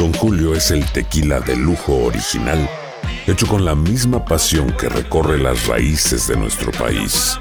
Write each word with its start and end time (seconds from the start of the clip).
Don 0.00 0.14
Julio 0.14 0.54
es 0.54 0.70
el 0.70 0.82
tequila 0.92 1.40
de 1.40 1.54
lujo 1.54 1.94
original, 2.06 2.66
hecho 3.26 3.46
con 3.46 3.66
la 3.66 3.74
misma 3.74 4.24
pasión 4.24 4.74
que 4.80 4.88
recorre 4.88 5.36
las 5.36 5.66
raíces 5.66 6.26
de 6.26 6.38
nuestro 6.38 6.72
país. 6.72 7.38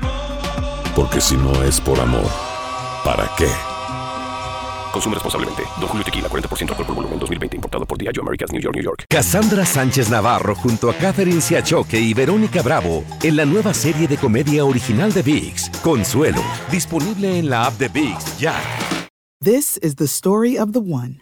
Porque 0.94 1.22
si 1.22 1.38
no 1.38 1.64
es 1.64 1.80
por 1.80 1.98
amor, 2.02 2.30
¿para 3.06 3.32
qué? 3.38 3.48
Consume 4.92 5.14
responsablemente. 5.16 5.64
Don 5.80 5.88
Julio 5.88 6.04
Tequila, 6.04 6.28
40% 6.28 6.72
alcohol 6.72 6.86
por 6.86 6.96
volumen, 6.96 7.18
2020. 7.18 7.56
Importado 7.56 7.86
por 7.86 7.98
Diageo 7.98 8.24
Americas, 8.24 8.52
New 8.52 8.62
York, 8.62 8.76
New 8.76 8.84
York. 8.84 9.06
Cassandra 9.08 9.66
Sánchez 9.66 10.10
Navarro 10.10 10.54
junto 10.54 10.90
a 10.90 10.94
Catherine 10.96 11.40
Siachoque 11.40 11.98
y 11.98 12.14
Verónica 12.14 12.62
Bravo 12.62 13.06
en 13.24 13.38
la 13.38 13.46
nueva 13.46 13.74
serie 13.74 14.06
de 14.06 14.18
comedia 14.18 14.66
original 14.66 15.14
de 15.14 15.22
VIX, 15.22 15.70
Consuelo, 15.82 16.44
disponible 16.70 17.40
en 17.40 17.50
la 17.50 17.68
app 17.68 17.78
de 17.80 17.88
VIX 17.88 18.38
ya. 18.38 18.62
This 19.42 19.78
is 19.82 19.96
the 19.96 20.08
story 20.08 20.58
of 20.58 20.74
the 20.74 20.82
one. 20.82 21.22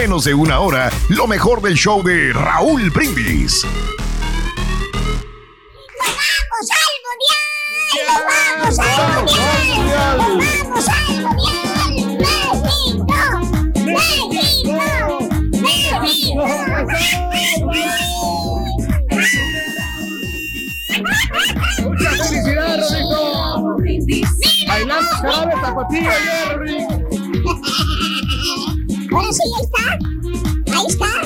menos 0.01 0.23
de 0.23 0.33
una 0.33 0.59
hora 0.61 0.89
lo 1.09 1.27
mejor 1.27 1.61
del 1.61 1.75
show 1.75 2.01
de 2.01 2.33
Raúl 2.33 2.89
Brindis. 2.89 3.61
¡Vamos 5.99 6.71
al 6.71 6.89
mundial! 7.05 7.69
¡Vamos 8.57 8.79
al 8.79 9.13
mundial! 9.13 10.17
¡México! 13.85 14.73
¡México! 15.61 16.45
¡Muchas 21.83 22.13
felicidades, 22.27 22.89
Rodrigo! 22.89 23.77
Bailando 24.67 25.11
jarabe 25.17 25.53
Rodrigo. 25.75 26.09
Ahora 29.11 29.31
sí, 29.31 29.41
ahí 29.45 29.63
está. 29.65 30.77
Ahí 30.77 30.85
está. 30.87 31.21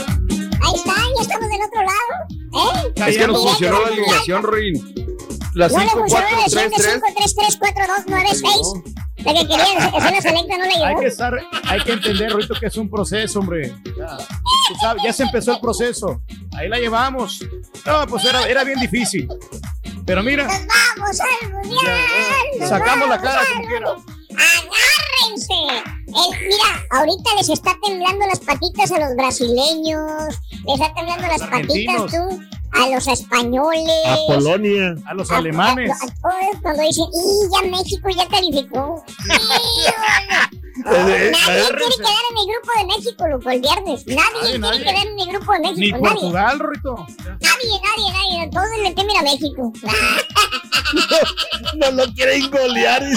Ahí 0.61 0.73
está. 0.75 0.93
Ya 1.15 1.21
estamos 1.21 1.49
del 1.49 1.61
otro 1.65 1.81
lado. 1.81 2.13
¿Eh? 2.53 2.93
Es 3.07 3.17
que 3.17 3.27
nos 3.27 3.41
funcionó 3.43 3.81
la 3.81 3.87
alineación, 3.87 4.43
Rin. 4.51 4.95
La 5.53 5.67
No 5.69 5.77
le 5.77 5.83
5, 5.85 5.99
funcionó 5.99 6.25
4, 6.27 6.37
la 6.37 6.41
edición 6.43 6.71
3, 6.71 6.71
de 6.71 6.83
3. 6.83 6.93
5, 6.93 7.05
3, 7.17 7.35
3, 7.35 7.57
4, 7.59 7.83
2, 7.87 8.05
9, 8.07 8.29
6. 8.31 8.45
La 9.25 9.33
que 9.33 9.39
querían 9.47 9.77
hacer 9.81 10.11
la 10.11 10.21
selecta 10.21 10.57
no 10.57 10.63
Hay 10.65 10.87
llegó. 10.89 10.99
que, 10.99 11.07
estar, 11.07 11.33
hay 11.63 11.81
que 11.81 11.91
entender, 11.93 12.35
Rito, 12.35 12.53
que 12.59 12.67
es 12.67 12.77
un 12.77 12.89
proceso, 12.89 13.39
hombre. 13.39 13.73
Ya, 13.97 14.17
sabes, 14.81 15.03
ya 15.03 15.13
se 15.13 15.23
empezó 15.23 15.53
el 15.53 15.59
proceso. 15.61 16.21
Ahí 16.57 16.67
la 16.69 16.77
llevamos. 16.77 17.39
No, 17.85 18.05
pues 18.07 18.25
era, 18.25 18.45
era 18.47 18.63
bien 18.63 18.79
difícil. 18.79 19.27
Pero 20.05 20.21
mira, 20.21 20.45
¡Vamos 20.47 21.19
al 21.19 21.49
mundial! 21.51 22.69
sacamos 22.69 23.09
la 23.09 23.19
cara 23.19 23.35
¡Vamos 23.37 23.49
como 23.55 23.67
quiera. 23.67 23.89
¡Agárrense! 24.29 25.94
El- 26.15 26.47
mira, 26.47 26.85
ahorita 26.91 27.29
les 27.37 27.49
está 27.49 27.75
temblando 27.83 28.25
las 28.27 28.39
patitas 28.39 28.91
a 28.91 28.99
los 28.99 29.15
brasileños, 29.15 30.01
les 30.65 30.79
está 30.79 30.93
temblando 30.93 31.27
las 31.27 31.41
patitas 31.41 32.11
tú 32.11 32.39
a 32.71 32.89
los 32.89 33.07
españoles. 33.07 33.89
A 34.05 34.17
Polonia. 34.27 34.95
A 35.05 35.13
los 35.13 35.29
a- 35.31 35.37
alemanes. 35.37 35.91
a- 35.91 35.95
a 35.95 36.07
todos 36.07 36.61
cuando 36.61 36.83
dicen, 36.83 37.05
¡y 37.13 37.49
ya 37.53 37.69
México 37.69 38.09
ya 38.15 38.27
calificó! 38.27 39.03
Nadie 40.85 41.31
quiere 41.31 41.95
quedar 41.97 42.25
en 42.31 42.37
el 42.37 42.45
grupo 42.47 42.71
de 42.77 42.85
México, 42.85 43.27
loco, 43.27 43.49
el 43.49 43.61
viernes. 43.61 44.05
Nadie, 44.07 44.15
Nadie, 44.15 44.39
quiere 44.41 44.59
nadie. 44.59 44.83
quedar 44.83 45.07
en 45.07 45.19
el 45.19 45.27
grupo 45.27 45.51
de 45.53 45.59
México. 45.59 45.79
Ni 45.79 45.91
nadie. 45.91 45.99
Portugal, 46.09 46.59
Rito. 46.59 46.95
Nadie, 47.25 47.81
nadie, 47.81 48.11
nadie. 48.11 48.49
Todos 48.51 48.77
le 48.83 48.91
temen 48.93 49.17
a 49.17 49.21
México. 49.23 49.73
No 51.77 51.91
lo 51.91 52.05
quieren 52.13 52.49
golear. 52.51 53.03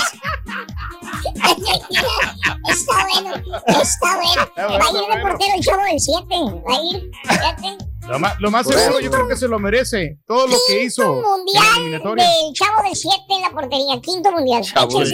está 2.68 3.06
bueno, 3.12 3.34
está 3.66 4.16
bueno. 4.16 4.48
Va 4.58 4.84
a 4.84 4.90
ir 4.90 5.16
de 5.16 5.22
portero 5.22 5.54
el 5.56 5.62
chavo 5.62 5.82
del 5.84 6.00
7. 6.00 6.26
Va 6.66 6.76
a 6.76 6.82
ir, 6.82 7.10
fíjate. 7.24 7.84
Lo 8.08 8.18
más, 8.18 8.40
lo 8.40 8.50
más 8.50 8.66
seguro, 8.66 9.00
yo 9.00 9.10
creo 9.10 9.28
que 9.28 9.36
se 9.36 9.48
lo 9.48 9.58
merece. 9.58 10.18
Todo 10.26 10.46
lo 10.46 10.56
que 10.66 10.84
hizo 10.84 11.20
la 11.20 11.28
Mundial 11.28 12.16
del 12.16 12.52
chavo 12.54 12.82
del 12.82 12.96
7 12.96 13.16
en 13.28 13.42
la 13.42 13.50
portería. 13.50 14.00
Quinto 14.00 14.32
mundial. 14.32 14.62
Chavo 14.62 15.02
el. 15.02 15.08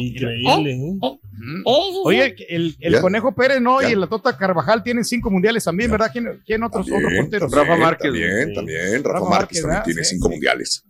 Increíble, 0.00 0.72
¿eh? 0.72 0.98
Eh, 1.02 1.18
Oye, 2.04 2.34
el, 2.48 2.76
el 2.80 2.92
Ya. 2.94 3.00
Conejo 3.00 3.34
Pérez 3.34 3.60
no 3.60 3.80
Ya. 3.80 3.90
y 3.90 3.94
la 3.94 4.06
Tota 4.06 4.36
Carvajal 4.36 4.82
tienen 4.82 5.04
cinco 5.04 5.30
mundiales 5.30 5.64
también, 5.64 5.90
¿verdad? 5.90 6.10
¿Quién, 6.12 6.42
quién 6.44 6.62
otros, 6.62 6.86
otros 6.86 7.12
porteros? 7.20 7.52
Rafa 7.52 7.76
Márquez. 7.76 8.10
También, 8.10 8.48
Sí. 8.48 8.54
también. 8.54 9.04
Rafa, 9.04 9.18
Rafa 9.20 9.30
Márquez 9.30 9.60
también 9.60 9.68
¿verdad? 9.70 9.84
tiene 9.84 10.04
Sí, 10.04 10.14
cinco 10.14 10.28
sí. 10.28 10.34
mundiales. 10.34 10.84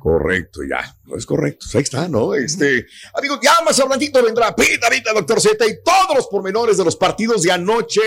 Correcto, 0.00 0.60
ya. 0.68 0.96
No 1.06 1.16
es 1.16 1.26
correcto. 1.26 1.66
Ahí 1.74 1.80
está, 1.82 2.08
¿no? 2.08 2.34
Este, 2.34 2.86
amigos, 3.14 3.38
ya 3.42 3.52
más 3.64 3.78
hablantito 3.80 4.22
vendrá 4.22 4.54
Pita, 4.54 4.88
Pita, 4.90 5.12
doctor 5.12 5.40
Z 5.40 5.64
y 5.66 5.82
todos 5.82 6.16
los 6.16 6.26
pormenores 6.28 6.76
de 6.76 6.84
los 6.84 6.96
partidos 6.96 7.42
de 7.42 7.52
anoche. 7.52 8.00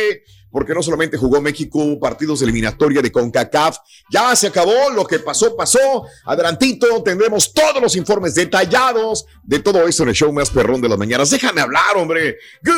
Porque 0.57 0.73
no 0.73 0.81
solamente 0.81 1.18
jugó 1.18 1.40
México, 1.40 2.00
partidos 2.00 2.40
de 2.40 2.45
eliminatoria 2.45 3.00
de 3.00 3.12
CONCACAF. 3.12 3.78
Ya 4.09 4.35
se 4.35 4.47
acabó, 4.47 4.90
lo 4.91 5.06
que 5.06 5.19
pasó, 5.19 5.56
pasó. 5.56 6.07
Adelantito, 6.25 7.03
tendremos 7.03 7.53
todos 7.53 7.79
los 7.79 7.95
informes 7.95 8.34
detallados 8.34 9.28
de 9.44 9.59
todo 9.59 9.88
esto 9.88 10.01
en 10.01 10.09
el 10.09 10.16
show 10.16 10.34
más 10.34 10.50
perrón 10.50 10.81
de 10.81 10.90
las 10.90 10.97
mañanas. 10.97 11.29
Déjame 11.29 11.62
hablar, 11.62 11.95
hombre. 11.95 12.38
Good 12.63 12.73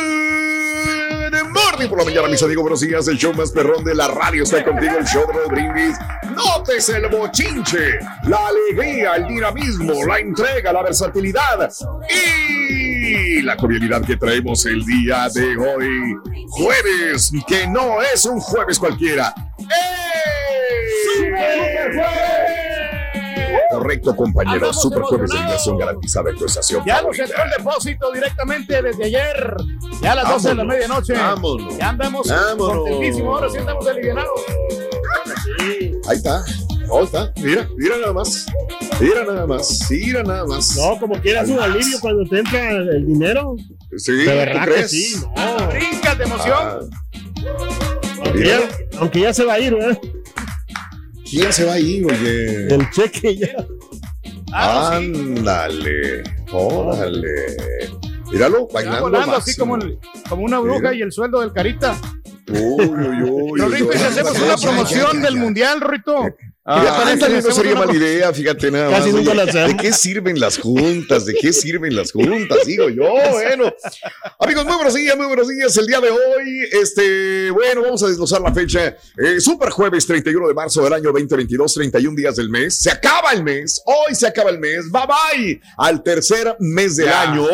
morning 1.53 1.87
por 1.87 1.99
la 1.99 2.03
mañana, 2.03 2.27
mis 2.27 2.43
amigos. 2.43 2.63
Buenos 2.63 2.81
días. 2.81 3.07
El 3.07 3.17
show 3.17 3.33
más 3.33 3.51
perrón 3.51 3.81
de 3.85 3.95
la 3.95 4.09
radio 4.09 4.43
está 4.43 4.61
contigo, 4.65 4.97
el 4.97 5.05
show 5.05 5.25
de 5.25 5.33
los 5.35 5.47
brindis. 5.47 5.95
Notes 6.35 6.89
el 6.89 7.07
bochinche, 7.07 7.99
la 8.27 8.47
alegría, 8.47 9.15
el 9.15 9.25
dinamismo, 9.25 10.03
la 10.05 10.19
entrega, 10.19 10.73
la 10.73 10.83
versatilidad 10.83 11.71
y 12.09 12.78
la 13.49 13.57
cordialidad 13.57 14.05
que 14.05 14.15
traemos 14.15 14.63
el 14.67 14.85
día 14.85 15.27
de 15.33 15.57
hoy. 15.57 15.89
Jueves, 16.49 17.31
que 17.47 17.65
no 17.65 17.99
es 17.99 18.23
un 18.25 18.39
jueves 18.39 18.77
cualquiera. 18.77 19.33
¡Ey! 19.57 19.67
Correcto, 23.71 24.15
compañero. 24.15 24.71
Super 24.71 25.01
jueves 25.01 25.31
de 25.31 25.39
diversión 25.39 25.79
garantizada 25.79 26.29
en 26.29 26.37
tu 26.37 26.45
estación. 26.45 26.83
Ya 26.85 27.01
nos 27.01 27.17
entró 27.17 27.43
el 27.43 27.49
depósito 27.57 28.11
directamente 28.11 28.83
desde 28.83 29.05
ayer. 29.05 29.55
Ya 29.99 30.11
a 30.11 30.15
las 30.15 30.29
12 30.29 30.49
de 30.49 30.55
la 30.55 30.63
medianoche. 30.63 31.13
vámonos. 31.13 31.75
Ya 31.75 31.89
andamos 31.89 32.27
contentísimos. 32.27 33.35
Ahora 33.35 33.49
sí 33.49 33.57
andamos 33.57 33.87
alivianados. 33.87 34.41
Ahí 36.07 36.17
está. 36.17 36.43
Ahí 36.45 37.03
está. 37.03 37.33
Mira, 37.37 37.67
mira 37.77 37.97
nada 37.97 38.13
más. 38.13 38.45
Mira 38.99 39.23
nada 39.25 39.47
más. 39.47 39.87
Mira 39.89 40.23
nada 40.23 40.45
más. 40.45 40.75
No, 40.75 40.99
como 40.99 41.15
quieras 41.21 41.49
un 41.49 41.59
alivio 41.59 41.99
cuando 42.01 42.23
te 42.25 42.39
entra 42.39 42.71
el 42.71 43.05
dinero. 43.05 43.55
Sí, 43.97 44.11
De 44.13 44.25
verdad 44.25 44.53
¿tú 44.53 44.59
que 44.59 44.75
crees? 44.75 44.91
sí, 44.91 45.15
no. 45.35 45.67
Brincas 45.67 46.17
de 46.17 46.23
emoción. 46.23 46.57
Ah, 46.57 46.79
Aunque 48.25 48.45
ya, 48.45 48.59
aunque 48.99 49.19
ya 49.21 49.33
se 49.33 49.45
va 49.45 49.53
a 49.53 49.59
ir, 49.59 49.73
¿verdad? 49.75 49.99
¿Quién 51.29 51.53
se 51.53 51.65
va 51.65 51.73
a 51.73 51.79
ir, 51.79 52.05
oye? 52.05 52.67
El 52.73 52.89
cheque 52.91 53.37
ya. 53.37 53.55
Ándale, 54.51 56.23
órale. 56.51 57.29
Míralo, 58.31 58.67
bailando. 58.71 59.01
volando 59.01 59.35
así 59.37 59.55
como, 59.55 59.75
el- 59.75 59.97
como 60.27 60.43
una 60.43 60.59
bruja 60.59 60.79
Mira. 60.79 60.93
y 60.95 61.01
el 61.01 61.11
sueldo 61.11 61.39
del 61.41 61.51
carita. 61.53 61.95
Uy, 62.51 62.85
uy, 62.85 63.23
uy. 63.29 63.59
Rorrito, 63.59 63.85
uy, 63.89 63.95
y 63.95 63.97
si 63.97 64.03
hacemos 64.05 64.39
una 64.39 64.57
promoción 64.57 65.21
del 65.21 65.35
mundial, 65.37 65.81
Rorrito. 65.81 66.25
Ah, 66.71 66.81
¿Qué 66.83 66.85
te 66.85 66.91
parece 66.91 67.17
si 67.17 67.23
ándale, 67.25 67.41
no 67.41 67.51
sería 67.55 67.75
mala 67.75 67.93
idea, 67.95 68.31
fíjate 68.31 68.69
nada 68.69 68.91
Casi 68.91 69.11
más. 69.11 69.13
nunca 69.25 69.31
oye, 69.31 69.53
la. 69.53 69.67
¿De 69.69 69.77
qué 69.77 69.91
sirven 69.91 70.39
las 70.39 70.59
juntas? 70.59 71.25
¿De 71.25 71.33
qué 71.33 71.51
sirven 71.51 71.95
las 71.95 72.11
juntas? 72.11 72.59
Digo 72.67 72.89
yo, 72.89 73.11
bueno. 73.31 73.73
Amigos, 74.39 74.65
muy 74.65 74.75
buenos 74.75 74.93
días, 74.93 75.17
muy 75.17 75.25
buenos 75.25 75.47
días. 75.47 75.75
El 75.77 75.87
día 75.87 75.99
de 75.99 76.11
hoy, 76.11 76.67
este, 76.79 77.49
bueno, 77.49 77.81
vamos 77.81 78.03
a 78.03 78.07
desglosar 78.07 78.41
la 78.41 78.53
fecha. 78.53 78.95
Eh, 79.17 79.39
Super 79.39 79.69
jueves 79.71 80.05
31 80.05 80.47
de 80.47 80.53
marzo 80.53 80.83
del 80.83 80.93
año 80.93 81.11
2022, 81.11 81.73
31 81.73 82.15
días 82.15 82.35
del 82.35 82.49
mes. 82.51 82.77
Se 82.79 82.91
acaba 82.91 83.31
el 83.31 83.43
mes, 83.43 83.81
hoy 83.85 84.13
se 84.13 84.27
acaba 84.27 84.51
el 84.51 84.59
mes. 84.59 84.91
Bye 84.91 85.07
bye 85.07 85.61
al 85.77 86.03
tercer 86.03 86.55
mes 86.59 86.97
del 86.97 87.07
Ya. 87.07 87.31
año. 87.31 87.47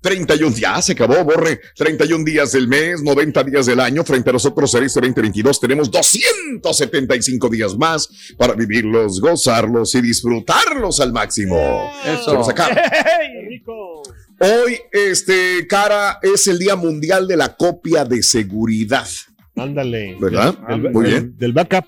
31, 0.00 0.56
ya 0.56 0.80
se 0.80 0.92
acabó, 0.92 1.24
borre. 1.24 1.60
31 1.76 2.24
días 2.24 2.52
del 2.52 2.68
mes, 2.68 3.02
90 3.02 3.42
días 3.44 3.66
del 3.66 3.80
año. 3.80 4.04
Frente 4.04 4.30
a 4.30 4.32
nosotros 4.34 4.72
en 4.74 4.84
este 4.84 5.00
2022 5.00 5.60
tenemos 5.60 5.90
275 5.90 7.48
días 7.48 7.76
más 7.76 8.08
para 8.36 8.54
vivirlos, 8.54 9.20
gozarlos 9.20 9.94
y 9.96 10.00
disfrutarlos 10.00 11.00
al 11.00 11.12
máximo. 11.12 11.90
Eso. 12.04 12.30
Se 12.30 12.32
nos 12.34 12.48
acaba. 12.48 12.74
¡Qué 12.74 13.48
rico! 13.48 14.02
Hoy, 14.40 14.78
este, 14.92 15.66
cara, 15.66 16.20
es 16.22 16.46
el 16.46 16.60
Día 16.60 16.76
Mundial 16.76 17.26
de 17.26 17.36
la 17.36 17.56
Copia 17.56 18.04
de 18.04 18.22
Seguridad. 18.22 19.08
Ándale. 19.56 20.16
¿Verdad? 20.20 20.54
Del- 20.68 20.92
Muy 20.92 21.04
del- 21.06 21.12
bien. 21.12 21.34
Del 21.38 21.52
backup. 21.52 21.84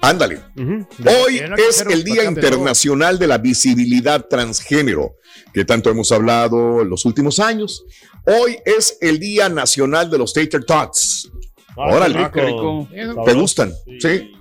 Ándale. 0.00 0.40
Hoy 0.56 1.40
es 1.68 1.80
el 1.82 2.04
Día. 2.04 2.24
Internacional 2.24 3.18
de 3.18 3.26
la 3.26 3.38
Visibilidad 3.38 4.26
Transgénero, 4.28 5.16
que 5.52 5.64
tanto 5.64 5.90
hemos 5.90 6.12
hablado 6.12 6.82
en 6.82 6.90
los 6.90 7.04
últimos 7.04 7.40
años. 7.40 7.84
Hoy 8.26 8.58
es 8.64 8.98
el 9.00 9.18
Día 9.18 9.48
Nacional 9.48 10.10
de 10.10 10.18
los 10.18 10.32
Tater 10.32 10.64
Tots. 10.64 11.30
Ah, 11.70 11.94
Órale. 11.94 12.30
Qué 12.32 12.40
rico. 12.42 12.88
Eso- 12.92 13.22
¿Te 13.24 13.32
gustan? 13.34 13.72
Sí. 14.00 14.32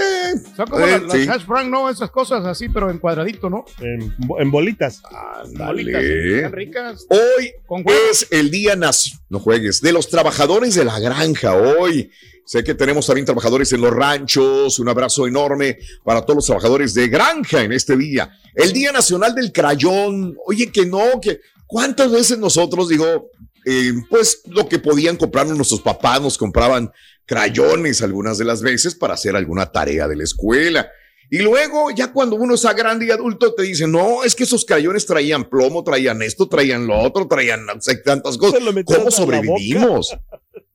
Eh, 0.00 0.34
Son 0.56 0.66
como 0.68 0.86
eh, 0.86 0.92
las, 0.92 1.02
las 1.02 1.12
sí. 1.12 1.28
hash 1.28 1.44
brown, 1.44 1.68
¿no? 1.70 1.90
Esas 1.90 2.10
cosas 2.12 2.46
así, 2.46 2.68
pero 2.68 2.88
en 2.88 2.98
cuadradito, 2.98 3.50
¿no? 3.50 3.64
En, 3.80 4.14
en 4.38 4.50
bolitas. 4.50 5.02
Bolitas, 5.02 5.48
Ándale. 5.48 6.36
están 6.36 6.52
ricas. 6.52 7.06
Hoy 7.10 7.52
Con 7.66 7.84
es 8.10 8.28
el 8.30 8.50
Día 8.52 8.76
Nacional, 8.76 9.24
no 9.28 9.40
juegues, 9.40 9.80
de 9.80 9.90
los 9.92 10.08
trabajadores 10.08 10.76
de 10.76 10.84
la 10.84 11.00
granja. 11.00 11.54
Hoy 11.54 12.12
sé 12.48 12.64
que 12.64 12.74
tenemos 12.74 13.06
también 13.06 13.26
trabajadores 13.26 13.70
en 13.74 13.82
los 13.82 13.92
ranchos. 13.92 14.78
Un 14.78 14.88
abrazo 14.88 15.26
enorme 15.26 15.78
para 16.02 16.22
todos 16.22 16.36
los 16.36 16.46
trabajadores 16.46 16.94
de 16.94 17.08
granja 17.08 17.62
en 17.62 17.72
este 17.72 17.94
día. 17.94 18.30
El 18.54 18.72
Día 18.72 18.90
Nacional 18.90 19.34
del 19.34 19.52
Crayón. 19.52 20.34
Oye, 20.46 20.72
que 20.72 20.86
no, 20.86 21.20
que 21.20 21.40
cuántas 21.66 22.10
veces 22.10 22.38
nosotros, 22.38 22.88
digo, 22.88 23.30
eh, 23.66 23.92
pues 24.08 24.40
lo 24.46 24.66
que 24.66 24.78
podían 24.78 25.18
comprarnos 25.18 25.56
nuestros 25.56 25.82
papás, 25.82 26.22
nos 26.22 26.38
compraban 26.38 26.90
crayones 27.26 28.00
algunas 28.00 28.38
de 28.38 28.46
las 28.46 28.62
veces 28.62 28.94
para 28.94 29.12
hacer 29.12 29.36
alguna 29.36 29.70
tarea 29.70 30.08
de 30.08 30.16
la 30.16 30.24
escuela. 30.24 30.90
Y 31.30 31.40
luego, 31.40 31.90
ya 31.90 32.10
cuando 32.14 32.36
uno 32.36 32.54
está 32.54 32.72
grande 32.72 33.04
y 33.04 33.10
adulto, 33.10 33.52
te 33.52 33.64
dicen, 33.64 33.92
no, 33.92 34.24
es 34.24 34.34
que 34.34 34.44
esos 34.44 34.64
crayones 34.64 35.04
traían 35.04 35.44
plomo, 35.50 35.84
traían 35.84 36.22
esto, 36.22 36.48
traían 36.48 36.86
lo 36.86 36.98
otro, 36.98 37.28
traían 37.28 37.66
tantas 38.02 38.38
cosas. 38.38 38.62
¿Cómo 38.86 39.10
sobrevivimos? 39.10 40.16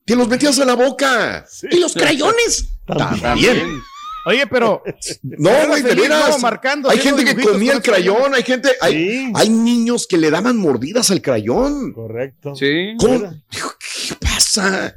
Te 0.04 0.14
los 0.16 0.28
metías 0.28 0.58
a 0.58 0.64
la 0.64 0.74
boca. 0.74 1.44
Sí. 1.48 1.66
Y 1.70 1.78
los 1.80 1.94
crayones 1.94 2.68
También. 2.86 3.20
también. 3.22 3.80
Oye, 4.26 4.46
pero. 4.46 4.82
No, 5.22 5.50
güey, 5.68 5.82
de 5.82 5.94
veras. 5.94 6.40
Marcando, 6.40 6.88
hay 6.90 6.98
gente 6.98 7.24
que 7.24 7.42
comía 7.42 7.72
el 7.74 7.82
crayón, 7.82 8.34
hay 8.34 8.42
gente, 8.42 8.70
hay, 8.80 8.92
Sí. 8.94 9.32
hay 9.34 9.48
niños 9.50 10.06
que 10.06 10.16
le 10.16 10.30
daban 10.30 10.56
mordidas 10.56 11.10
al 11.10 11.20
crayón. 11.20 11.92
Correcto. 11.92 12.54
Sí. 12.54 12.94
¿Cómo? 12.98 13.20
¿Qué 13.50 14.14
pasa? 14.20 14.94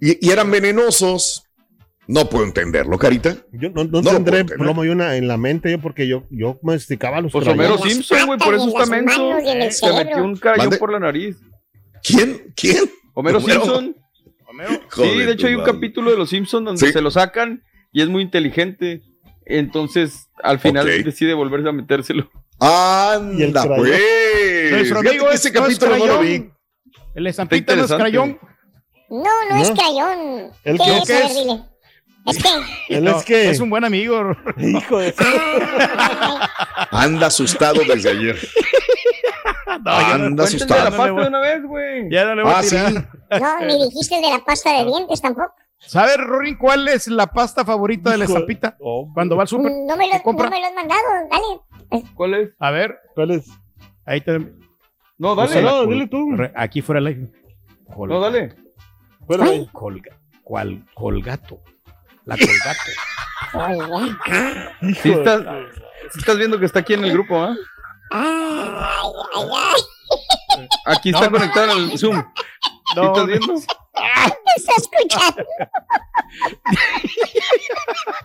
Y, 0.00 0.24
y 0.26 0.30
eran 0.30 0.50
venenosos. 0.50 1.44
No 2.08 2.28
puedo 2.28 2.44
entenderlo, 2.44 2.98
Carita. 2.98 3.36
Yo 3.52 3.70
no, 3.70 3.84
no 3.84 4.02
No 4.02 4.10
tendré 4.10 4.44
plomo 4.44 4.84
yo 4.84 4.92
una, 4.92 5.16
en 5.16 5.28
la 5.28 5.36
mente 5.36 5.70
yo 5.70 5.80
porque 5.80 6.06
yo, 6.08 6.24
yo 6.30 6.58
masticaba 6.62 7.20
los 7.20 7.30
Pues 7.32 7.44
crayones. 7.44 7.70
Homero 7.70 7.88
Simpson, 7.88 8.26
güey, 8.26 8.38
por 8.40 8.54
eso 8.54 8.68
está 8.68 8.86
menso. 8.86 9.38
y 9.40 9.70
Se 9.72 9.92
metió 9.92 10.22
un 10.24 10.36
crayón 10.36 10.64
Mande. 10.66 10.76
por 10.78 10.92
la 10.92 10.98
nariz. 10.98 11.36
¿Quién? 12.02 12.52
¿Quién? 12.56 12.90
Homero 13.14 13.38
Homero. 13.38 13.62
Simpson. 13.62 13.96
Homero, 14.52 14.70
Sí, 14.94 15.18
de 15.18 15.32
hecho 15.32 15.46
hay 15.48 15.54
un 15.54 15.60
madre. 15.62 15.72
capítulo 15.74 16.10
de 16.10 16.16
Los 16.18 16.30
Simpsons 16.30 16.64
donde 16.64 16.86
Sí. 16.86 16.92
se 16.92 17.00
lo 17.00 17.10
sacan 17.10 17.64
y 17.92 18.02
es 18.02 18.08
muy 18.08 18.22
inteligente. 18.22 19.02
Entonces, 19.44 20.28
al 20.42 20.58
final 20.60 20.86
decide 21.04 21.34
volverse 21.34 21.68
a 21.68 21.72
metérselo. 21.72 22.30
Anda, 22.60 23.62
crayón. 23.64 23.76
pues. 23.78 24.70
Nuestro 24.70 24.98
amigo 25.00 25.30
es, 25.30 25.44
ese 25.44 25.50
no 25.58 25.66
es 25.66 25.78
capítulo 25.78 25.98
no 25.98 26.06
lo 26.06 26.18
vi. 26.20 26.28
crayón. 26.38 26.56
El 27.14 27.26
estampita 27.26 27.74
no 27.76 27.84
es 27.84 27.92
crayón. 27.92 28.38
No, 29.10 29.24
no, 29.50 29.60
es 29.62 29.70
crayón. 29.72 30.50
¿El 30.64 30.78
¿Qué 30.78 30.84
qué? 30.84 30.96
es? 30.98 31.06
¿Qué 31.06 31.12
A 31.14 31.16
ver, 31.18 31.26
es? 31.26 31.34
dile. 31.36 31.62
Es 32.24 32.38
que. 32.42 32.48
Él 32.96 33.04
No, 33.04 33.18
es 33.18 33.24
que. 33.24 33.50
Es 33.50 33.60
un 33.60 33.68
buen 33.68 33.84
amigo. 33.84 34.36
Hijo 34.58 34.98
de. 34.98 35.12
Anda 36.92 37.26
asustado 37.26 37.80
desde 37.86 38.10
ayer. 38.10 38.38
Anda 39.66 39.94
Cuéntenle 39.94 40.36
la 40.36 40.44
asustado. 40.44 40.84
pasta 40.96 41.04
de 41.04 41.28
una 41.28 41.40
vez, 41.40 41.62
güey. 41.64 42.10
Ya 42.10 42.24
no 42.24 42.34
le 42.34 42.42
voy 42.42 42.52
a 42.52 42.58
Ah, 42.58 42.62
sí. 42.62 42.70
tirar. 42.76 43.08
No, 43.40 43.66
ni 43.66 43.84
dijiste 43.84 44.16
de 44.20 44.30
la 44.30 44.38
pasta 44.44 44.72
de 44.78 44.84
dientes 44.86 45.20
tampoco. 45.20 45.54
¿Sabes, 45.78 46.16
Rory, 46.18 46.56
cuál 46.56 46.86
es 46.88 47.08
la 47.08 47.26
pasta 47.26 47.64
favorita 47.64 48.10
de 48.10 48.18
la 48.18 48.24
estampita? 48.26 48.76
Oh, 48.80 49.10
Cuando 49.12 49.36
va 49.36 49.42
al 49.42 49.48
súper. 49.48 49.70
No 49.72 49.86
no 49.86 49.96
me 49.96 50.06
lo 50.06 50.14
has 50.14 50.74
mandado, 50.74 51.02
dale. 51.30 52.04
¿Cuál 52.14 52.34
es? 52.34 52.50
A 52.60 52.70
ver, 52.70 52.98
¿Cuál 53.14 53.32
es? 53.32 53.50
ahí 54.06 54.20
te. 54.20 54.38
No, 55.18 55.34
dale. 55.34 55.60
No, 55.62 55.86
dile 55.86 56.06
tú. 56.06 56.28
Aquí 56.54 56.82
fuera 56.82 57.00
el 57.00 57.06
aire. 57.08 57.30
Col- 57.94 58.08
No, 58.08 58.20
dale. 58.20 58.54
Fuera 59.26 59.44
de 59.44 59.50
ahí. 59.50 59.68
Colga. 59.72 60.16
¿Cuál? 60.44 60.84
Colgato. 60.94 61.60
La 62.24 62.36
colgato. 62.36 62.90
Sí 65.02 65.08
de- 65.10 65.14
estás, 65.14 65.42
sí 66.12 66.18
estás 66.20 66.38
viendo 66.38 66.58
que 66.58 66.66
está 66.66 66.78
aquí 66.80 66.94
en 66.94 67.04
el 67.04 67.12
grupo, 67.12 67.36
¿ah? 67.38 67.54
Ay, 68.12 69.10
ay, 69.34 69.48
ay. 70.56 70.68
Aquí 70.86 71.10
está 71.10 71.30
conectado 71.30 71.72
en 71.72 71.90
el 71.90 71.98
Zoom. 71.98 72.22
¿Sí 72.22 72.96
No, 72.96 73.06
estás 73.06 73.26
viendo? 73.26 73.54
Te 73.92 74.00
está 74.56 74.72
escuchando. 74.78 75.44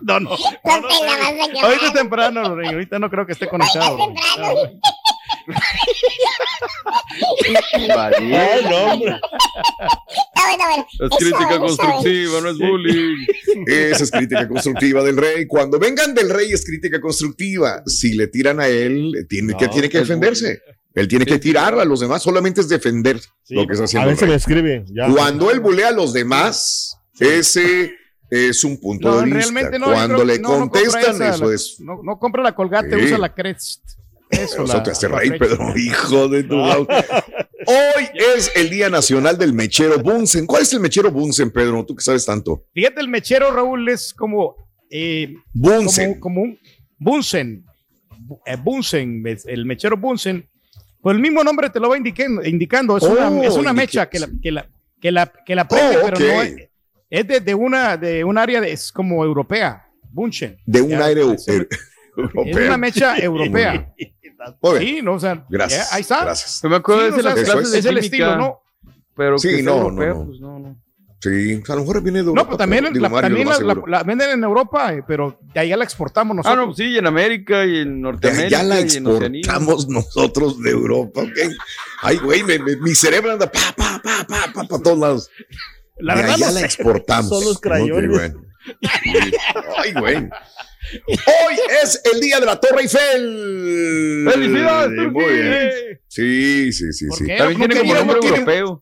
no, 0.00 0.20
no. 0.20 0.30
No 0.30 0.36
a 0.72 1.64
Ahorita 1.64 1.86
es 1.86 1.92
temprano. 1.92 2.40
Ahorita 2.40 2.98
no 2.98 3.10
creo 3.10 3.26
que 3.26 3.32
esté 3.32 3.48
conectado. 3.48 3.98
Temprano. 3.98 4.54
No, 8.70 8.92
hombre. 8.92 9.20
Bueno. 10.36 10.86
Es 10.92 11.00
Eso, 11.00 11.16
crítica 11.18 11.50
eso, 11.50 11.60
constructiva, 11.60 12.40
no 12.40 12.48
es 12.50 12.58
bullying. 12.58 13.26
Esa 13.66 14.04
es 14.04 14.10
crítica 14.10 14.48
constructiva 14.48 15.02
del 15.02 15.16
rey. 15.16 15.46
Cuando 15.46 15.78
vengan 15.78 16.14
del 16.14 16.30
rey 16.30 16.52
es 16.52 16.64
crítica 16.64 17.00
constructiva. 17.00 17.82
Si 17.86 18.14
le 18.14 18.28
tiran 18.28 18.60
a 18.60 18.68
él, 18.68 19.26
tiene, 19.28 19.54
que, 19.56 19.66
No, 19.66 19.70
tiene 19.70 19.88
que 19.88 19.98
defenderse. 19.98 20.60
Él 20.94 21.06
tiene 21.06 21.24
que 21.26 21.38
tirar 21.38 21.78
a 21.78 21.84
los 21.84 22.00
demás, 22.00 22.22
solamente 22.22 22.60
es 22.60 22.68
defender 22.68 23.20
Sí, 23.44 23.54
lo 23.54 23.66
que 23.66 23.72
está 23.74 23.84
a 23.84 23.84
haciendo. 23.84 24.08
el 24.08 24.14
veces 24.14 24.28
rey. 24.28 24.36
escribe. 24.36 24.84
Ya. 24.88 25.08
Cuando 25.12 25.50
él 25.50 25.60
bulea 25.60 25.88
a 25.88 25.92
los 25.92 26.12
demás, 26.12 26.98
ese 27.20 27.92
es 28.30 28.64
un 28.64 28.78
punto 28.80 29.08
No, 29.10 29.16
de 29.18 29.24
vista. 29.26 29.38
realmente 29.40 29.78
no. 29.78 29.86
Cuando 29.86 30.14
creo 30.16 30.26
le 30.26 30.32
que 30.34 30.40
no, 30.40 30.48
no 30.48 30.58
compra 30.70 30.80
contestan, 30.82 31.14
esa, 31.14 31.34
eso 31.34 31.52
es. 31.52 31.76
No, 31.80 32.00
no 32.02 32.18
compra 32.18 32.42
la 32.42 32.54
colgate, 32.54 32.98
Sí. 32.98 33.04
usa 33.06 33.18
la 33.18 33.34
Crest. 33.34 33.82
Eso, 34.30 34.64
Eso 34.64 34.74
la- 34.74 34.82
te 34.82 34.90
hace 34.90 35.08
reír. 35.08 35.38
Pedro, 35.38 35.72
hijo 35.78 36.28
de 36.28 36.42
tu 36.42 36.56
Hoy 37.66 38.04
es 38.36 38.50
el 38.56 38.68
Día 38.70 38.88
Nacional 38.90 39.38
del 39.38 39.52
Mechero 39.52 39.98
Bunsen. 39.98 40.46
¿Cuál 40.46 40.62
es 40.62 40.72
el 40.74 40.80
mechero 40.80 41.10
Bunsen, 41.10 41.50
Pedro? 41.50 41.84
Tú 41.84 41.94
que 41.94 42.02
sabes 42.02 42.24
tanto. 42.26 42.64
Fíjate, 42.74 43.00
el 43.00 43.08
mechero, 43.08 43.50
Raúl, 43.50 43.88
es 43.88 44.12
como. 44.14 44.54
eh, 44.90 45.34
Bunsen. 45.52 46.18
como, 46.18 46.20
como 46.20 46.42
un 46.42 46.58
Bunsen. 46.98 47.64
Bu- 48.26 48.40
eh, 48.46 48.56
Bunsen, 48.62 49.22
el 49.46 49.64
mechero 49.64 49.96
Bunsen. 49.96 50.48
Pues 51.08 51.16
el 51.16 51.22
mismo 51.22 51.42
nombre 51.42 51.70
te 51.70 51.80
lo 51.80 51.88
va 51.88 51.96
indicando. 51.96 52.44
indicando. 52.44 52.98
Es, 52.98 53.02
Oh, 53.04 53.12
una, 53.12 53.42
es 53.46 53.54
una 53.54 53.70
indique- 53.70 53.74
mecha 53.74 54.10
que 54.10 54.18
la, 54.18 54.28
que 54.42 54.52
la, 54.52 54.68
que 55.00 55.10
la, 55.10 55.26
que 55.46 55.54
la 55.54 55.66
prende, 55.66 55.96
Oh, 55.96 56.00
pero 56.04 56.18
no 56.18 56.42
es, 56.42 56.68
es 57.08 57.26
de, 57.26 57.40
de 57.40 57.54
una, 57.54 57.96
de 57.96 58.24
un 58.24 58.36
área 58.36 58.60
de, 58.60 58.72
es 58.72 58.92
como 58.92 59.24
europea. 59.24 59.88
Bunsen. 60.10 60.58
De 60.66 60.82
un 60.82 61.00
aire 61.00 61.22
es, 61.32 61.48
eu- 61.48 61.66
es 61.70 61.78
europeo. 62.14 62.66
una 62.66 62.76
mecha 62.76 63.16
europea. 63.24 63.94
Muy 64.60 64.78
bien. 64.80 64.96
Sí, 64.96 65.02
no, 65.02 65.14
o 65.14 65.18
sea, 65.18 65.46
Gracias. 65.48 65.88
ya, 65.90 65.96
ahí 65.96 66.02
está. 66.02 66.24
Gracias. 66.26 66.60
Yo 66.62 66.68
me 66.68 66.76
acuerdo 66.76 67.00
Sí, 67.06 67.10
de 67.10 67.16
no, 67.16 67.22
las 67.22 67.34
clases 67.40 67.62
es. 67.64 67.72
de 67.72 67.78
es 67.78 67.84
el 67.86 67.94
química, 67.94 68.04
estilo, 68.04 68.36
¿no? 68.36 68.60
Pero 69.16 69.38
Sí, 69.38 69.48
que 69.48 69.54
sea 69.56 69.64
no, 69.64 69.76
no, 69.76 69.82
europeo, 70.02 70.14
no. 70.14 70.26
pues 70.26 70.40
no, 70.40 70.58
no. 70.58 70.76
Sí, 71.20 71.60
a 71.68 71.74
lo 71.74 71.80
mejor 71.80 72.00
viene 72.02 72.18
de 72.22 72.28
Europa. 72.28 72.40
No, 72.42 72.46
pero 72.46 72.58
también, 72.58 72.84
pero 72.84 72.94
digo, 72.94 73.02
la, 73.02 73.08
Mario, 73.08 73.28
también 73.36 73.48
la, 73.66 73.82
la- 73.98 74.02
venden 74.04 74.30
en 74.30 74.44
Europa, 74.44 74.94
eh, 74.94 75.02
pero 75.06 75.36
de 75.52 75.58
allá 75.60 75.76
la 75.76 75.82
exportamos 75.82 76.34
Ah, 76.46 76.54
nosotros. 76.54 76.66
no, 76.68 76.74
sí, 76.74 76.84
y 76.92 76.98
en 76.98 77.06
América 77.08 77.66
y 77.66 77.78
en 77.78 78.00
Norteamérica 78.00 78.60
allá 78.60 78.68
la 78.68 78.80
y 78.80 78.84
exportamos 78.84 79.88
nosotros 79.88 80.62
de 80.62 80.70
Europa, 80.70 81.22
¿ok? 81.22 81.38
Ay, 82.02 82.18
güey, 82.18 82.44
me- 82.44 82.60
me- 82.60 82.76
mi 82.76 82.94
cerebro 82.94 83.32
anda 83.32 83.50
pa, 83.50 83.58
pa, 83.76 84.00
pa, 84.00 84.24
pa, 84.28 84.52
pa, 84.54 84.62
pa 84.68 84.78
todos 84.80 84.96
lados. 84.98 85.30
La 85.98 86.14
de 86.14 86.20
verdad 86.22 86.36
allá 86.36 86.46
no 86.46 86.52
la 86.52 86.60
sé. 86.60 86.66
exportamos. 86.66 87.28
Son 87.28 87.44
los 87.44 87.60
crayones. 87.60 88.10
bueno. 88.10 88.40
Ay, 89.78 89.92
güey. 89.94 90.16
Hoy 91.08 91.56
es 91.82 92.00
el 92.14 92.20
día 92.20 92.38
de 92.38 92.46
la 92.46 92.60
Torre 92.60 92.82
Eiffel. 92.82 94.28
¡Felicidades, 94.32 94.98
Sí, 95.00 95.06
Muy 95.10 95.24
bien. 95.24 95.70
Sí, 96.06 96.72
sí, 96.72 96.92
sí, 96.92 97.06
¿Por 97.08 97.18
sí. 97.18 97.26
También 97.36 97.58
tiene 97.70 97.80
como 97.80 97.94
nombre 97.94 98.18
europeo. 98.22 98.80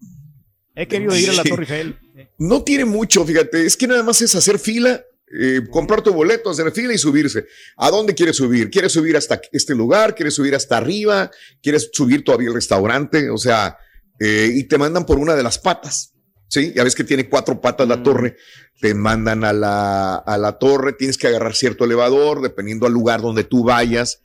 He 0.75 0.87
querido 0.87 1.17
ir 1.17 1.31
a 1.31 1.33
la. 1.33 1.43
Torre 1.45 1.63
Eiffel. 1.63 1.99
No 2.39 2.63
tiene 2.63 2.85
mucho, 2.85 3.25
fíjate, 3.25 3.65
es 3.65 3.77
que 3.77 3.87
nada 3.87 4.03
más 4.03 4.21
es 4.21 4.35
hacer 4.35 4.59
fila, 4.59 5.05
eh, 5.39 5.63
comprar 5.71 6.03
tu 6.03 6.13
boleto, 6.13 6.51
hacer 6.51 6.71
fila 6.73 6.93
y 6.93 6.99
subirse. 6.99 7.47
¿A 7.77 7.91
dónde 7.91 8.15
quieres 8.15 8.37
subir? 8.37 8.71
¿Quieres 8.71 8.93
subir 8.93 9.17
hasta 9.17 9.41
este 9.53 9.75
lugar? 9.75 10.15
¿Quieres 10.15 10.35
subir 10.35 10.55
hasta 10.55 10.77
arriba? 10.77 11.31
¿Quieres 11.63 11.91
subir 11.93 12.25
todavía 12.25 12.49
el 12.49 12.55
restaurante? 12.55 13.31
O 13.31 13.39
sea, 13.39 13.79
eh, 14.21 14.51
y 14.55 14.65
te 14.65 14.79
mandan 14.79 15.07
por 15.07 15.19
una 15.19 15.35
de 15.35 15.43
las 15.43 15.59
patas. 15.59 16.13
Sí, 16.49 16.73
ya 16.77 16.85
ves 16.85 16.95
que 16.95 17.05
tiene 17.05 17.29
cuatro 17.29 17.61
patas 17.61 17.89
la 17.89 18.05
torre, 18.05 18.37
te 18.81 18.95
mandan 18.95 19.43
a 19.43 19.53
la, 19.53 20.15
a 20.15 20.39
la 20.39 20.59
torre, 20.59 20.93
tienes 20.93 21.19
que 21.19 21.27
agarrar 21.27 21.57
cierto 21.57 21.85
elevador, 21.85 22.41
dependiendo 22.41 22.87
al 22.87 22.93
lugar 22.93 23.21
donde 23.21 23.43
tú 23.43 23.65
vayas. 23.65 24.23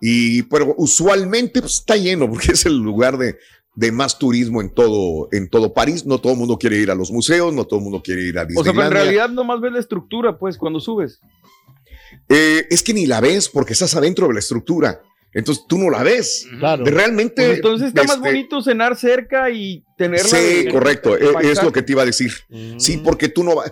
Y, 0.00 0.44
pero 0.44 0.74
usualmente 0.78 1.60
pues, 1.60 1.74
está 1.74 1.96
lleno 1.96 2.30
porque 2.30 2.52
es 2.52 2.64
el 2.64 2.78
lugar 2.78 3.18
de, 3.18 3.36
de 3.78 3.92
más 3.92 4.18
turismo 4.18 4.60
en 4.60 4.70
todo, 4.70 5.28
en 5.30 5.48
todo 5.48 5.72
París. 5.72 6.04
No 6.04 6.18
todo 6.18 6.32
el 6.32 6.38
mundo 6.38 6.58
quiere 6.58 6.78
ir 6.78 6.90
a 6.90 6.96
los 6.96 7.12
museos, 7.12 7.54
no 7.54 7.64
todo 7.64 7.78
el 7.78 7.84
mundo 7.84 8.02
quiere 8.02 8.22
ir 8.22 8.36
a 8.36 8.42
O 8.42 8.46
sea, 8.46 8.48
pero 8.48 8.58
en 8.58 8.64
Disneylandia. 8.74 9.02
realidad 9.02 9.28
nomás 9.30 9.60
ves 9.60 9.72
la 9.72 9.78
estructura, 9.78 10.36
pues, 10.36 10.58
cuando 10.58 10.80
subes. 10.80 11.20
Eh, 12.28 12.66
es 12.70 12.82
que 12.82 12.92
ni 12.92 13.06
la 13.06 13.20
ves 13.20 13.48
porque 13.48 13.74
estás 13.74 13.94
adentro 13.94 14.26
de 14.26 14.32
la 14.34 14.40
estructura. 14.40 15.00
Entonces 15.32 15.64
tú 15.68 15.78
no 15.78 15.90
la 15.90 16.02
ves. 16.02 16.44
Claro. 16.58 16.82
De 16.82 16.90
Realmente. 16.90 17.44
Pues 17.44 17.56
entonces 17.58 17.88
está 17.88 18.02
más 18.02 18.16
este, 18.16 18.28
bonito 18.28 18.62
cenar 18.62 18.96
cerca 18.96 19.48
y 19.48 19.84
tenerla. 19.96 20.28
Sí, 20.28 20.64
de- 20.64 20.72
correcto. 20.72 21.14
de 21.14 21.26
e- 21.26 21.52
Es, 21.52 21.62
lo 21.62 21.70
que 21.70 21.82
te 21.82 21.92
iba 21.92 22.02
a 22.02 22.06
decir. 22.06 22.32
Mm. 22.48 22.80
Sí, 22.80 22.96
porque 22.96 23.28
tú 23.28 23.44
no 23.44 23.54
vas. 23.54 23.70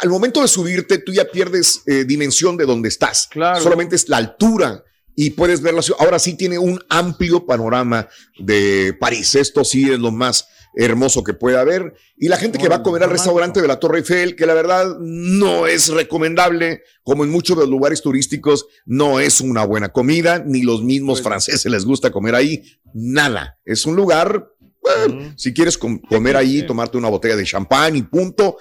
Al 0.00 0.08
momento 0.08 0.40
de 0.40 0.48
subirte, 0.48 0.96
tú 0.98 1.12
ya 1.12 1.26
pierdes 1.30 1.82
eh, 1.86 2.04
dimensión 2.04 2.56
de 2.56 2.64
dónde 2.64 2.88
estás. 2.88 3.28
Claro. 3.30 3.60
Solamente 3.60 3.96
es 3.96 4.08
la 4.08 4.16
altura 4.16 4.82
y 5.14 5.30
puedes 5.30 5.60
ver 5.62 5.74
la 5.74 5.82
ciudad. 5.82 6.00
Ahora 6.02 6.18
sí 6.18 6.34
tiene 6.34 6.58
un 6.58 6.80
amplio 6.88 7.44
panorama 7.46 8.08
de 8.38 8.96
París. 8.98 9.34
Esto 9.34 9.64
sí 9.64 9.90
es 9.90 9.98
lo 9.98 10.10
más 10.10 10.48
hermoso 10.74 11.22
que 11.22 11.34
puede 11.34 11.58
haber. 11.58 11.94
Y 12.16 12.28
la 12.28 12.38
gente 12.38 12.58
que 12.58 12.68
va 12.68 12.76
a 12.76 12.82
comer 12.82 13.02
al 13.02 13.10
restaurante 13.10 13.60
de 13.60 13.68
la 13.68 13.78
Torre 13.78 13.98
Eiffel, 13.98 14.36
que 14.36 14.46
la 14.46 14.54
verdad 14.54 14.96
no 15.00 15.66
es 15.66 15.88
recomendable, 15.88 16.82
como 17.02 17.24
en 17.24 17.30
muchos 17.30 17.56
de 17.56 17.64
los 17.64 17.70
lugares 17.70 18.00
turísticos, 18.00 18.66
no 18.86 19.20
es 19.20 19.40
una 19.42 19.66
buena 19.66 19.90
comida, 19.90 20.42
ni 20.44 20.62
los 20.62 20.82
mismos 20.82 21.20
Pues 21.20 21.28
franceses 21.28 21.70
les 21.70 21.84
gusta 21.84 22.10
comer 22.10 22.34
ahí. 22.34 22.62
Nada. 22.94 23.58
Es 23.66 23.84
un 23.84 23.96
lugar, 23.96 24.50
bueno, 24.80 25.34
si 25.36 25.52
quieres 25.52 25.76
com- 25.76 26.00
comer 26.00 26.36
ahí, 26.36 26.66
tomarte 26.66 26.96
una 26.96 27.10
botella 27.10 27.36
de 27.36 27.44
champán 27.44 27.96
y 27.96 28.02
punto. 28.02 28.56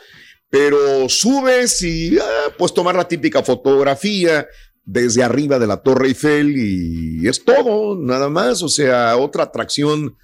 Pero 0.49 1.07
subes 1.07 1.81
y 1.81 2.17
ah, 2.19 2.53
pues 2.57 2.73
tomar 2.73 2.93
la 2.93 3.07
típica 3.07 3.41
fotografía 3.41 4.45
desde 4.83 5.23
arriba 5.23 5.59
de 5.59 5.67
la 5.67 5.77
Torre 5.77 6.07
Eiffel 6.07 6.55
y 6.57 7.27
es 7.27 7.43
todo, 7.43 7.97
nada 7.97 8.29
más. 8.29 8.63
O 8.63 8.69
sea, 8.69 9.15
otra 9.17 9.43
atracción 9.43 10.17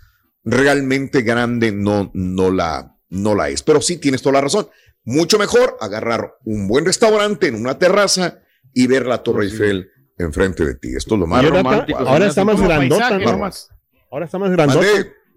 realmente 0.43 1.21
grande 1.21 1.71
no, 1.71 2.11
no, 2.13 2.51
la, 2.51 2.95
no 3.09 3.35
la 3.35 3.49
es. 3.49 3.63
Pero 3.63 3.81
sí 3.81 3.97
tienes 3.97 4.21
toda 4.21 4.33
la 4.33 4.41
razón. 4.41 4.67
Mucho 5.03 5.39
mejor 5.39 5.77
agarrar 5.79 6.35
un 6.43 6.67
buen 6.67 6.85
restaurante 6.85 7.47
en 7.47 7.55
una 7.55 7.77
terraza 7.77 8.39
y 8.73 8.87
ver 8.87 9.05
la 9.05 9.23
Torre 9.23 9.45
Eiffel 9.45 9.89
enfrente 10.17 10.65
de 10.65 10.75
ti. 10.75 10.89
Esto 10.95 11.15
es 11.15 11.19
lo 11.19 11.27
más 11.27 11.43
ahora, 11.43 11.61
romántico, 11.61 11.99
ahora 11.99 12.25
se 12.25 12.29
está 12.29 12.43
más 12.43 12.59
grandota. 12.59 13.01
paisaje 13.01 13.25
¿no? 13.25 13.31
nomás. 13.31 13.69
Ahora 14.11 14.25
está 14.25 14.39
más 14.39 14.51
grandota. 14.51 14.87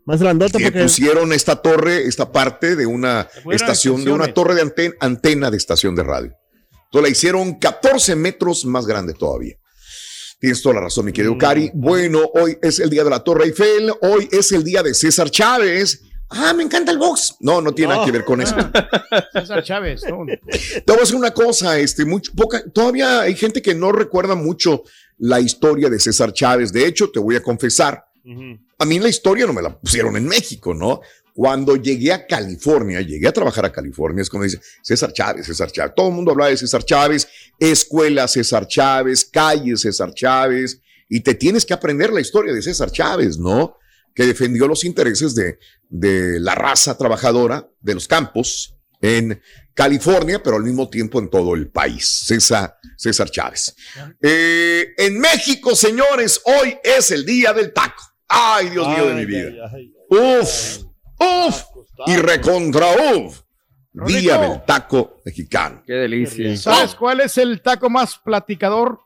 Más 0.07 0.21
grandota 0.21 0.59
que 0.59 0.65
porque 0.65 0.83
pusieron 0.83 1.33
esta 1.33 1.57
torre, 1.57 2.07
esta 2.07 2.33
parte 2.33 2.75
de 2.75 2.87
una 2.87 3.29
estación, 3.50 4.05
de 4.05 4.11
una 4.11 4.33
torre 4.33 4.55
de 4.55 4.62
antena, 4.62 4.95
antena 4.99 5.50
de 5.50 5.57
estación 5.57 5.95
de 5.95 6.03
radio. 6.03 6.35
Entonces 6.91 7.09
la 7.09 7.13
hicieron 7.13 7.55
14 7.55 8.17
metros 8.17 8.65
más 8.65 8.85
grande 8.85 9.15
todavía. 9.15 9.55
Tienes 10.41 10.61
toda 10.61 10.77
la 10.77 10.81
razón, 10.83 11.05
mi 11.05 11.13
Mm. 11.13 11.15
querido 11.15 11.39
Cari. 11.39 11.71
Bueno, 11.73 12.29
hoy 12.35 12.59
es 12.61 12.81
el 12.81 12.91
día 12.91 13.05
de 13.05 13.11
la 13.11 13.23
Torre 13.23 13.45
Eiffel, 13.45 13.93
hoy 14.03 14.29
es 14.33 14.51
el 14.51 14.65
día 14.65 14.83
de 14.83 14.93
César 14.95 15.31
Chávez. 15.31 16.03
Ah, 16.31 16.53
me 16.53 16.63
encanta 16.65 16.91
el 16.91 16.99
box. 16.99 17.37
No, 17.41 17.61
no 17.61 17.73
tiene 17.73 17.93
nada 17.93 18.05
que 18.05 18.11
ver 18.13 18.25
con 18.25 18.41
eso. 18.41 18.57
César 19.33 19.63
Chávez. 19.63 20.03
¿no? 20.09 20.25
Te 20.27 20.83
voy 20.87 20.97
a 20.97 21.01
decir 21.01 21.15
una 21.17 21.33
cosa, 21.33 21.79
este, 21.79 22.05
muy 22.05 22.23
poca, 22.37 22.63
todavía 22.73 23.21
hay 23.21 23.35
gente 23.37 23.63
que 23.63 23.75
no 23.75 23.93
recuerda 23.93 24.35
mucho 24.35 24.83
la 25.19 25.39
historia 25.41 25.89
de 25.91 26.01
César 26.01 26.33
Chávez. 26.33 26.73
De 26.73 26.87
hecho, 26.87 27.11
te 27.11 27.21
voy 27.21 27.37
a 27.37 27.43
confesar, 27.43 28.05
a 28.79 28.85
mí 28.85 28.99
la 28.99 29.09
historia 29.09 29.47
no 29.47 29.53
me 29.53 29.63
la 29.63 29.79
pusieron 29.79 30.17
en 30.17 30.27
México, 30.27 30.75
¿no? 30.75 31.01
Cuando 31.35 31.77
llegué 31.77 32.13
a 32.13 32.27
California, 32.27 33.01
llegué 33.01 33.29
a 33.29 33.33
trabajar 33.33 33.65
a 33.65 33.73
California, 33.73 34.23
es 34.23 34.29
como 34.29 34.45
dice 34.45 34.61
César 34.83 35.13
Chávez, 35.13 35.47
César 35.47 35.71
Chávez. 35.71 35.95
Todo 35.97 36.09
el 36.09 36.15
mundo 36.15 36.33
hablaba 36.33 36.51
de 36.51 36.57
César 36.57 36.85
Chávez, 36.85 37.29
escuela 37.59 38.29
César 38.29 38.67
Chávez, 38.67 39.25
calle 39.25 39.77
César 39.77 40.13
Chávez, 40.13 40.81
y 41.09 41.21
te 41.21 41.35
tienes 41.35 41.65
que 41.65 41.75
aprender 41.75 42.13
la 42.13 42.21
historia 42.21 42.53
de 42.53 42.63
César 42.63 42.91
Chávez, 42.91 43.39
¿no? 43.39 43.77
Que 44.15 44.27
defendió 44.27 44.67
los 44.67 44.85
intereses 44.85 45.35
de, 45.35 45.59
de 45.89 46.41
la 46.41 46.55
raza 46.55 46.97
trabajadora 46.99 47.69
de 47.81 47.95
los 47.95 48.07
campos 48.07 48.77
en 49.01 49.41
California, 49.75 50.43
pero 50.43 50.57
al 50.57 50.63
mismo 50.63 50.89
tiempo 50.89 51.19
en 51.19 51.31
todo 51.31 51.55
el 51.55 51.71
país. 51.71 52.07
César, 52.27 52.77
César 52.97 53.31
Chávez. 53.31 53.75
Eh, 54.21 54.93
en 54.99 55.19
México, 55.19 55.75
señores, 55.75 56.41
hoy 56.45 56.77
es 56.85 57.11
el 57.11 57.25
día 57.25 57.53
del 57.53 57.73
taco. 57.73 58.10
Ay, 58.31 58.71
Dios 58.71 58.87
mío 58.87 59.07
de 59.07 59.15
mi 59.15 59.27
vida. 59.27 59.71
Uf, 60.09 60.85
uf, 61.19 61.63
y 62.07 62.17
recontra 62.17 62.87
uf. 63.17 63.41
Día 63.93 64.39
del 64.39 64.65
taco 64.65 65.21
mexicano. 65.25 65.83
Qué 65.85 65.95
delicia. 65.95 66.57
¿Sabes 66.57 66.95
cuál 66.95 67.21
es 67.21 67.37
el 67.39 67.61
taco 67.61 67.91
más 67.91 68.17
platicador? 68.19 69.01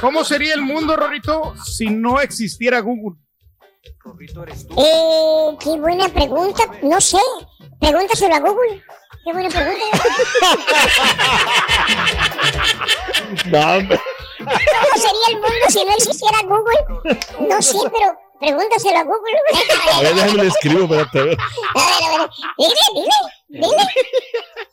¿cómo 0.00 0.24
sería 0.24 0.54
el 0.54 0.62
mundo, 0.62 0.94
Rorrito, 0.96 1.54
si 1.64 1.86
no 1.86 2.20
existiera 2.20 2.80
Google? 2.80 3.18
Eh, 4.76 5.56
qué 5.60 5.80
buena 5.80 6.08
pregunta. 6.08 6.62
No 6.82 7.00
sé. 7.00 7.18
Pregúntaselo 7.80 8.34
a 8.34 8.40
Google. 8.40 8.82
Qué 9.24 9.32
buena 9.32 9.48
pregunta. 9.48 9.80
No. 13.46 13.60
¿Cómo 13.60 14.94
sería 14.94 15.28
el 15.30 15.34
mundo 15.36 15.66
si 15.68 15.84
no 15.84 15.92
existiera 15.94 16.38
Google? 16.44 17.18
No 17.48 17.60
sé, 17.62 17.78
pero 17.92 18.16
pregúntaselo 18.38 18.98
a 18.98 19.02
Google. 19.02 19.38
A 19.94 20.00
ver, 20.02 20.14
déjame 20.14 20.42
le 20.42 20.48
escribo, 20.48 20.82
espérate, 20.84 21.18
a 21.18 21.24
ver. 21.24 21.36
A 21.74 21.80
ver, 21.80 22.04
a 22.04 22.18
ver. 22.18 22.30
Dile, 22.58 22.74
dile, 22.94 23.18
dile. 23.66 23.82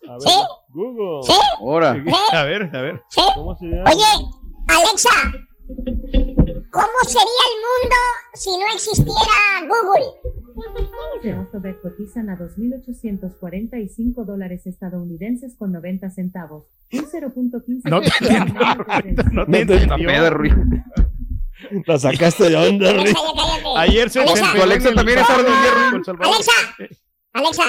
A 0.09 0.11
ver. 0.13 0.21
Sí. 0.21 0.35
Google. 0.69 1.23
Sí, 1.23 1.39
Ahora. 1.59 1.89
A 2.33 2.43
ver, 2.43 2.69
a 2.75 2.81
ver. 2.81 3.01
sí. 3.09 3.21
¿Cómo 3.35 3.55
se 3.57 3.65
llama? 3.65 3.89
Oye, 3.91 4.05
Alexa, 4.67 5.09
¿cómo 6.71 6.97
sería 7.05 7.43
el 7.49 7.57
mundo 7.63 7.95
si 8.33 8.49
no 8.57 8.65
existiera 8.73 9.67
Google? 9.67 10.05
Cerostobet 11.21 11.81
cotizan 11.81 12.29
a 12.29 12.37
2.845 12.37 14.25
dólares 14.25 14.67
estadounidenses 14.67 15.55
con 15.57 15.71
90 15.71 16.09
centavos. 16.11 16.65
Un 16.91 17.05
0.15% 17.05 17.81
No 17.85 18.01
te 18.01 18.09
entiendo, 18.19 18.53
No 19.33 19.45
te 19.45 19.61
entendió. 19.61 20.09
La 21.85 21.97
sacaste 21.97 22.49
de 22.49 22.55
onda, 22.55 22.91
Rui. 22.91 23.01
Alexa. 23.03 23.19
Ayer 23.77 24.09
se 24.09 24.19
Alexa. 24.21 24.51
Alexa 24.51 24.93
también 24.93 25.19
es 25.19 25.27
Salvador, 25.27 25.51
ardilla, 25.51 25.89
con 25.89 25.99
El 25.99 26.05
Salvador. 26.05 26.33
Alexa, 26.33 26.51
Alexa, 27.33 27.63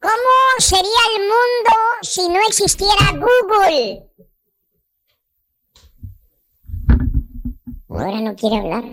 ¿cómo 0.00 0.58
sería 0.58 1.00
el 1.16 1.22
mundo 1.22 1.76
si 2.02 2.28
no 2.28 2.38
existiera 2.46 3.12
Google? 3.12 4.09
Ahora 8.00 8.20
no 8.20 8.34
quiere 8.34 8.56
hablar. 8.56 8.84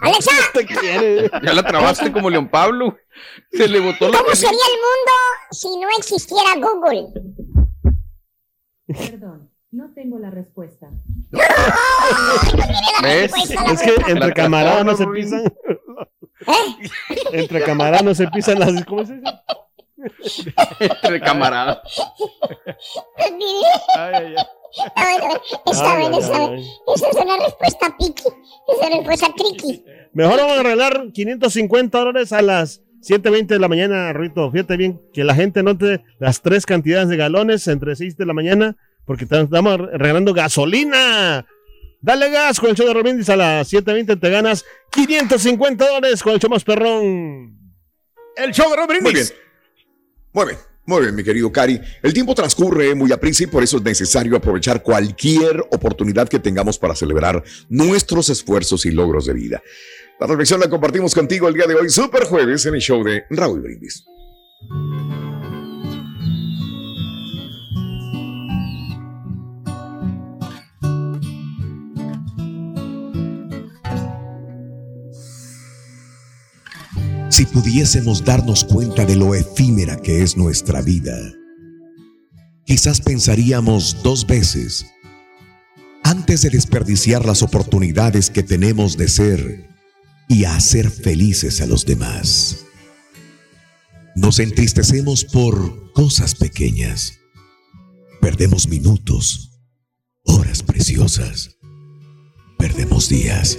Alexa, 0.00 0.30
Te 0.54 0.66
quiere. 0.66 1.30
Ya 1.42 1.52
la 1.52 1.62
trabaste 1.62 2.10
como 2.12 2.30
León 2.30 2.48
Pablo. 2.48 2.96
Se 3.52 3.68
le 3.68 3.80
botó 3.80 4.08
la 4.08 4.18
¿cómo 4.18 4.34
sería 4.34 4.50
el 4.50 4.78
mundo 4.80 5.12
si 5.50 5.68
no 5.76 5.88
existiera 5.98 6.54
Google? 6.56 7.08
Perdón, 8.86 9.50
no 9.70 9.92
tengo 9.92 10.18
la 10.18 10.30
respuesta. 10.30 10.88
¿Ves? 13.02 13.32
Es 13.36 13.82
que 13.82 13.94
entre 14.10 14.28
La 14.28 14.34
camaradas 14.34 14.84
no 14.84 14.96
se 14.96 15.06
pisan. 15.08 15.44
¿Eh? 16.46 16.88
Entre 17.32 17.62
camaradas 17.62 18.02
no 18.02 18.14
se 18.14 18.28
pisan 18.28 18.60
las. 18.60 18.84
¿Cómo 18.84 19.04
se 19.04 19.16
dice? 19.16 19.32
Entre 20.80 21.20
camaradas. 21.20 21.80
Ay, 23.18 24.14
ay, 24.14 24.34
ay. 24.36 24.46
Está 24.70 25.18
bueno, 25.18 25.40
está 25.66 25.92
Ay, 25.92 26.00
bueno, 26.00 26.16
ay, 26.16 26.22
está 26.22 26.38
bueno. 26.38 26.62
Esa 26.94 27.08
es 27.08 27.16
una 27.16 27.36
respuesta 27.38 27.96
piqui. 27.98 28.28
Es 28.68 28.86
una 28.86 28.96
respuesta 28.96 29.34
tricky. 29.34 29.84
Mejor 30.12 30.36
vamos 30.36 30.56
a 30.56 30.60
arreglar 30.60 31.12
550 31.12 31.98
dólares 31.98 32.32
a 32.32 32.42
las 32.42 32.82
7.20 33.02 33.46
de 33.46 33.58
la 33.58 33.68
mañana, 33.68 34.12
Rito. 34.12 34.50
Fíjate 34.50 34.76
bien 34.76 35.00
que 35.12 35.24
la 35.24 35.34
gente 35.34 35.62
note 35.62 36.04
las 36.18 36.42
tres 36.42 36.66
cantidades 36.66 37.08
de 37.08 37.16
galones 37.16 37.66
entre 37.68 37.96
6 37.96 38.16
de 38.16 38.26
la 38.26 38.34
mañana, 38.34 38.76
porque 39.04 39.24
estamos 39.24 39.78
regalando 39.78 40.34
gasolina. 40.34 41.46
Dale 42.00 42.30
gas 42.30 42.60
con 42.60 42.70
el 42.70 42.76
show 42.76 42.86
de 42.86 42.94
Robindis 42.94 43.28
a 43.28 43.36
las 43.36 43.72
7.20 43.72 44.20
te 44.20 44.30
ganas 44.30 44.64
550 44.92 45.88
dólares 45.88 46.22
con 46.22 46.32
el 46.34 46.40
show 46.40 46.50
más 46.50 46.64
perrón. 46.64 47.58
El 48.36 48.52
show 48.52 48.70
de 48.70 48.76
Rob 48.76 48.90
Muy 49.00 49.14
bien. 49.14 49.26
Muy 50.32 50.46
bien. 50.46 50.58
Muy 50.88 51.02
bien, 51.02 51.14
mi 51.14 51.22
querido 51.22 51.52
Cari. 51.52 51.78
El 52.02 52.14
tiempo 52.14 52.34
transcurre 52.34 52.94
muy 52.94 53.12
aprisa 53.12 53.44
y 53.44 53.46
por 53.46 53.62
eso 53.62 53.76
es 53.76 53.82
necesario 53.82 54.34
aprovechar 54.34 54.82
cualquier 54.82 55.60
oportunidad 55.70 56.30
que 56.30 56.38
tengamos 56.38 56.78
para 56.78 56.94
celebrar 56.94 57.44
nuestros 57.68 58.30
esfuerzos 58.30 58.86
y 58.86 58.92
logros 58.92 59.26
de 59.26 59.34
vida. 59.34 59.62
La 60.18 60.26
reflexión 60.26 60.60
la 60.60 60.70
compartimos 60.70 61.14
contigo 61.14 61.46
el 61.46 61.52
día 61.52 61.66
de 61.66 61.74
hoy, 61.74 61.90
Super 61.90 62.24
Jueves, 62.24 62.64
en 62.64 62.76
el 62.76 62.80
show 62.80 63.04
de 63.04 63.24
Raúl 63.28 63.60
Brindis. 63.60 64.02
Si 77.38 77.46
pudiésemos 77.46 78.24
darnos 78.24 78.64
cuenta 78.64 79.04
de 79.04 79.14
lo 79.14 79.32
efímera 79.32 79.96
que 79.96 80.24
es 80.24 80.36
nuestra 80.36 80.82
vida, 80.82 81.16
quizás 82.66 83.00
pensaríamos 83.00 84.02
dos 84.02 84.26
veces 84.26 84.86
antes 86.02 86.42
de 86.42 86.50
desperdiciar 86.50 87.24
las 87.24 87.44
oportunidades 87.44 88.28
que 88.30 88.42
tenemos 88.42 88.96
de 88.96 89.06
ser 89.06 89.68
y 90.28 90.46
hacer 90.46 90.90
felices 90.90 91.60
a 91.60 91.68
los 91.68 91.86
demás. 91.86 92.64
Nos 94.16 94.40
entristecemos 94.40 95.24
por 95.24 95.92
cosas 95.92 96.34
pequeñas. 96.34 97.20
Perdemos 98.20 98.66
minutos, 98.66 99.52
horas 100.24 100.64
preciosas. 100.64 101.56
Perdemos 102.58 103.08
días. 103.08 103.56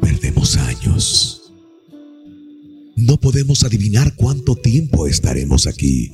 Perdemos 0.00 0.56
años. 0.56 1.45
No 2.96 3.18
podemos 3.20 3.62
adivinar 3.62 4.14
cuánto 4.16 4.56
tiempo 4.56 5.06
estaremos 5.06 5.66
aquí. 5.66 6.10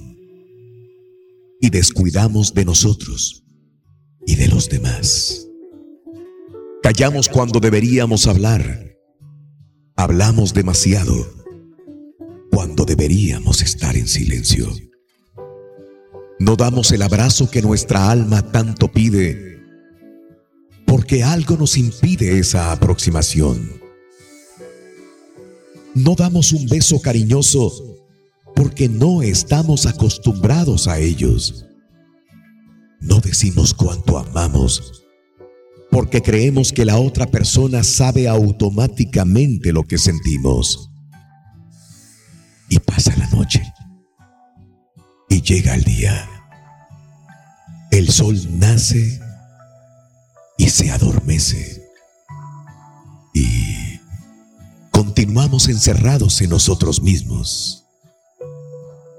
Y 1.61 1.71
descuidamos 1.71 2.55
de 2.55 2.65
nosotros 2.65 3.45
y 4.27 4.35
de 4.35 4.49
los 4.49 4.69
demás. 4.69 5.47
Callamos 6.83 7.29
cuando 7.29 7.61
deberíamos 7.61 8.27
hablar. 8.27 8.97
Hablamos 9.95 10.55
demasiado 10.55 11.15
cuando 12.51 12.85
deberíamos 12.85 13.63
estar 13.63 13.97
en 13.97 14.09
silencio. 14.09 14.69
No 16.41 16.57
damos 16.57 16.91
el 16.91 17.03
abrazo 17.03 17.49
que 17.49 17.63
nuestra 17.63 18.11
alma 18.11 18.51
tanto 18.51 18.91
pide 18.91 19.61
porque 20.85 21.23
algo 21.23 21.57
nos 21.57 21.79
impide 21.79 22.39
esa 22.39 22.73
aproximación. 22.73 23.82
No 25.95 26.15
damos 26.15 26.53
un 26.53 26.67
beso 26.67 27.01
cariñoso 27.01 27.73
porque 28.55 28.89
no 28.89 29.23
estamos 29.23 29.87
acostumbrados 29.87 30.89
a 30.89 30.99
ellos. 30.99 31.67
No 33.01 33.21
decimos 33.21 33.75
cuánto 33.75 34.19
amamos 34.19 35.03
porque 35.93 36.23
creemos 36.23 36.73
que 36.73 36.87
la 36.87 36.97
otra 36.97 37.27
persona 37.27 37.85
sabe 37.85 38.27
automáticamente 38.27 39.73
lo 39.73 39.85
que 39.85 39.99
sentimos. 39.99 40.91
Y 42.71 42.79
pasa 42.79 43.15
la 43.19 43.29
noche. 43.29 43.63
Y 45.29 45.43
llega 45.43 45.75
el 45.75 45.85
día. 45.85 46.27
El 47.91 48.09
sol 48.09 48.41
nace 48.59 49.21
y 50.57 50.71
se 50.71 50.91
adormece. 50.91 51.72
Continuamos 55.13 55.69
encerrados 55.69 56.41
en 56.41 56.49
nosotros 56.49 57.03
mismos. 57.03 57.85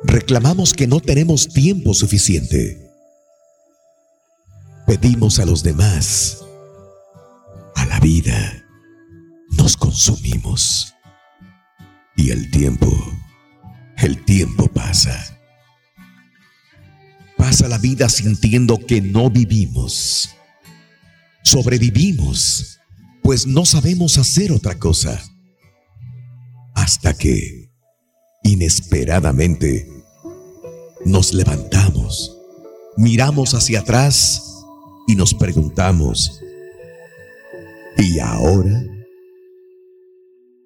Reclamamos 0.03 0.73
que 0.73 0.87
no 0.87 0.99
tenemos 0.99 1.47
tiempo 1.49 1.93
suficiente. 1.93 2.89
Pedimos 4.87 5.37
a 5.37 5.45
los 5.45 5.61
demás, 5.61 6.43
a 7.75 7.85
la 7.85 7.99
vida, 7.99 8.65
nos 9.51 9.77
consumimos. 9.77 10.95
Y 12.17 12.31
el 12.31 12.49
tiempo, 12.49 12.91
el 13.97 14.25
tiempo 14.25 14.67
pasa. 14.69 15.37
Pasa 17.37 17.67
la 17.67 17.77
vida 17.77 18.09
sintiendo 18.09 18.79
que 18.79 18.99
no 18.99 19.29
vivimos. 19.29 20.31
Sobrevivimos, 21.43 22.79
pues 23.21 23.45
no 23.45 23.63
sabemos 23.63 24.17
hacer 24.17 24.51
otra 24.51 24.79
cosa. 24.79 25.23
Hasta 26.73 27.13
que, 27.13 27.69
inesperadamente, 28.43 29.87
nos 31.05 31.33
levantamos, 31.33 32.37
miramos 32.97 33.53
hacia 33.53 33.81
atrás 33.81 34.63
y 35.07 35.15
nos 35.15 35.33
preguntamos, 35.33 36.41
¿y 37.97 38.19
ahora? 38.19 38.83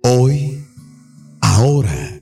Hoy, 0.03 0.63
ahora, 1.41 2.21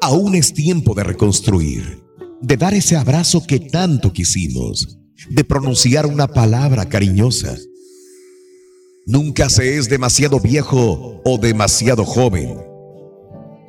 aún 0.00 0.34
es 0.34 0.52
tiempo 0.52 0.94
de 0.94 1.02
reconstruir, 1.02 2.02
de 2.40 2.56
dar 2.56 2.74
ese 2.74 2.96
abrazo 2.96 3.44
que 3.46 3.58
tanto 3.58 4.12
quisimos, 4.12 4.98
de 5.30 5.42
pronunciar 5.42 6.06
una 6.06 6.28
palabra 6.28 6.88
cariñosa. 6.88 7.56
Nunca 9.06 9.48
se 9.48 9.78
es 9.78 9.88
demasiado 9.88 10.38
viejo 10.38 11.20
o 11.24 11.38
demasiado 11.38 12.04
joven 12.04 12.75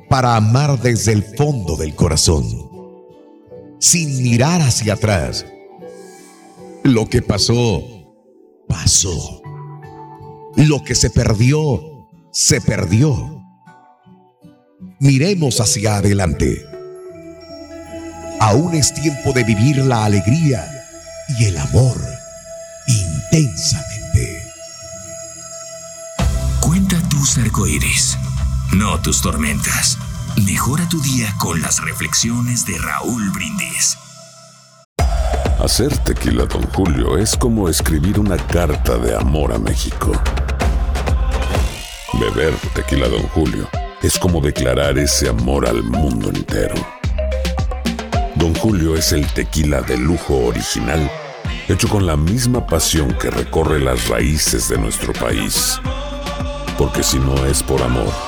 para 0.08 0.36
amar 0.36 0.80
desde 0.80 1.12
el 1.12 1.22
fondo 1.22 1.76
del 1.76 1.94
corazón, 1.94 2.44
sin 3.78 4.22
mirar 4.22 4.62
hacia 4.62 4.94
atrás. 4.94 5.44
Lo 6.82 7.08
que 7.08 7.22
pasó, 7.22 7.82
pasó. 8.66 9.42
Lo 10.56 10.82
que 10.82 10.94
se 10.94 11.10
perdió, 11.10 12.08
se 12.32 12.60
perdió. 12.60 13.44
Miremos 15.00 15.60
hacia 15.60 15.96
adelante. 15.96 16.64
Aún 18.40 18.74
es 18.74 18.94
tiempo 18.94 19.32
de 19.32 19.44
vivir 19.44 19.78
la 19.78 20.04
alegría 20.04 20.66
y 21.38 21.44
el 21.44 21.58
amor 21.58 22.00
intensamente. 22.86 24.42
Cuenta 26.60 27.00
tus 27.08 27.38
arcoíris, 27.38 28.07
no 28.72 29.00
tus 29.00 29.20
tormentas. 29.22 29.98
Mejora 30.44 30.88
tu 30.88 31.00
día 31.00 31.34
con 31.38 31.60
las 31.60 31.80
reflexiones 31.80 32.66
de 32.66 32.78
Raúl 32.78 33.30
Brindis. 33.30 33.96
Hacer 35.58 35.96
tequila, 35.98 36.44
Don 36.44 36.62
Julio, 36.70 37.16
es 37.18 37.36
como 37.36 37.68
escribir 37.68 38.20
una 38.20 38.36
carta 38.36 38.96
de 38.98 39.16
amor 39.16 39.52
a 39.52 39.58
México. 39.58 40.12
Beber 42.14 42.54
tequila, 42.74 43.08
Don 43.08 43.22
Julio, 43.28 43.68
es 44.02 44.18
como 44.18 44.40
declarar 44.40 44.98
ese 44.98 45.28
amor 45.28 45.66
al 45.66 45.82
mundo 45.82 46.28
entero. 46.28 46.74
Don 48.36 48.54
Julio 48.54 48.96
es 48.96 49.12
el 49.12 49.26
tequila 49.32 49.80
de 49.80 49.96
lujo 49.96 50.36
original, 50.46 51.10
hecho 51.68 51.88
con 51.88 52.06
la 52.06 52.16
misma 52.16 52.66
pasión 52.66 53.12
que 53.18 53.30
recorre 53.30 53.80
las 53.80 54.08
raíces 54.08 54.68
de 54.68 54.78
nuestro 54.78 55.12
país. 55.12 55.80
Porque 56.76 57.02
si 57.02 57.18
no 57.18 57.44
es 57.46 57.64
por 57.64 57.82
amor, 57.82 58.27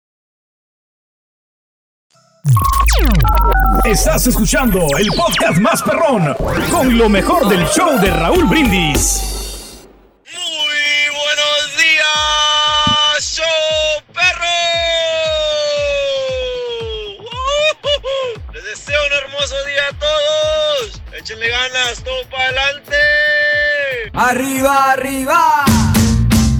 Estás 3.85 4.25
escuchando 4.27 4.87
el 4.97 5.07
podcast 5.09 5.59
más 5.59 5.83
perrón 5.83 6.35
con 6.71 6.97
lo 6.97 7.07
mejor 7.07 7.47
del 7.47 7.65
show 7.67 7.99
de 7.99 8.09
Raúl 8.09 8.45
Brindis. 8.45 9.87
buenos 10.25 11.77
días, 11.77 13.35
show 13.35 13.45
perro. 14.13 14.45
Les 18.53 18.63
deseo 18.63 18.99
un 19.05 19.13
hermoso 19.13 19.55
día 19.65 19.87
a 19.89 19.99
todos. 19.99 21.01
Échenle 21.13 21.49
ganas, 21.49 22.03
todo 22.03 22.27
para 22.29 22.43
adelante. 22.45 22.97
Arriba, 24.13 24.91
arriba. 24.91 25.65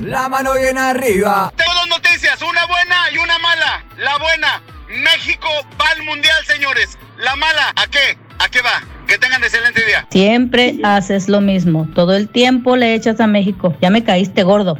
La 0.01 0.29
mano 0.29 0.53
bien 0.53 0.77
arriba. 0.77 1.51
Tengo 1.55 1.73
dos 1.73 1.87
noticias, 1.87 2.41
una 2.41 2.65
buena 2.67 3.09
y 3.11 3.17
una 3.17 3.39
mala. 3.39 3.85
La 3.97 4.17
buena, 4.17 4.61
México 4.91 5.47
va 5.79 5.89
al 5.89 6.03
mundial, 6.03 6.45
señores. 6.45 6.97
La 7.17 7.35
mala, 7.35 7.73
¿a 7.75 7.87
qué? 7.87 8.17
¿A 8.39 8.49
qué 8.49 8.61
va? 8.61 8.83
Que 9.07 9.17
tengan 9.17 9.43
excelente 9.43 9.85
día. 9.85 10.05
Siempre 10.11 10.75
haces 10.83 11.29
lo 11.29 11.41
mismo. 11.41 11.87
Todo 11.95 12.15
el 12.15 12.27
tiempo 12.29 12.75
le 12.75 12.93
echas 12.93 13.19
a 13.19 13.27
México. 13.27 13.75
Ya 13.81 13.89
me 13.89 14.03
caíste 14.03 14.43
gordo. 14.43 14.77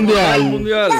mundial. 0.00 0.42
mundial. 0.42 0.92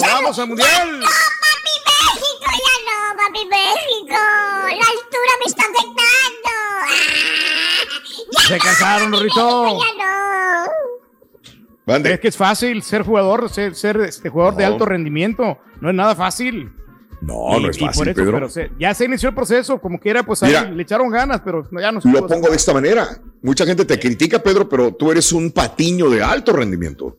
¡Vamos 0.00 0.38
al 0.38 0.48
mundial! 0.48 1.00
México, 1.00 2.48
ya 2.50 2.74
no, 2.86 2.96
papi 3.16 3.42
México. 3.46 4.20
La 4.68 4.86
altura 4.94 5.32
me 5.38 5.46
está 5.46 5.62
afectando. 5.62 6.52
Se 8.48 8.58
cansaron, 8.58 9.12
Rito. 9.12 9.78
No. 11.86 11.96
Es 11.96 12.20
que 12.20 12.28
es 12.28 12.36
fácil 12.36 12.82
ser 12.82 13.02
jugador, 13.02 13.48
ser, 13.50 13.74
ser, 13.74 13.96
este 14.00 14.28
jugador 14.28 14.54
de 14.56 14.64
alto 14.64 14.86
rendimiento. 14.86 15.58
No 15.80 15.88
es 15.90 15.94
nada 15.94 16.14
fácil. 16.14 16.72
No, 17.20 17.58
no 17.60 17.68
es 17.68 17.78
fácil, 17.78 18.14
Pedro. 18.14 18.32
pero 18.32 18.48
se- 18.48 18.70
ya 18.78 18.94
se 18.94 19.04
inició 19.04 19.28
el 19.28 19.34
proceso, 19.34 19.78
como 19.78 19.98
quiera, 20.00 20.22
pues 20.22 20.42
ahí 20.42 20.50
Mira. 20.50 20.70
le 20.70 20.82
echaron 20.82 21.10
ganas, 21.10 21.42
pero 21.44 21.68
ya 21.78 21.92
no 21.92 22.00
se 22.00 22.08
Lo 22.10 22.26
pongo 22.26 22.48
de 22.48 22.56
esta 22.56 22.72
manera. 22.72 23.20
Mucha 23.42 23.66
gente 23.66 23.84
te 23.84 23.98
critica, 23.98 24.38
Pedro, 24.38 24.66
pero 24.68 24.94
tú 24.94 25.10
eres 25.12 25.30
un 25.32 25.50
patiño 25.50 26.08
de 26.08 26.22
alto 26.22 26.52
rendimiento. 26.54 27.18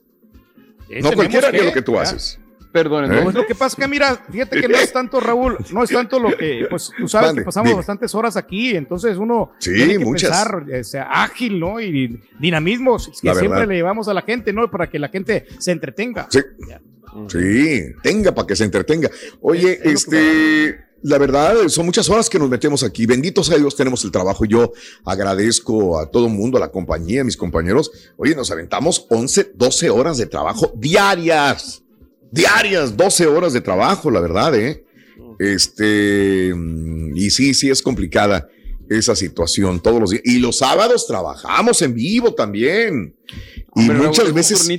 Eh, 0.90 1.02
no 1.04 1.12
cualquiera 1.14 1.52
que- 1.52 1.64
lo 1.64 1.72
que 1.72 1.82
tú 1.84 1.94
ya. 1.94 2.02
haces. 2.02 2.40
Perdón, 2.72 3.12
¿Eh? 3.14 3.20
Pues 3.24 3.36
lo 3.36 3.46
que 3.46 3.54
pasa 3.54 3.76
es 3.76 3.84
que, 3.84 3.88
mira, 3.88 4.24
fíjate 4.32 4.62
que 4.62 4.68
no 4.70 4.78
es 4.78 4.94
tanto, 4.94 5.20
Raúl, 5.20 5.58
no 5.72 5.84
es 5.84 5.90
tanto 5.90 6.20
lo 6.20 6.36
que, 6.38 6.68
pues 6.70 6.92
tú 6.98 7.08
sabes 7.08 7.34
que 7.34 7.42
pasamos 7.42 7.68
dime. 7.68 7.78
bastantes 7.78 8.16
horas 8.16 8.38
aquí, 8.38 8.76
entonces 8.76 9.18
uno 9.18 9.52
Sí, 9.60 9.74
tiene 9.74 9.98
que 9.98 10.06
muchas. 10.06 10.30
pensar, 10.30 10.66
eh, 10.72 10.84
sea 10.84 11.04
ágil, 11.24 11.60
¿no? 11.60 11.82
Y 11.82 12.22
dinamismo 12.40 12.98
que 12.98 13.34
siempre 13.36 13.68
le 13.68 13.76
llevamos 13.76 14.08
a 14.08 14.14
la 14.14 14.22
gente, 14.22 14.54
¿no? 14.54 14.72
Para 14.72 14.90
que 14.90 15.00
la 15.00 15.10
gente 15.10 15.46
se 15.60 15.72
entretenga. 15.72 16.28
Sí. 16.30 16.40
Sí, 17.28 17.82
tenga 18.02 18.34
para 18.34 18.48
que 18.48 18.56
se 18.56 18.64
entretenga. 18.64 19.10
Oye, 19.42 19.78
este, 19.84 20.80
la 21.02 21.18
verdad, 21.18 21.68
son 21.68 21.86
muchas 21.86 22.10
horas 22.10 22.30
que 22.30 22.40
nos 22.40 22.50
metemos 22.50 22.84
aquí. 22.84 23.06
Benditos 23.06 23.48
sea 23.48 23.58
Dios, 23.58 23.76
tenemos 23.76 24.06
el 24.06 24.12
trabajo. 24.12 24.46
Yo 24.46 24.72
agradezco 25.04 26.00
a 26.00 26.10
todo 26.10 26.28
el 26.28 26.34
mundo, 26.34 26.58
a 26.58 26.62
la 26.62 26.72
compañía, 26.72 27.20
a 27.20 27.24
mis 27.26 27.36
compañeros. 27.36 27.92
Oye, 28.16 28.34
nos 28.34 28.50
aventamos 28.50 29.08
11, 29.10 29.52
12 29.56 29.90
horas 29.90 30.18
de 30.18 30.26
trabajo 30.28 30.72
diarias. 30.76 31.81
Diarias, 32.32 32.96
12 32.96 33.28
horas 33.28 33.54
de 33.54 33.62
trabajo, 33.62 34.10
la 34.10 34.22
verdad, 34.22 34.56
¿eh? 34.56 34.86
Este, 35.40 36.54
y 37.16 37.30
sí, 37.32 37.54
sí 37.54 37.70
es 37.70 37.82
complicada 37.82 38.48
esa 38.90 39.16
situación 39.16 39.80
todos 39.80 40.00
los 40.00 40.10
días. 40.12 40.24
Y 40.26 40.40
los 40.40 40.58
sábados 40.60 41.08
trabajamos 41.08 41.82
en 41.82 41.94
vivo 41.94 42.34
también. 42.34 43.16
Y 43.76 43.90
Hombre, 43.90 44.08
muchas 44.08 44.34
veces... 44.34 44.70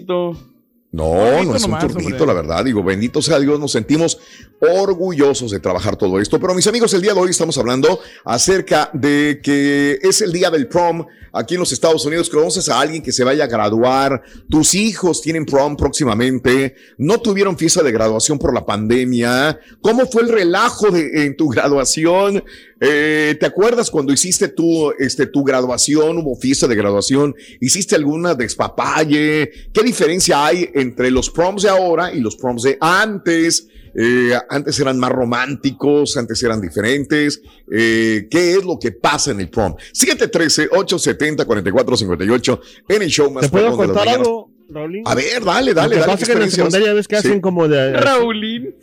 No, 0.93 1.43
no 1.43 1.57
es 1.57 1.65
un 1.65 1.79
turnito, 1.79 2.27
la 2.27 2.35
verdad. 2.35 2.63
Digo, 2.63 2.85
bendito 2.85 3.23
sea 3.23 3.41
Dios, 3.41 3.59
nos 3.59 3.73
sentimos 3.73 4.19
orgullosos 4.61 5.51
de 5.51 5.59
trabajar 5.59 5.97
todo 5.97 6.21
esto. 6.21 6.39
Pero 6.39 6.55
mis 6.55 6.67
amigos, 6.67 6.93
el 6.93 7.01
día 7.01 7.15
de 7.15 7.21
hoy 7.21 7.31
estamos 7.31 7.57
hablando 7.57 7.99
acerca 8.27 8.91
de 8.93 9.41
que 9.43 9.99
es 10.03 10.21
el 10.21 10.33
día 10.33 10.51
del 10.51 10.69
prom 10.69 11.07
aquí 11.33 11.55
en 11.55 11.61
los 11.61 11.73
Estados 11.73 12.05
Unidos. 12.05 12.29
Conoces 12.29 12.69
a 12.69 12.79
alguien 12.79 13.03
que 13.03 13.11
se 13.11 13.25
vaya 13.25 13.45
a 13.45 13.47
graduar. 13.47 14.23
Tus 14.51 14.75
hijos 14.75 15.23
tienen 15.23 15.47
prom 15.47 15.77
próximamente. 15.79 16.75
No 16.99 17.21
tuvieron 17.21 17.57
fiesta 17.57 17.83
de 17.83 17.91
graduación 17.91 18.39
por 18.39 18.53
la 18.53 18.67
pandemia. 18.67 19.59
¿Cómo 19.81 20.07
fue 20.07 20.23
el 20.23 20.29
relajo 20.29 20.91
de, 20.91 21.25
en 21.25 21.37
tu 21.39 21.49
graduación? 21.51 22.45
Eh, 22.85 23.37
¿Te 23.39 23.47
acuerdas 23.47 23.93
cuando 23.93 24.13
hiciste 24.13 24.49
tu, 24.49 24.91
este, 24.99 25.27
tu 25.27 25.45
graduación? 25.45 26.19
Hubo 26.19 26.35
fiesta 26.35 26.67
de 26.67 26.75
graduación. 26.75 27.33
¿Hiciste 27.61 27.95
alguna 27.95 28.35
despapalle? 28.35 29.49
¿Qué 29.73 29.83
diferencia 29.85 30.45
hay 30.45 30.69
entre 30.75 31.13
los 31.13 31.31
proms 31.31 31.63
de 31.63 31.69
ahora 31.69 32.13
y 32.13 32.19
los 32.21 32.35
proms 32.35 32.65
de 32.65 32.77
antes? 32.81 33.69
Eh, 33.95 34.33
antes 34.49 34.81
eran 34.81 34.99
más 34.99 35.13
románticos, 35.13 36.17
antes 36.17 36.43
eran 36.43 36.61
diferentes. 36.61 37.41
Eh, 37.71 38.27
¿Qué 38.31 38.53
es 38.55 38.65
lo 38.65 38.79
que 38.81 38.91
pasa 38.93 39.31
en 39.31 39.41
el 39.41 39.51
prom? 39.51 39.77
713-870-4458 39.93 42.61
en 42.89 43.03
el 43.03 43.09
show 43.11 43.31
más 43.31 43.43
¿Te 43.45 43.51
puedo 43.51 43.77
contar 43.77 44.09
algo, 44.09 44.51
Raulín? 44.71 45.03
A 45.07 45.15
ver, 45.15 45.45
dale, 45.45 45.75
dale, 45.75 45.97
Lo 45.97 46.03
que 46.03 46.07
dale. 46.09 46.13
pasa 46.13 46.17
¿qué 46.17 46.23
es 46.23 46.29
que 46.29 46.33
en 46.33 46.39
la 46.39 46.45
experiencias? 46.47 46.73
secundaria 46.73 46.93
ves 46.95 47.09
que 47.09 47.17
Sí. 47.21 47.29
hacen 47.29 47.41
como 47.41 47.69
de... 47.69 47.93
Raulín. 47.93 48.75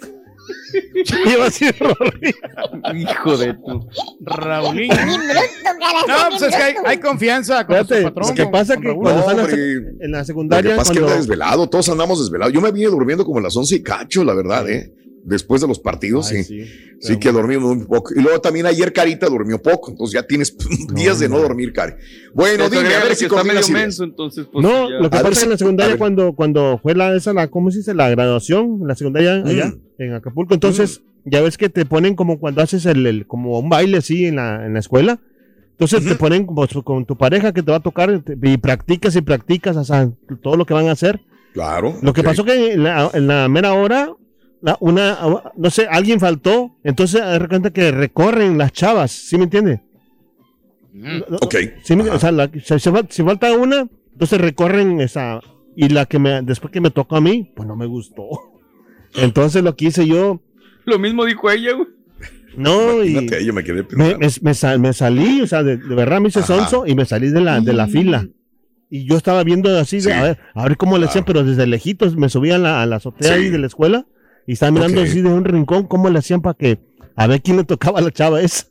Iba 1.25 1.41
a 1.43 1.45
decir 1.45 1.75
Raulín. 1.79 3.01
Hijo 3.09 3.38
de 3.38 3.53
tu. 3.53 3.88
Raulín. 4.21 4.89
No, 4.89 6.29
pues 6.29 6.41
es 6.43 6.55
que 6.55 6.62
hay, 6.62 6.73
hay 6.85 6.97
confianza 6.99 7.65
con 7.65 7.75
Fíjate, 7.75 8.03
patrón. 8.03 8.29
lo 8.29 8.35
que 8.35 8.45
pasa 8.47 8.75
con 8.75 8.83
que 8.83 8.93
cuando 8.95 9.19
están 9.21 9.31
en 9.31 9.38
la 9.38 9.43
Hombre, 9.43 9.57
sec- 9.57 9.95
en 9.99 10.12
la 10.12 10.17
Lo 10.17 10.21
que 10.23 10.27
secundaria, 10.27 10.75
pasa 10.75 10.81
es 10.81 10.89
que 10.89 10.99
cuando... 10.99 11.07
anda 11.13 11.21
desvelado, 11.21 11.69
todos 11.69 11.89
andamos 11.89 12.19
desvelados. 12.19 12.53
Yo 12.53 12.62
me 12.62 12.71
vine 12.71 12.88
durmiendo 12.88 13.25
como 13.25 13.39
a 13.39 13.41
las 13.41 13.55
11 13.55 13.75
y 13.75 13.83
cacho, 13.83 14.23
la 14.23 14.33
verdad, 14.33 14.69
¿eh? 14.69 14.93
Después 15.23 15.62
de 15.62 15.67
los 15.67 15.79
partidos, 15.79 16.32
Ay, 16.32 16.43
sí. 16.43 16.65
sí. 16.65 16.71
Sí, 17.01 17.17
que 17.17 17.32
dormimos 17.32 17.77
muy 17.77 17.86
poco. 17.86 18.13
Y 18.15 18.21
luego 18.21 18.41
también 18.41 18.65
ayer 18.65 18.91
Carita 18.91 19.27
durmió 19.27 19.62
poco, 19.62 19.91
entonces 19.91 20.13
ya 20.13 20.27
tienes 20.27 20.55
días 20.93 21.19
de 21.19 21.29
no 21.29 21.39
dormir, 21.39 21.71
Cari. 21.73 21.93
Bueno, 22.34 22.69
dime, 22.69 22.93
a 22.93 22.99
ver 22.99 23.10
que 23.10 23.15
si 23.15 23.25
está 23.25 23.43
medio 23.43 23.62
menso, 23.71 24.03
entonces 24.03 24.47
pues 24.51 24.63
no, 24.65 24.89
ya. 24.89 24.95
lo 24.99 25.10
que 25.10 25.17
A 25.17 25.21
pasa 25.21 25.32
es 25.32 25.38
que 25.39 25.43
en 25.45 25.49
la 25.51 25.58
secundaria 25.58 25.97
cuando, 25.97 26.34
cuando 26.34 26.79
fue 26.82 26.95
la, 26.95 27.15
esa, 27.15 27.34
la, 27.34 27.47
¿cómo 27.47 27.69
se 27.71 27.77
dice? 27.79 27.93
La 27.93 28.10
graduación, 28.10 28.79
la 28.86 28.95
secundaria 28.95 29.43
allá, 29.45 29.67
Mm. 29.67 30.01
en 30.01 30.13
Acapulco. 30.13 30.53
Entonces, 30.53 31.01
ya 31.25 31.41
ves 31.41 31.58
que 31.58 31.69
te 31.69 31.86
ponen 31.86 32.15
como 32.15 32.39
cuando 32.39 32.62
haces 32.62 32.86
el, 32.86 33.05
el- 33.05 33.27
como 33.27 33.60
un 33.60 33.69
baile 33.69 33.97
así 33.99 34.25
en 34.25 34.38
la, 34.38 34.65
en 34.65 34.73
la 34.73 34.79
escuela. 34.79 35.19
Entonces 35.71 36.05
te 36.05 36.15
ponen 36.15 36.45
pues, 36.45 36.71
con 36.84 37.05
tu 37.05 37.17
pareja 37.17 37.53
que 37.53 37.63
te 37.63 37.71
va 37.71 37.77
a 37.77 37.82
tocar 37.82 38.21
te- 38.21 38.38
y 38.41 38.58
practicas 38.58 39.15
y 39.15 39.21
practicas 39.21 39.77
o 39.77 39.84
sea, 39.86 40.10
todo 40.41 40.58
lo 40.58 40.65
que 40.65 40.73
van 40.73 40.88
a 40.88 40.91
hacer. 40.91 41.21
Claro. 41.53 41.95
Lo 42.01 42.12
que 42.13 42.19
ok. 42.21 42.25
pasó 42.27 42.43
que 42.43 42.73
en 42.73 42.84
la, 42.84 43.10
en 43.13 43.27
la 43.27 43.47
mera 43.47 43.73
hora, 43.73 44.12
la- 44.62 44.78
una, 44.80 45.17
no 45.56 45.69
sé, 45.69 45.88
alguien 45.89 46.19
faltó, 46.19 46.76
entonces 46.84 47.22
de 47.24 47.39
repente 47.39 47.72
que 47.72 47.91
recorren 47.91 48.58
las 48.58 48.72
chavas, 48.74 49.12
¿sí 49.12 49.38
me 49.38 49.45
entiende? 49.45 49.82
Ok. 51.41 51.56
Sí, 51.84 51.95
me- 51.95 52.10
o 52.10 52.19
sea, 52.19 52.32
la- 52.32 52.50
si 53.10 53.24
falta 53.24 53.54
una, 53.54 53.88
entonces 54.13 54.41
recorren 54.41 55.00
esa, 55.02 55.39
y 55.76 55.89
la 55.89 56.06
que 56.06 56.19
me, 56.19 56.41
después 56.41 56.72
que 56.74 56.82
me 56.82 56.89
tocó 56.89 57.15
a 57.15 57.22
mí, 57.22 57.52
pues 57.56 57.67
no 57.67 57.76
me 57.76 57.86
gustó. 57.86 58.24
Entonces 59.15 59.63
lo 59.63 59.76
que 59.76 59.86
hice 59.86 60.06
yo, 60.06 60.39
Lo 60.86 61.00
mismo 61.00 61.26
dijo 61.26 61.50
ella, 61.50 61.74
güey. 61.74 61.88
no, 62.58 63.04
y 63.04 63.13
yo 63.45 63.54
me 63.54 63.63
quedé 63.63 63.78
me, 63.78 63.84
pensando. 63.84 64.17
me- 64.19 64.28
me 64.41 64.54
sal- 64.54 64.80
me 64.80 64.93
salí, 64.93 65.41
o 65.41 65.48
sea, 65.48 65.63
de, 65.63 65.78
de 65.78 65.95
verdad 65.95 66.19
me 66.22 66.28
hice 66.30 66.39
Ajá. 66.39 66.48
sonso 66.56 66.86
y 66.86 66.95
me 66.95 67.06
salí 67.06 67.30
de 67.30 67.41
la, 67.41 67.60
de 67.62 67.74
la 67.74 67.88
fila. 67.88 68.28
Y 68.91 69.08
yo 69.08 69.17
estaba 69.17 69.43
viendo 69.43 69.76
así, 69.78 70.00
de, 70.02 70.13
a, 70.13 70.24
ver, 70.24 70.39
a 70.56 70.63
ver 70.63 70.76
cómo 70.78 70.98
le 70.98 71.06
hacían, 71.06 71.24
pero 71.24 71.43
desde 71.43 71.65
lejitos 71.67 72.17
me 72.17 72.28
subía 72.30 72.56
a 72.56 72.60
la, 72.60 72.82
a 72.82 72.86
la 72.88 72.95
azotea 72.98 73.34
Sí. 73.36 73.43
ahí 73.43 73.50
de 73.50 73.60
la 73.60 73.67
escuela 73.67 74.06
y 74.49 74.53
estaba 74.53 74.71
mirando 74.71 75.01
así 75.01 75.21
de 75.21 75.29
un 75.29 75.45
rincón 75.45 75.85
cómo 75.88 76.09
le 76.09 76.19
hacían 76.19 76.41
para 76.41 76.55
que, 76.55 76.79
a 77.15 77.27
ver 77.27 77.41
quién 77.41 77.57
le 77.57 77.63
tocaba 77.65 77.99
a 77.99 78.01
la 78.01 78.12
chava 78.12 78.41
esa. 78.41 78.65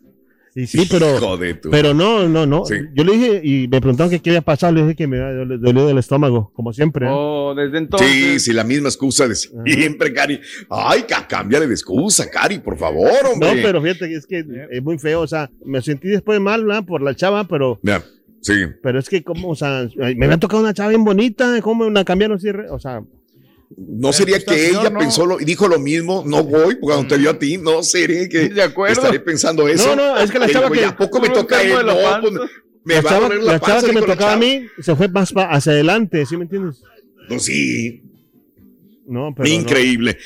Y 0.54 0.66
sí, 0.66 0.88
pero, 0.90 1.14
Hijo 1.16 1.36
de 1.36 1.54
tu- 1.54 1.70
pero 1.70 1.94
no, 1.94 2.26
no, 2.26 2.44
no. 2.44 2.64
Sí. 2.64 2.74
Yo 2.92 3.04
le 3.04 3.12
dije, 3.12 3.40
y 3.44 3.68
me 3.68 3.80
preguntaron 3.80 4.10
que 4.10 4.18
qué 4.20 4.30
había 4.30 4.40
pasado, 4.40 4.72
le 4.72 4.82
dije 4.82 4.96
que 4.96 5.06
me 5.06 5.22
había 5.22 5.38
dolido- 5.44 5.58
dolido 5.60 5.86
del 5.86 5.98
estómago, 5.98 6.50
como 6.52 6.72
siempre. 6.72 7.06
¿eh? 7.06 7.10
Oh, 7.12 7.54
desde 7.54 7.78
entonces. 7.78 8.08
Sí, 8.10 8.40
sí, 8.40 8.52
la 8.52 8.64
misma 8.64 8.88
excusa 8.88 9.28
de 9.28 9.36
siempre, 9.36 10.12
Cari. 10.12 10.40
Ay, 10.68 11.04
cámbiale 11.28 11.68
de 11.68 11.74
excusa, 11.74 12.28
Cari, 12.28 12.58
por 12.58 12.76
favor, 12.76 13.08
No, 13.22 13.30
hombre. 13.46 13.60
pero 13.62 13.80
fíjate 13.80 14.08
que 14.08 14.14
es 14.16 14.26
que 14.26 14.44
es 14.70 14.82
muy 14.82 14.98
feo, 14.98 15.20
o 15.20 15.28
sea, 15.28 15.48
me 15.64 15.80
sentí 15.80 16.08
después 16.08 16.40
mal, 16.40 16.64
¿verdad? 16.64 16.84
Por 16.84 17.02
la 17.02 17.14
chava, 17.14 17.44
pero, 17.46 17.78
Ya, 17.84 18.02
sí. 18.40 18.54
pero 18.82 18.98
es 18.98 19.08
que 19.08 19.22
como, 19.22 19.50
o 19.50 19.54
sea, 19.54 19.88
me 19.96 20.24
había 20.24 20.38
tocado 20.40 20.60
una 20.60 20.74
chava 20.74 20.88
bien 20.88 21.04
bonita, 21.04 21.60
¿cómo 21.62 21.84
una 21.86 22.04
cambiaron 22.04 22.36
así? 22.38 22.48
O 22.70 22.80
sea, 22.80 23.00
No 23.76 24.12
sería 24.12 24.38
que 24.42 24.70
ella 24.70 24.90
pensó 24.98 25.26
lo, 25.26 25.38
y 25.40 25.44
dijo 25.44 25.68
lo 25.68 25.78
mismo, 25.78 26.22
no 26.26 26.42
voy, 26.42 26.76
porque 26.76 26.78
cuando 26.80 27.06
te 27.08 27.18
vio 27.18 27.30
a 27.30 27.38
ti, 27.38 27.58
no 27.58 27.82
sería 27.82 28.28
que 28.28 28.48
De 28.48 28.62
acuerdo. 28.62 28.94
estaré 29.02 29.20
pensando 29.20 29.68
eso. 29.68 29.94
No, 29.94 30.14
no, 30.14 30.18
es 30.18 30.30
que 30.30 30.38
la 30.38 30.48
chava 30.48 30.70
que- 30.70 30.84
¿A 30.84 30.96
poco 30.96 31.20
me 31.20 31.28
toca 31.28 31.58
a 31.58 31.62
él? 31.62 31.72
No, 31.86 31.94
pues, 32.22 32.32
me 32.84 32.94
la 32.94 33.00
va 33.02 33.10
a 33.10 33.12
chava, 33.12 33.28
doler 33.28 33.42
la 33.44 33.52
la 33.52 33.60
chava 33.60 33.82
que 33.82 33.92
me 33.92 34.00
tocaba 34.02 34.32
a 34.32 34.36
mí 34.36 34.66
se 34.80 34.96
fue 34.96 35.08
más 35.08 35.32
hacia 35.36 35.72
adelante, 35.72 36.24
¿sí 36.24 36.36
me 36.38 36.44
entiendes? 36.44 36.82
Pues 37.28 37.44
sí, 37.44 38.02
No, 39.06 39.34
pero 39.36 39.48
no. 39.48 39.54
increíble. 39.54 40.16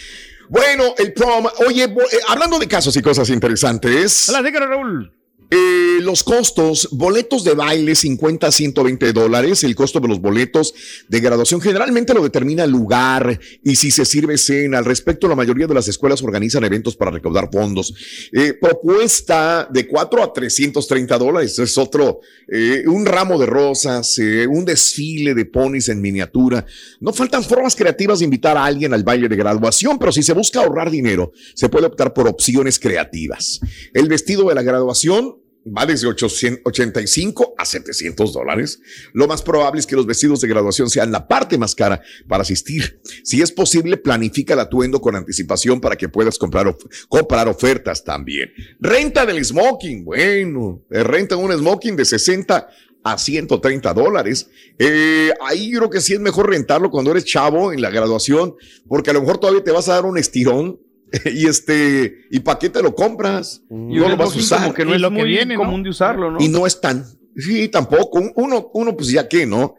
Bueno, 0.48 0.94
el 0.98 1.12
prom. 1.12 1.46
Oye, 1.66 1.84
eh, 1.84 1.90
hablando 2.28 2.58
de 2.58 2.68
casos 2.68 2.96
y 2.96 3.02
cosas 3.02 3.28
interesantes. 3.30 4.28
Hola, 4.28 4.42
díganos, 4.42 4.68
Raúl. 4.68 5.12
Eh, 5.54 6.00
los 6.00 6.24
costos, 6.24 6.88
boletos 6.92 7.44
de 7.44 7.52
baile 7.52 7.94
50 7.94 8.46
a 8.46 8.50
120 8.50 9.12
dólares, 9.12 9.62
el 9.64 9.74
costo 9.74 10.00
de 10.00 10.08
los 10.08 10.18
boletos 10.18 10.72
de 11.08 11.20
graduación 11.20 11.60
generalmente 11.60 12.14
lo 12.14 12.22
determina 12.22 12.64
el 12.64 12.70
lugar 12.70 13.38
y 13.62 13.76
si 13.76 13.90
se 13.90 14.06
sirve 14.06 14.38
cena. 14.38 14.78
Al 14.78 14.86
respecto, 14.86 15.28
la 15.28 15.34
mayoría 15.34 15.66
de 15.66 15.74
las 15.74 15.88
escuelas 15.88 16.22
organizan 16.22 16.64
eventos 16.64 16.96
para 16.96 17.10
recaudar 17.10 17.50
fondos. 17.52 17.92
Eh, 18.32 18.54
propuesta 18.58 19.68
de 19.70 19.86
4 19.86 20.22
a 20.22 20.32
330 20.32 21.18
dólares, 21.18 21.58
es 21.58 21.76
otro, 21.76 22.20
eh, 22.50 22.84
un 22.86 23.04
ramo 23.04 23.38
de 23.38 23.44
rosas, 23.44 24.18
un 24.48 24.64
desfile 24.64 25.34
de 25.34 25.44
ponis 25.44 25.90
en 25.90 26.00
miniatura. 26.00 26.64
No 26.98 27.12
faltan 27.12 27.44
formas 27.44 27.76
creativas 27.76 28.20
de 28.20 28.24
invitar 28.24 28.56
a 28.56 28.64
alguien 28.64 28.94
al 28.94 29.04
baile 29.04 29.28
de 29.28 29.36
graduación, 29.36 29.98
pero 29.98 30.12
si 30.12 30.22
se 30.22 30.32
busca 30.32 30.60
ahorrar 30.60 30.90
dinero, 30.90 31.30
se 31.54 31.68
puede 31.68 31.88
optar 31.88 32.14
por 32.14 32.26
opciones 32.26 32.78
creativas. 32.78 33.60
El 33.92 34.08
vestido 34.08 34.48
de 34.48 34.54
la 34.54 34.62
graduación 34.62 35.41
va 35.66 35.86
desde 35.86 36.06
885 36.06 37.54
a 37.56 37.64
700 37.64 38.32
dólares. 38.32 38.80
Lo 39.12 39.26
más 39.26 39.42
probable 39.42 39.80
es 39.80 39.86
que 39.86 39.96
los 39.96 40.06
vestidos 40.06 40.40
de 40.40 40.48
graduación 40.48 40.90
sean 40.90 41.12
la 41.12 41.28
parte 41.28 41.58
más 41.58 41.74
cara 41.74 42.02
para 42.28 42.42
asistir. 42.42 43.00
Si 43.22 43.40
es 43.40 43.52
posible, 43.52 43.96
planifica 43.96 44.54
el 44.54 44.60
atuendo 44.60 45.00
con 45.00 45.16
anticipación 45.16 45.80
para 45.80 45.96
que 45.96 46.08
puedas 46.08 46.38
comprar, 46.38 46.76
comprar 47.08 47.48
ofertas 47.48 48.04
también. 48.04 48.50
Renta 48.80 49.26
del 49.26 49.44
smoking, 49.44 50.04
bueno, 50.04 50.84
renta 50.90 51.36
un 51.36 51.52
smoking 51.52 51.96
de 51.96 52.04
60 52.04 52.68
a 53.04 53.18
130 53.18 53.94
dólares. 53.94 54.48
Eh, 54.78 55.32
ahí 55.40 55.72
creo 55.72 55.90
que 55.90 56.00
sí 56.00 56.14
es 56.14 56.20
mejor 56.20 56.50
rentarlo 56.50 56.90
cuando 56.90 57.10
eres 57.10 57.24
chavo 57.24 57.72
en 57.72 57.82
la 57.82 57.90
graduación, 57.90 58.54
porque 58.86 59.10
a 59.10 59.12
lo 59.12 59.20
mejor 59.20 59.38
todavía 59.38 59.64
te 59.64 59.72
vas 59.72 59.88
a 59.88 59.94
dar 59.94 60.04
un 60.04 60.18
estirón. 60.18 60.80
Y 61.32 61.46
este, 61.46 62.26
¿y 62.30 62.40
para 62.40 62.58
qué 62.58 62.70
te 62.70 62.82
lo 62.82 62.94
compras? 62.94 63.62
Y 63.70 63.74
no 63.96 64.08
lo 64.08 64.16
vas 64.16 64.34
a 64.34 64.38
usar. 64.38 64.62
como 64.62 64.74
que 64.74 64.84
no 64.84 64.94
es 64.94 65.00
lo 65.00 65.10
que 65.10 65.16
muy 65.20 65.28
viene, 65.28 65.54
¿no? 65.54 65.60
común 65.60 65.82
de 65.82 65.90
usarlo, 65.90 66.30
¿no? 66.30 66.40
Y 66.40 66.48
no 66.48 66.66
es 66.66 66.80
tan. 66.80 67.04
Sí, 67.36 67.68
tampoco. 67.68 68.18
Un- 68.18 68.32
Uno, 68.36 68.70
uno 68.74 68.96
pues 68.96 69.08
ya 69.10 69.28
que, 69.28 69.46
¿no? 69.46 69.74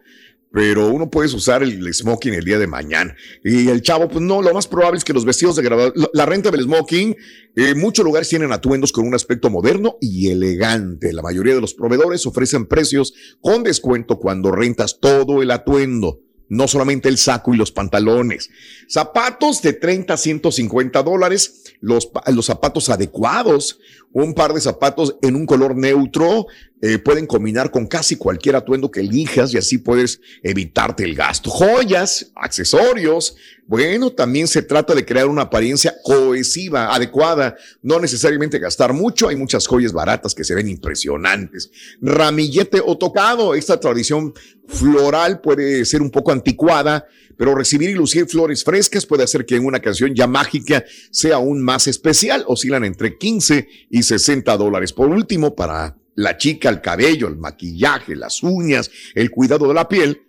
Pero 0.51 0.89
uno 0.89 1.09
puedes 1.09 1.33
usar 1.33 1.63
el 1.63 1.91
smoking 1.91 2.35
el 2.35 2.45
día 2.45 2.59
de 2.59 2.67
mañana. 2.67 3.15
Y 3.43 3.69
el 3.69 3.81
chavo, 3.81 4.07
pues 4.07 4.21
no, 4.23 4.39
lo 4.43 4.53
más 4.53 4.67
probable 4.67 4.99
es 4.99 5.03
que 5.03 5.11
los 5.11 5.25
vestidos 5.25 5.55
de 5.55 5.63
graduación, 5.63 6.05
la 6.13 6.27
renta 6.27 6.51
del 6.51 6.61
smoking, 6.61 7.15
eh, 7.55 7.73
muchos 7.73 8.05
lugares 8.05 8.29
tienen 8.29 8.51
atuendos 8.51 8.91
con 8.91 9.07
un 9.07 9.15
aspecto 9.15 9.49
moderno 9.49 9.97
y 9.99 10.29
elegante. 10.29 11.11
La 11.11 11.23
mayoría 11.23 11.55
de 11.55 11.61
los 11.61 11.73
proveedores 11.73 12.27
ofrecen 12.27 12.67
precios 12.67 13.15
con 13.41 13.63
descuento 13.63 14.19
cuando 14.19 14.51
rentas 14.51 14.99
todo 14.99 15.41
el 15.41 15.49
atuendo. 15.49 16.19
No 16.53 16.67
solamente 16.67 17.09
el 17.09 17.17
saco 17.17 17.55
y 17.55 17.57
los 17.57 17.71
pantalones. 17.71 18.51
Zapatos 18.87 19.63
de 19.63 19.73
30 19.73 20.13
a 20.13 20.17
150 20.17 21.01
dólares. 21.01 21.73
Los, 21.81 22.11
los 22.27 22.45
zapatos 22.45 22.89
adecuados. 22.89 23.79
Un 24.13 24.33
par 24.33 24.53
de 24.53 24.61
zapatos 24.61 25.17
en 25.21 25.35
un 25.35 25.45
color 25.45 25.75
neutro 25.75 26.47
eh, 26.85 26.99
pueden 26.99 27.25
combinar 27.25 27.71
con 27.71 27.87
casi 27.87 28.17
cualquier 28.17 28.55
atuendo 28.55 28.91
que 28.91 28.99
elijas 28.99 29.53
y 29.53 29.57
así 29.57 29.77
puedes 29.77 30.19
evitarte 30.43 31.03
el 31.03 31.15
gasto. 31.15 31.49
Joyas, 31.49 32.31
accesorios. 32.35 33.35
Bueno, 33.65 34.11
también 34.11 34.47
se 34.47 34.61
trata 34.61 34.93
de 34.93 35.05
crear 35.05 35.27
una 35.27 35.43
apariencia 35.43 35.95
cohesiva, 36.03 36.93
adecuada, 36.93 37.55
no 37.81 37.99
necesariamente 37.99 38.59
gastar 38.59 38.93
mucho. 38.93 39.29
Hay 39.29 39.37
muchas 39.37 39.65
joyas 39.65 39.93
baratas 39.93 40.35
que 40.35 40.43
se 40.43 40.53
ven 40.53 40.67
impresionantes. 40.67 41.71
Ramillete 42.01 42.81
o 42.85 42.97
tocado. 42.97 43.55
Esta 43.55 43.79
tradición 43.79 44.33
floral 44.67 45.39
puede 45.39 45.85
ser 45.85 46.01
un 46.01 46.11
poco 46.11 46.31
anticuada, 46.31 47.07
pero 47.37 47.55
recibir 47.55 47.89
y 47.89 47.93
lucir 47.93 48.27
flores 48.27 48.63
frescas 48.63 49.05
puede 49.05 49.23
hacer 49.23 49.45
que 49.45 49.59
una 49.59 49.79
canción 49.79 50.13
ya 50.13 50.27
mágica 50.27 50.83
sea 51.11 51.35
aún 51.35 51.61
más 51.61 51.87
especial. 51.87 52.43
Oscilan 52.47 52.83
entre 52.83 53.17
15 53.17 53.67
y 53.89 54.03
60 54.03 54.55
dólares. 54.57 54.93
Por 54.93 55.09
último, 55.09 55.55
para 55.55 55.97
la 56.15 56.37
chica, 56.37 56.69
el 56.69 56.81
cabello, 56.81 57.27
el 57.27 57.37
maquillaje, 57.37 58.15
las 58.15 58.43
uñas, 58.43 58.91
el 59.15 59.31
cuidado 59.31 59.67
de 59.67 59.73
la 59.73 59.87
piel, 59.87 60.21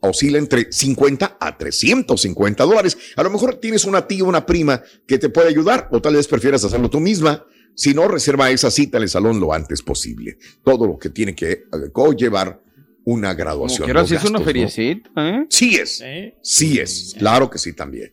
oscila 0.00 0.38
entre 0.38 0.70
50 0.70 1.38
a 1.40 1.56
350 1.56 2.64
dólares. 2.64 2.98
A 3.16 3.22
lo 3.22 3.30
mejor 3.30 3.56
tienes 3.56 3.84
una 3.84 4.06
tía 4.06 4.24
una 4.24 4.44
prima 4.44 4.82
que 5.06 5.18
te 5.18 5.28
puede 5.28 5.48
ayudar 5.48 5.88
o 5.92 6.00
tal 6.00 6.14
vez 6.14 6.28
prefieras 6.28 6.64
hacerlo 6.64 6.90
tú 6.90 7.00
misma. 7.00 7.46
Si 7.74 7.94
no, 7.94 8.08
reserva 8.08 8.50
esa 8.50 8.70
cita 8.70 8.98
en 8.98 9.04
el 9.04 9.08
salón 9.08 9.40
lo 9.40 9.52
antes 9.52 9.82
posible. 9.82 10.38
Todo 10.62 10.86
lo 10.86 10.98
que 10.98 11.10
tiene 11.10 11.34
que 11.34 11.50
eh, 11.52 11.64
conllevar 11.92 12.62
una 13.04 13.34
graduación. 13.34 13.92
los 13.92 14.08
si 14.08 14.14
es 14.14 14.24
una 14.24 14.40
feriecita, 14.40 15.10
¿eh? 15.16 15.46
Sí 15.48 15.76
es. 15.76 16.00
¿Eh? 16.04 16.34
Sí 16.42 16.78
es. 16.78 17.14
Claro 17.18 17.48
que 17.50 17.58
sí 17.58 17.72
también. 17.74 18.12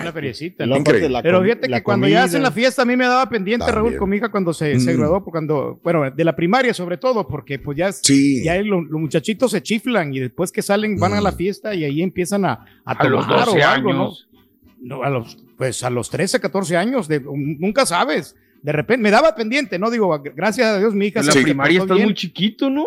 Una 0.00 0.10
feriecita. 0.12 0.64
Increíble. 0.64 1.10
la 1.10 1.22
Pero 1.22 1.42
fíjate 1.42 1.68
que 1.68 1.82
cuando 1.82 2.08
ya 2.08 2.24
hacen 2.24 2.42
la 2.42 2.50
fiesta, 2.50 2.82
a 2.82 2.84
mí 2.86 2.96
me 2.96 3.04
daba 3.04 3.28
pendiente, 3.28 3.66
También. 3.66 3.84
Raúl, 3.84 3.98
con 3.98 4.08
mi 4.08 4.16
hija 4.16 4.30
cuando 4.30 4.54
se, 4.54 4.80
se 4.80 4.94
Mm. 4.94 4.96
graduó, 4.98 5.22
cuando, 5.24 5.78
bueno, 5.84 6.10
de 6.10 6.24
la 6.24 6.34
primaria 6.34 6.72
sobre 6.72 6.96
todo, 6.96 7.28
porque 7.28 7.58
pues 7.58 7.76
ya, 7.76 7.92
Sí. 7.92 8.42
ya 8.42 8.56
lo- 8.62 8.80
los 8.82 9.00
muchachitos 9.00 9.50
se 9.50 9.62
chiflan 9.62 10.14
y 10.14 10.20
después 10.20 10.50
que 10.50 10.62
salen 10.62 10.96
van 10.98 11.12
a 11.12 11.20
la 11.20 11.30
Mm. 11.32 11.36
fiesta 11.36 11.74
y 11.74 11.84
ahí 11.84 12.00
empiezan 12.02 12.46
a, 12.46 12.52
a, 12.86 12.92
A 12.92 13.08
los 13.08 13.26
tomar 13.26 13.44
12 13.46 13.60
o 13.62 13.68
algo, 13.68 13.90
años. 13.90 14.28
¿no? 14.80 14.96
No, 14.98 15.02
a 15.02 15.10
los, 15.10 15.36
pues 15.58 15.82
a 15.82 15.90
los 15.90 16.08
13, 16.08 16.40
14 16.40 16.76
años, 16.76 17.06
de, 17.06 17.20
nunca 17.20 17.84
sabes. 17.84 18.34
De 18.62 18.72
repente 18.72 19.02
me 19.02 19.10
daba 19.10 19.34
pendiente, 19.34 19.78
¿no? 19.78 19.90
Digo, 19.90 20.08
gracias 20.34 20.66
a 20.68 20.78
Dios 20.78 20.94
mi 20.94 21.06
hija 21.08 21.20
En 21.20 21.26
la 21.26 21.32
se 21.32 21.42
primaria 21.42 21.80
estás 21.80 21.96
bien. 21.96 22.06
muy 22.08 22.14
chiquito, 22.14 22.70
¿no? 22.70 22.86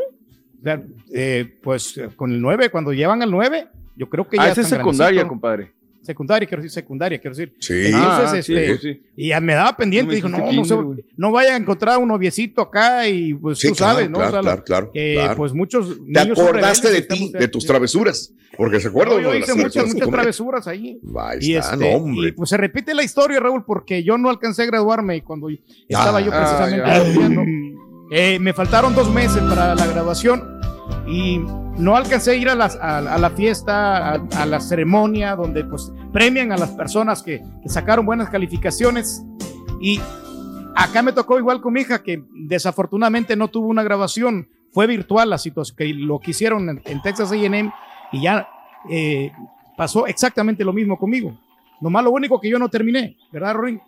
Sea, 0.63 0.81
eh, 1.13 1.57
pues 1.63 1.97
eh, 1.97 2.09
con 2.15 2.31
el 2.31 2.41
9, 2.41 2.69
cuando 2.69 2.91
llevan 2.93 3.21
al 3.21 3.31
9, 3.31 3.67
yo 3.95 4.09
creo 4.09 4.27
que 4.27 4.37
ya 4.37 4.43
Ah, 4.43 4.49
esa 4.49 4.61
es 4.61 4.67
secundaria, 4.67 5.27
compadre. 5.27 5.73
Secundaria, 6.01 6.47
quiero 6.47 6.63
decir, 6.63 6.73
secundaria, 6.73 7.19
quiero 7.19 7.35
decir. 7.35 7.53
Sí. 7.59 7.73
Entonces, 7.87 8.49
Ah, 8.49 8.59
este, 8.61 8.77
sí. 8.79 9.01
y 9.15 9.27
ya 9.29 9.39
me 9.39 9.53
daba 9.53 9.75
pendiente, 9.77 10.07
No 10.07 10.09
me 10.09 10.15
dijo, 10.15 10.29
no, 10.29 10.51
no, 10.51 10.65
se- 10.95 11.03
no 11.17 11.31
vaya 11.31 11.53
a 11.53 11.57
encontrar 11.57 11.97
un 11.99 12.07
noviecito 12.07 12.61
acá 12.61 13.07
y 13.07 13.33
pues 13.35 13.59
Sí, 13.59 13.67
tú 13.69 13.75
claro, 13.75 13.93
sabes, 13.95 14.09
¿no? 14.09 14.17
claro, 14.17 14.29
O 14.29 14.31
sea, 14.33 14.41
claro, 14.41 14.63
claro, 14.63 14.91
que 14.91 15.13
claro. 15.15 15.35
pues 15.35 15.53
muchos 15.53 15.97
¿Te 15.97 16.01
niños 16.23 16.39
acordaste 16.39 16.89
de 16.89 17.01
ti, 17.03 17.31
de 17.37 17.47
tus 17.47 17.65
travesuras? 17.65 18.33
Porque 18.57 18.79
se 18.79 18.87
acuerda 18.87 19.13
No, 19.15 19.19
yo 19.21 19.31
de 19.31 19.39
las 19.41 19.49
hice 19.49 19.55
muchas, 19.57 19.73
travesuras 19.73 19.93
muchas 19.93 20.09
travesuras 20.09 20.67
ahí. 20.67 20.99
Ahí 21.17 21.37
Y, 21.41 21.55
este, 21.55 21.77
no, 21.77 21.87
hombre. 21.89 22.29
y, 22.29 22.31
pues 22.31 22.49
se 22.49 22.57
repite 22.57 22.93
la 22.95 23.03
historia, 23.03 23.39
Raúl, 23.39 23.63
porque 23.65 24.03
yo 24.03 24.17
no 24.17 24.29
alcancé 24.29 24.63
a 24.63 24.65
graduarme 24.65 25.17
y 25.17 25.21
cuando 25.21 25.49
estaba 25.87 26.21
yo 26.21 26.31
Ah, 26.33 26.57
precisamente 26.65 27.35
ya. 27.35 27.39
eh, 28.09 28.39
me 28.39 28.53
faltaron 28.53 28.95
dos 28.95 29.11
meses 29.11 29.41
para 29.43 29.75
la 29.75 29.85
graduación 29.87 30.59
y 31.07 31.39
no 31.77 31.95
alcancé 31.95 32.31
a 32.31 32.35
ir 32.35 32.49
a, 32.49 32.55
la 32.55 33.29
fiesta, 33.31 34.13
a, 34.13 34.45
la 34.45 34.59
ceremonia 34.59 35.35
donde 35.35 35.63
pues 35.63 35.91
premian 36.11 36.51
a 36.51 36.57
las 36.57 36.71
personas 36.71 37.23
que, 37.23 37.41
sacaron 37.65 38.05
buenas 38.05 38.29
calificaciones 38.29 39.23
y 39.79 39.99
acá 40.75 41.01
me 41.01 41.13
tocó 41.13 41.37
igual 41.37 41.61
con 41.61 41.73
mi 41.73 41.81
hija 41.81 42.03
que 42.03 42.23
desafortunadamente 42.33 43.35
no 43.35 43.47
tuvo 43.47 43.67
una 43.67 43.83
grabación 43.83 44.49
fue 44.71 44.87
virtual 44.87 45.29
la 45.29 45.37
situación, 45.37 45.77
que 45.77 45.93
lo 45.93 46.19
que 46.19 46.31
hicieron 46.31 46.69
en, 46.69 46.81
en 46.85 47.01
Texas 47.01 47.31
AM 47.31 47.71
y 48.11 48.21
ya 48.21 48.47
eh, 48.89 49.31
pasó 49.77 50.07
exactamente 50.07 50.63
lo 50.63 50.73
mismo 50.73 50.97
conmigo. 50.97 51.37
Nomás 51.81 52.03
lo 52.03 52.11
único 52.11 52.39
que 52.39 52.49
yo 52.49 52.59
no 52.59 52.69
terminé, 52.69 53.15
¿verdad, 53.31 53.53
Rorín? 53.53 53.81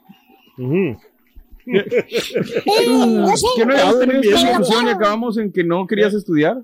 ¿Que 1.65 3.65
no 3.65 3.73
habías 3.73 3.99
tenido 3.99 4.21
esta 4.35 4.47
discusión 4.49 4.87
y 4.87 4.89
acabamos 4.89 5.37
en 5.37 5.51
que 5.51 5.63
no 5.63 5.85
querías 5.87 6.13
estudiar? 6.13 6.57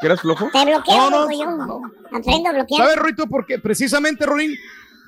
¿Que 0.00 0.06
eras 0.06 0.20
flojo? 0.20 0.48
Te 0.52 0.64
bloqueo, 0.64 1.10
No, 1.10 1.26
no, 1.26 1.30
yo. 1.30 1.80
Aprendo 2.12 2.48
a 2.48 2.52
bloquear. 2.52 2.80
¿Sabes, 2.82 2.96
Ruito? 2.96 3.26
Porque 3.26 3.58
precisamente, 3.58 4.26
Rorín, 4.26 4.54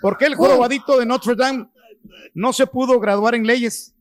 porque 0.00 0.26
el 0.26 0.34
jorobadito 0.34 0.98
de 0.98 1.06
Notre 1.06 1.34
Dame 1.34 1.68
no 2.34 2.52
se 2.52 2.66
pudo 2.66 3.00
graduar 3.00 3.34
en 3.34 3.46
leyes. 3.46 3.94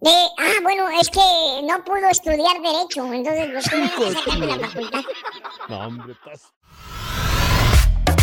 De- 0.00 0.10
ah, 0.10 0.52
bueno, 0.62 0.88
es 1.00 1.08
que 1.10 1.20
no 1.64 1.84
pudo 1.84 2.08
estudiar 2.10 2.60
Derecho, 2.60 3.12
entonces 3.12 3.50
lo 3.52 3.60
tuve 3.60 3.90
que 3.96 4.12
sacar 4.18 4.40
de 4.40 4.46
la 4.46 4.58
facultad. 4.68 5.00
No, 5.68 5.78
hombre, 5.86 6.12
estás- 6.12 6.52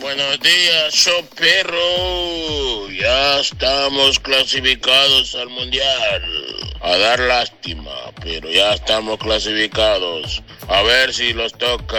Buenos 0.00 0.40
días, 0.40 0.92
show 0.92 1.22
perro. 1.36 2.88
Ya 2.90 3.40
estamos 3.40 4.18
clasificados 4.18 5.34
al 5.34 5.48
mundial. 5.50 6.22
A 6.82 6.96
dar 6.96 7.20
lástima, 7.20 7.90
pero 8.22 8.50
ya 8.50 8.72
estamos 8.74 9.18
clasificados. 9.18 10.42
A 10.68 10.82
ver 10.82 11.12
si 11.12 11.32
los 11.32 11.52
toca 11.52 11.98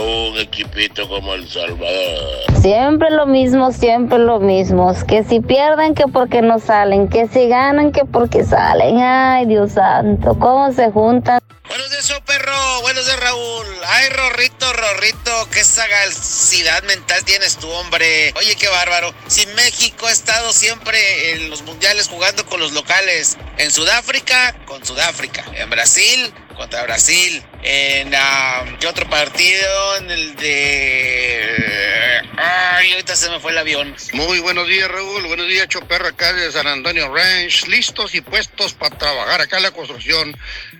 un 0.00 0.38
equipito 0.38 1.08
como 1.08 1.34
El 1.34 1.48
Salvador. 1.48 2.60
Siempre 2.60 3.10
lo 3.10 3.26
mismo, 3.26 3.72
siempre 3.72 4.18
lo 4.18 4.40
mismo. 4.40 4.92
Que 5.06 5.24
si 5.24 5.40
pierden, 5.40 5.94
que 5.94 6.08
porque 6.08 6.42
no 6.42 6.58
salen. 6.58 7.08
Que 7.08 7.28
si 7.28 7.48
ganan, 7.48 7.92
que 7.92 8.04
porque 8.04 8.44
salen. 8.44 8.98
Ay, 8.98 9.46
Dios 9.46 9.72
santo, 9.72 10.38
¿cómo 10.38 10.72
se 10.72 10.90
juntan? 10.90 11.40
Buenos 11.72 11.90
días, 11.90 12.06
show 12.06 12.22
perro. 12.26 12.82
Buenos 12.82 13.06
días, 13.06 13.18
Raúl. 13.18 13.66
Ay, 13.86 14.10
Rorrito, 14.10 14.70
Rorrito, 14.74 15.48
qué 15.50 15.64
sagacidad 15.64 16.82
mental 16.82 17.24
tienes 17.24 17.56
tú, 17.56 17.66
hombre. 17.70 18.30
Oye, 18.36 18.56
qué 18.56 18.68
bárbaro. 18.68 19.14
Si 19.26 19.46
México 19.46 20.06
ha 20.06 20.12
estado 20.12 20.52
siempre 20.52 21.30
en 21.30 21.48
los 21.48 21.62
mundiales 21.62 22.08
jugando 22.08 22.44
con 22.44 22.60
los 22.60 22.72
locales. 22.72 23.38
En 23.56 23.70
Sudáfrica, 23.70 24.54
con 24.66 24.84
Sudáfrica. 24.84 25.46
En 25.54 25.70
Brasil, 25.70 26.34
contra 26.54 26.82
Brasil. 26.82 27.42
En 27.62 28.12
ah, 28.14 28.64
¿qué 28.80 28.86
otro 28.86 29.08
partido? 29.08 29.96
En 29.98 30.10
el 30.10 30.36
de. 30.36 32.22
Ay, 32.36 32.92
ahorita 32.92 33.14
se 33.14 33.30
me 33.30 33.40
fue 33.40 33.52
el 33.52 33.58
avión. 33.58 33.94
Muy 34.12 34.40
buenos 34.40 34.66
días, 34.66 34.90
Raúl. 34.90 35.26
Buenos 35.26 35.46
días, 35.48 35.68
Choperro, 35.68 36.08
acá 36.08 36.32
de 36.32 36.50
San 36.50 36.66
Antonio 36.66 37.12
Ranch. 37.14 37.66
Listos 37.66 38.14
y 38.14 38.20
puestos 38.20 38.74
para 38.74 38.96
trabajar 38.96 39.40
acá 39.40 39.58
en 39.58 39.64
la 39.64 39.70
construcción. 39.70 40.36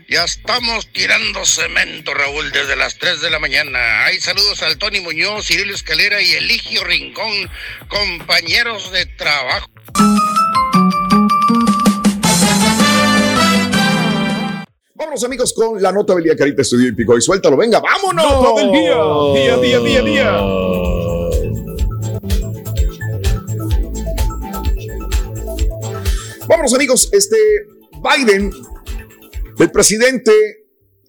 Ya 0.08 0.24
estamos 0.24 0.92
tirando 0.92 1.44
cemento, 1.44 2.12
Raúl, 2.12 2.50
desde 2.52 2.76
las 2.76 2.98
3 2.98 3.20
de 3.20 3.30
la 3.30 3.38
mañana. 3.38 4.04
Hay 4.04 4.20
saludos 4.20 4.62
al 4.62 4.76
Tony 4.76 5.00
Muñoz, 5.00 5.46
Cirilo 5.46 5.74
Escalera 5.74 6.20
y 6.20 6.32
Eligio 6.32 6.84
Rincón, 6.84 7.50
compañeros 7.88 8.90
de 8.92 9.06
trabajo. 9.06 9.70
Vámonos, 15.02 15.24
amigos, 15.24 15.52
con 15.52 15.82
la 15.82 15.90
nota 15.90 16.14
del 16.14 16.22
día, 16.22 16.36
Carita 16.36 16.62
Estudio 16.62 16.86
y 16.86 16.92
Pico 16.92 17.18
y 17.18 17.20
suéltalo. 17.20 17.56
Venga, 17.56 17.80
vámonos. 17.80 18.24
Nota 18.24 18.60
del 18.60 18.70
día. 18.70 18.94
Día, 19.34 19.56
día, 19.56 19.80
día, 19.80 20.02
día. 20.02 20.32
Vámonos, 26.46 26.72
amigos. 26.72 27.08
Este 27.10 27.36
Biden, 28.00 28.52
el 29.58 29.72
presidente 29.72 30.32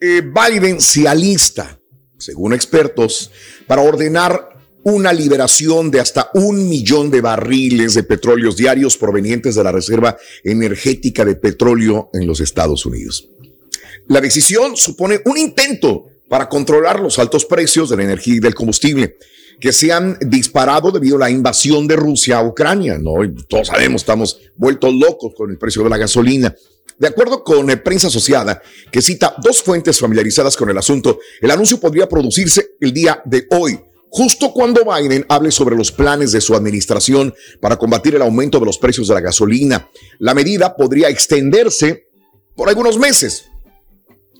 eh, 0.01 0.23
Biden 0.23 0.82
se 0.82 1.08
alista, 1.08 1.79
según 2.17 2.53
expertos, 2.53 3.29
para 3.67 3.84
ordenar 3.84 4.49
una 4.86 5.13
liberación 5.13 5.91
de 5.91 5.99
hasta 5.99 6.32
un 6.34 6.67
millón 6.67 7.12
de 7.12 7.21
barriles 7.21 7.93
de 7.93 8.01
petróleos 8.01 8.58
diarios 8.58 8.97
provenientes 8.97 9.53
de 9.53 9.63
la 9.63 9.71
Reserva 9.71 10.17
Energética 10.43 11.23
de 11.23 11.36
Petróleo 11.36 12.10
en 12.12 12.25
los 12.25 12.39
Estados 12.39 12.88
Unidos. 12.88 13.29
La 14.08 14.21
decisión 14.21 14.75
supone 14.75 15.21
un 15.25 15.38
intento 15.38 16.06
para 16.29 16.49
controlar 16.49 16.99
los 16.99 17.19
altos 17.19 17.45
precios 17.45 17.89
de 17.89 17.97
la 17.97 18.03
energía 18.03 18.36
y 18.36 18.39
del 18.39 18.56
combustible 18.56 19.17
que 19.60 19.71
se 19.71 19.91
han 19.91 20.17
disparado 20.19 20.91
debido 20.91 21.15
a 21.15 21.19
la 21.19 21.29
invasión 21.29 21.88
de 21.88 21.95
Rusia 21.95 22.39
a 22.39 22.43
Ucrania, 22.43 22.97
¿no? 22.97 23.13
Todos 23.47 23.67
sabemos, 23.67 24.01
estamos 24.01 24.39
vueltos 24.56 24.93
locos 24.93 25.34
con 25.38 25.51
el 25.51 25.58
precio 25.58 25.84
de 25.84 25.89
la 25.89 25.97
gasolina. 25.97 26.53
De 26.97 27.08
acuerdo 27.08 27.43
con 27.43 27.69
eh, 27.69 27.77
prensa 27.77 28.08
asociada, 28.08 28.62
que 28.91 29.01
cita 29.01 29.36
dos 29.41 29.62
fuentes 29.62 29.99
familiarizadas 29.99 30.56
con 30.58 30.69
el 30.69 30.77
asunto, 30.77 31.19
el 31.41 31.51
anuncio 31.51 31.79
podría 31.79 32.10
producirse 32.10 32.71
el 32.79 32.93
día 32.93 33.21
de 33.25 33.47
hoy, 33.51 33.79
justo 34.10 34.51
cuando 34.51 34.82
Biden 34.84 35.25
hable 35.29 35.51
sobre 35.51 35.75
los 35.75 35.91
planes 35.91 36.32
de 36.32 36.41
su 36.41 36.56
administración 36.56 37.34
para 37.60 37.77
combatir 37.77 38.15
el 38.15 38.21
aumento 38.21 38.60
de 38.60 38.65
los 38.65 38.77
precios 38.77 39.08
de 39.08 39.15
la 39.15 39.21
gasolina. 39.21 39.89
La 40.19 40.34
medida 40.34 40.75
podría 40.75 41.10
extenderse 41.10 42.08
por 42.56 42.69
algunos 42.69 42.99
meses, 42.99 43.45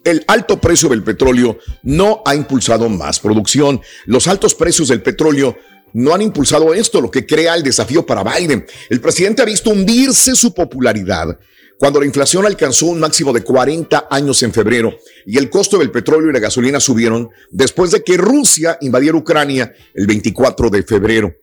el 0.04 0.24
alto 0.28 0.60
precio 0.60 0.90
del 0.90 1.04
petróleo 1.04 1.58
no 1.84 2.22
ha 2.26 2.36
impulsado 2.36 2.90
más 2.90 3.20
producción. 3.20 3.82
Los 4.06 4.28
altos 4.28 4.56
precios 4.56 4.90
del 4.90 5.02
petróleo 5.02 5.58
no 5.94 6.14
han 6.14 6.22
impulsado 6.22 6.74
esto, 6.74 7.02
lo 7.02 7.12
que 7.12 7.26
crea 7.26 7.56
el 7.56 7.64
desafío 7.64 8.06
para 8.06 8.24
Biden. 8.24 8.66
El 8.90 9.00
presidente 9.00 9.42
ha 9.42 9.46
visto 9.46 9.70
hundirse 9.70 10.36
su 10.36 10.54
popularidad 10.54 11.38
cuando 11.78 12.00
la 12.00 12.06
inflación 12.06 12.46
alcanzó 12.46 12.88
un 12.88 13.00
máximo 13.00 13.34
de 13.34 13.44
40 13.44 14.08
años 14.10 14.42
en 14.44 14.54
febrero 14.54 14.96
y 15.26 15.38
el 15.38 15.50
costo 15.50 15.78
del 15.78 15.92
petróleo 15.92 16.30
y 16.30 16.34
la 16.34 16.40
gasolina 16.40 16.80
subieron 16.80 17.30
después 17.50 17.92
de 17.92 18.04
que 18.04 18.18
Rusia 18.18 18.78
invadiera 18.82 19.18
Ucrania 19.18 19.74
el 19.94 20.08
24 20.08 20.70
de 20.70 20.84
febrero. 20.84 21.34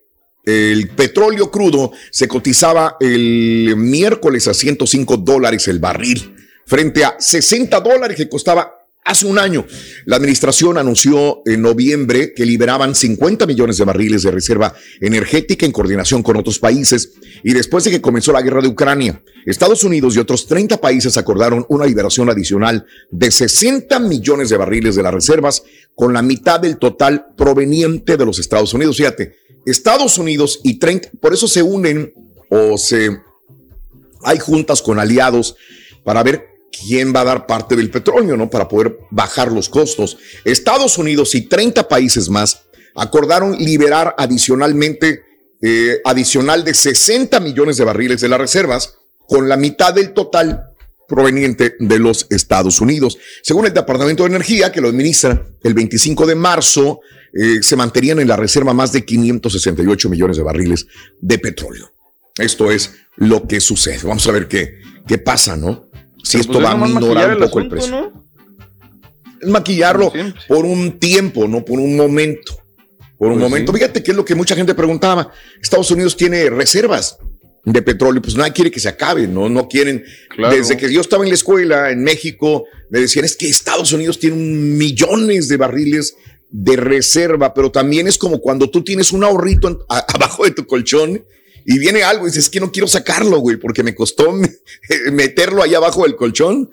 El 0.43 0.89
petróleo 0.89 1.51
crudo 1.51 1.91
se 2.09 2.27
cotizaba 2.27 2.97
el 2.99 3.75
miércoles 3.77 4.47
a 4.47 4.53
105 4.53 5.17
dólares 5.17 5.67
el 5.67 5.79
barril 5.79 6.40
frente 6.71 7.03
a 7.03 7.17
60 7.19 7.81
dólares 7.81 8.15
que 8.15 8.29
costaba 8.29 8.87
hace 9.03 9.25
un 9.25 9.37
año. 9.37 9.67
La 10.05 10.15
administración 10.15 10.77
anunció 10.77 11.41
en 11.45 11.61
noviembre 11.61 12.33
que 12.33 12.45
liberaban 12.45 12.95
50 12.95 13.45
millones 13.45 13.75
de 13.75 13.83
barriles 13.83 14.23
de 14.23 14.31
reserva 14.31 14.73
energética 15.01 15.65
en 15.65 15.73
coordinación 15.73 16.23
con 16.23 16.37
otros 16.37 16.59
países 16.59 17.11
y 17.43 17.51
después 17.51 17.83
de 17.83 17.91
que 17.91 17.99
comenzó 17.99 18.31
la 18.31 18.41
guerra 18.41 18.61
de 18.61 18.69
Ucrania, 18.69 19.21
Estados 19.45 19.83
Unidos 19.83 20.15
y 20.15 20.19
otros 20.19 20.47
30 20.47 20.79
países 20.79 21.17
acordaron 21.17 21.65
una 21.67 21.85
liberación 21.85 22.29
adicional 22.29 22.85
de 23.09 23.31
60 23.31 23.99
millones 23.99 24.47
de 24.47 24.55
barriles 24.55 24.95
de 24.95 25.03
las 25.03 25.13
reservas 25.13 25.63
con 25.93 26.13
la 26.13 26.21
mitad 26.21 26.61
del 26.61 26.77
total 26.77 27.33
proveniente 27.35 28.15
de 28.15 28.25
los 28.25 28.39
Estados 28.39 28.73
Unidos. 28.73 28.95
Fíjate, 28.95 29.35
Estados 29.65 30.17
Unidos 30.17 30.61
y 30.63 30.79
30, 30.79 31.09
por 31.19 31.33
eso 31.33 31.49
se 31.49 31.63
unen 31.63 32.13
o 32.49 32.77
se 32.77 33.09
hay 34.23 34.39
juntas 34.39 34.81
con 34.81 34.99
aliados 34.99 35.57
para 36.05 36.23
ver 36.23 36.50
quién 36.71 37.13
va 37.13 37.21
a 37.21 37.25
dar 37.25 37.45
parte 37.45 37.75
del 37.75 37.89
petróleo, 37.89 38.37
¿no? 38.37 38.49
Para 38.49 38.67
poder 38.67 38.97
bajar 39.11 39.51
los 39.51 39.69
costos. 39.69 40.17
Estados 40.45 40.97
Unidos 40.97 41.35
y 41.35 41.41
30 41.41 41.87
países 41.87 42.29
más 42.29 42.63
acordaron 42.95 43.57
liberar 43.57 44.15
adicionalmente, 44.17 45.23
eh, 45.61 46.01
adicional 46.05 46.63
de 46.63 46.73
60 46.73 47.39
millones 47.39 47.77
de 47.77 47.85
barriles 47.85 48.21
de 48.21 48.29
las 48.29 48.39
reservas, 48.39 48.95
con 49.27 49.47
la 49.47 49.57
mitad 49.57 49.93
del 49.93 50.13
total 50.13 50.71
proveniente 51.07 51.75
de 51.79 51.99
los 51.99 52.27
Estados 52.29 52.81
Unidos. 52.81 53.17
Según 53.43 53.65
el 53.65 53.73
Departamento 53.73 54.23
de 54.23 54.29
Energía, 54.29 54.71
que 54.71 54.81
lo 54.81 54.89
administra 54.89 55.45
el 55.63 55.73
25 55.73 56.25
de 56.25 56.35
marzo, 56.35 57.01
eh, 57.33 57.61
se 57.61 57.75
mantenían 57.75 58.19
en 58.19 58.27
la 58.27 58.37
reserva 58.37 58.73
más 58.73 58.91
de 58.91 59.05
568 59.05 60.09
millones 60.09 60.37
de 60.37 60.43
barriles 60.43 60.87
de 61.19 61.37
petróleo. 61.37 61.91
Esto 62.37 62.71
es 62.71 62.93
lo 63.17 63.47
que 63.47 63.59
sucede. 63.59 63.99
Vamos 64.03 64.25
a 64.27 64.31
ver 64.31 64.47
qué, 64.47 64.79
qué 65.07 65.17
pasa, 65.17 65.55
¿no? 65.57 65.90
Si 66.23 66.33
Pero 66.37 66.41
esto 66.41 66.53
pues 66.53 66.65
va 66.65 66.71
a 66.71 66.77
minorar 66.87 67.27
un 67.37 67.43
el 67.43 67.49
poco 67.49 67.59
el 67.59 67.65
asunto, 67.67 67.75
precio. 67.75 67.91
¿no? 67.91 68.25
Es 69.41 69.49
maquillarlo 69.49 70.13
por 70.47 70.65
un 70.65 70.99
tiempo, 70.99 71.47
no 71.47 71.65
por 71.65 71.79
un 71.79 71.95
momento. 71.95 72.57
Por 73.17 73.29
un 73.31 73.39
Pues 73.39 73.49
momento. 73.49 73.71
sí. 73.71 73.77
Fíjate 73.79 74.03
que 74.03 74.11
es 74.11 74.17
lo 74.17 74.25
que 74.25 74.35
mucha 74.35 74.55
gente 74.55 74.75
preguntaba. 74.75 75.31
Estados 75.61 75.89
Unidos 75.91 76.15
tiene 76.17 76.49
reservas 76.49 77.17
de 77.63 77.81
petróleo, 77.81 78.21
pues 78.21 78.35
nadie 78.35 78.53
quiere 78.53 78.71
que 78.71 78.79
se 78.79 78.89
acabe, 78.89 79.27
¿no? 79.27 79.47
No 79.49 79.67
quieren. 79.67 80.03
Claro. 80.35 80.55
Desde 80.55 80.77
que 80.77 80.91
yo 80.91 81.01
estaba 81.01 81.23
en 81.23 81.29
la 81.29 81.35
escuela 81.35 81.91
en 81.91 82.03
México, 82.03 82.65
me 82.89 82.99
decían, 82.99 83.25
es 83.25 83.35
que 83.35 83.47
Estados 83.47 83.91
Unidos 83.93 84.17
tiene 84.19 84.35
millones 84.35 85.47
de 85.47 85.57
barriles 85.57 86.15
de 86.49 86.75
reserva, 86.75 87.53
pero 87.53 87.71
también 87.71 88.07
es 88.07 88.17
como 88.17 88.39
cuando 88.41 88.69
tú 88.69 88.83
tienes 88.83 89.11
un 89.11 89.23
ahorrito 89.23 89.67
en- 89.69 89.77
a- 89.89 90.05
abajo 90.15 90.43
de 90.43 90.51
tu 90.51 90.65
colchón 90.65 91.23
y 91.65 91.79
viene 91.79 92.03
algo 92.03 92.25
y 92.25 92.29
dices, 92.29 92.45
es 92.45 92.49
que 92.49 92.59
no 92.59 92.71
quiero 92.71 92.87
sacarlo, 92.87 93.39
güey, 93.39 93.57
porque 93.57 93.83
me 93.83 93.95
costó 93.95 94.31
me- 94.31 94.49
meterlo 95.11 95.63
ahí 95.63 95.73
abajo 95.75 96.03
del 96.03 96.15
colchón. 96.15 96.69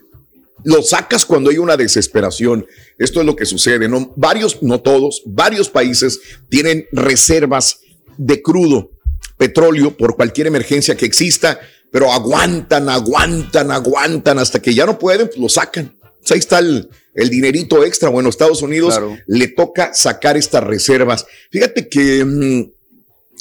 Lo 0.64 0.82
sacas 0.82 1.24
cuando 1.24 1.50
hay 1.50 1.58
una 1.58 1.76
desesperación. 1.76 2.66
Esto 2.98 3.20
es 3.20 3.26
lo 3.26 3.36
que 3.36 3.46
sucede, 3.46 3.88
¿no? 3.88 4.12
Varios, 4.16 4.60
no 4.62 4.80
todos, 4.80 5.22
varios 5.24 5.68
países 5.70 6.18
tienen 6.48 6.86
reservas 6.92 7.80
de 8.16 8.42
crudo 8.42 8.90
petróleo 9.36 9.96
por 9.96 10.16
cualquier 10.16 10.48
emergencia 10.48 10.96
que 10.96 11.06
exista, 11.06 11.60
pero 11.92 12.12
aguantan, 12.12 12.88
aguantan, 12.88 13.70
aguantan 13.70 14.40
hasta 14.40 14.60
que 14.60 14.74
ya 14.74 14.84
no 14.84 14.98
pueden, 14.98 15.28
pues 15.28 15.38
lo 15.38 15.48
sacan. 15.48 15.94
Pues 16.18 16.32
ahí 16.32 16.38
está 16.40 16.58
el, 16.58 16.88
el 17.14 17.30
dinerito 17.30 17.84
extra. 17.84 18.08
Bueno, 18.08 18.28
Estados 18.28 18.60
Unidos 18.62 18.94
le 19.28 19.46
toca 19.48 19.94
sacar 19.94 20.36
estas 20.36 20.64
reservas. 20.64 21.24
Fíjate 21.52 21.88
que 21.88 22.24
mm, 22.24 22.70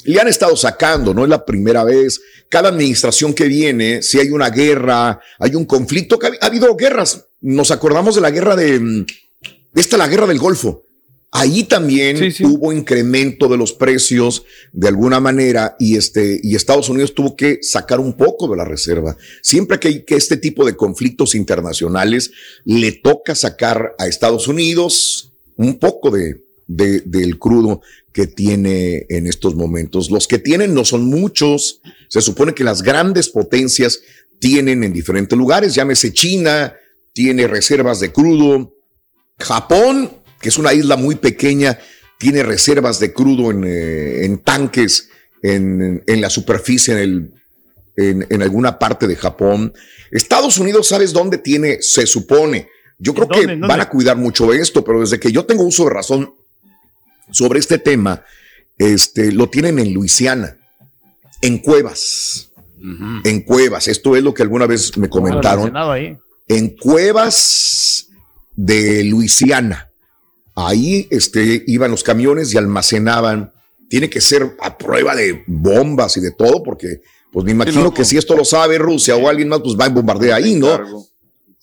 le 0.04 0.20
han 0.20 0.28
estado 0.28 0.56
sacando, 0.56 1.12
no 1.12 1.24
es 1.24 1.28
la 1.28 1.44
primera 1.44 1.84
vez. 1.84 2.20
Cada 2.48 2.68
administración 2.68 3.34
que 3.34 3.46
viene, 3.46 4.02
si 4.02 4.18
hay 4.18 4.30
una 4.30 4.50
guerra, 4.50 5.20
hay 5.38 5.54
un 5.54 5.64
conflicto, 5.64 6.18
ha 6.40 6.46
habido 6.46 6.74
guerras. 6.76 7.26
Nos 7.40 7.70
acordamos 7.70 8.14
de 8.14 8.20
la 8.20 8.30
guerra 8.30 8.56
de, 8.56 8.80
mm, 8.80 9.06
esta 9.74 9.96
la 9.96 10.08
guerra 10.08 10.26
del 10.26 10.38
Golfo. 10.38 10.84
Ahí 11.30 11.64
también 11.64 12.32
hubo 12.40 12.72
incremento 12.72 13.48
de 13.48 13.58
los 13.58 13.74
precios 13.74 14.44
de 14.72 14.88
alguna 14.88 15.20
manera 15.20 15.76
y 15.78 15.98
este 15.98 16.40
y 16.42 16.56
Estados 16.56 16.88
Unidos 16.88 17.14
tuvo 17.14 17.36
que 17.36 17.58
sacar 17.60 18.00
un 18.00 18.16
poco 18.16 18.48
de 18.48 18.56
la 18.56 18.64
reserva. 18.64 19.14
Siempre 19.42 19.78
que 19.78 19.88
hay 19.88 20.04
que 20.06 20.16
este 20.16 20.38
tipo 20.38 20.64
de 20.64 20.74
conflictos 20.74 21.34
internacionales 21.34 22.30
le 22.64 22.92
toca 22.92 23.34
sacar 23.34 23.94
a 23.98 24.06
Estados 24.06 24.48
Unidos 24.48 25.34
un 25.56 25.78
poco 25.78 26.10
de, 26.10 26.47
de 26.68 27.00
del 27.00 27.38
crudo 27.38 27.80
que 28.12 28.28
tiene 28.28 29.06
en 29.08 29.26
estos 29.26 29.56
momentos. 29.56 30.10
Los 30.10 30.28
que 30.28 30.38
tienen 30.38 30.74
no 30.74 30.84
son 30.84 31.06
muchos. 31.06 31.80
Se 32.08 32.20
supone 32.20 32.54
que 32.54 32.62
las 32.62 32.82
grandes 32.82 33.28
potencias 33.28 34.00
tienen 34.38 34.84
en 34.84 34.92
diferentes 34.92 35.36
lugares. 35.36 35.74
Llámese 35.74 36.12
China, 36.12 36.74
tiene 37.12 37.48
reservas 37.48 37.98
de 37.98 38.12
crudo. 38.12 38.72
Japón 39.40 40.18
que 40.40 40.48
es 40.48 40.58
una 40.58 40.72
isla 40.72 40.96
muy 40.96 41.16
pequeña, 41.16 41.78
tiene 42.18 42.42
reservas 42.42 43.00
de 43.00 43.12
crudo 43.12 43.50
en, 43.50 43.64
eh, 43.64 44.24
en 44.24 44.38
tanques 44.38 45.10
en, 45.42 46.02
en, 46.06 46.20
la 46.20 46.30
superficie, 46.30 46.94
en, 46.94 46.98
el, 46.98 47.34
en, 47.96 48.26
en, 48.28 48.42
alguna 48.42 48.78
parte 48.78 49.06
de 49.06 49.16
Japón. 49.16 49.72
Estados 50.10 50.58
Unidos, 50.58 50.88
¿sabes 50.88 51.12
dónde 51.12 51.38
tiene? 51.38 51.80
Se 51.80 52.06
supone. 52.06 52.68
Yo 52.98 53.14
creo 53.14 53.28
que 53.28 53.46
van 53.54 53.80
a 53.80 53.88
cuidar 53.88 54.16
mucho 54.16 54.52
esto, 54.52 54.82
pero 54.82 55.00
desde 55.00 55.20
que 55.20 55.30
yo 55.30 55.46
tengo 55.46 55.62
uso 55.62 55.84
de 55.84 55.90
razón 55.90 56.34
sobre 57.30 57.60
este 57.60 57.78
tema, 57.78 58.24
este, 58.78 59.32
lo 59.32 59.48
tienen 59.48 59.78
en 59.78 59.92
Luisiana, 59.92 60.56
en 61.42 61.58
cuevas. 61.58 62.50
En 63.24 63.42
cuevas. 63.42 63.88
Esto 63.88 64.14
es 64.14 64.22
lo 64.22 64.32
que 64.32 64.42
alguna 64.42 64.66
vez 64.66 64.96
me 64.96 65.08
comentaron. 65.08 65.72
En 66.46 66.76
cuevas 66.76 68.06
de 68.54 69.04
Luisiana. 69.04 69.90
Ahí 70.54 71.06
este, 71.10 71.64
iban 71.66 71.90
los 71.90 72.02
camiones 72.02 72.54
y 72.54 72.58
almacenaban. 72.58 73.52
Tiene 73.88 74.08
que 74.08 74.20
ser 74.20 74.56
a 74.60 74.78
prueba 74.78 75.14
de 75.14 75.44
bombas 75.46 76.16
y 76.16 76.20
de 76.20 76.30
todo, 76.30 76.62
porque 76.62 77.00
pues 77.32 77.44
me 77.44 77.52
imagino 77.52 77.92
que 77.92 78.04
si 78.04 78.16
esto 78.16 78.36
lo 78.36 78.44
sabe 78.44 78.78
Rusia 78.78 79.16
o 79.16 79.28
alguien 79.28 79.48
más, 79.48 79.60
pues 79.60 79.76
va 79.78 79.86
a 79.86 79.88
bombardear 79.88 80.40
ahí, 80.40 80.54
¿no? 80.54 81.08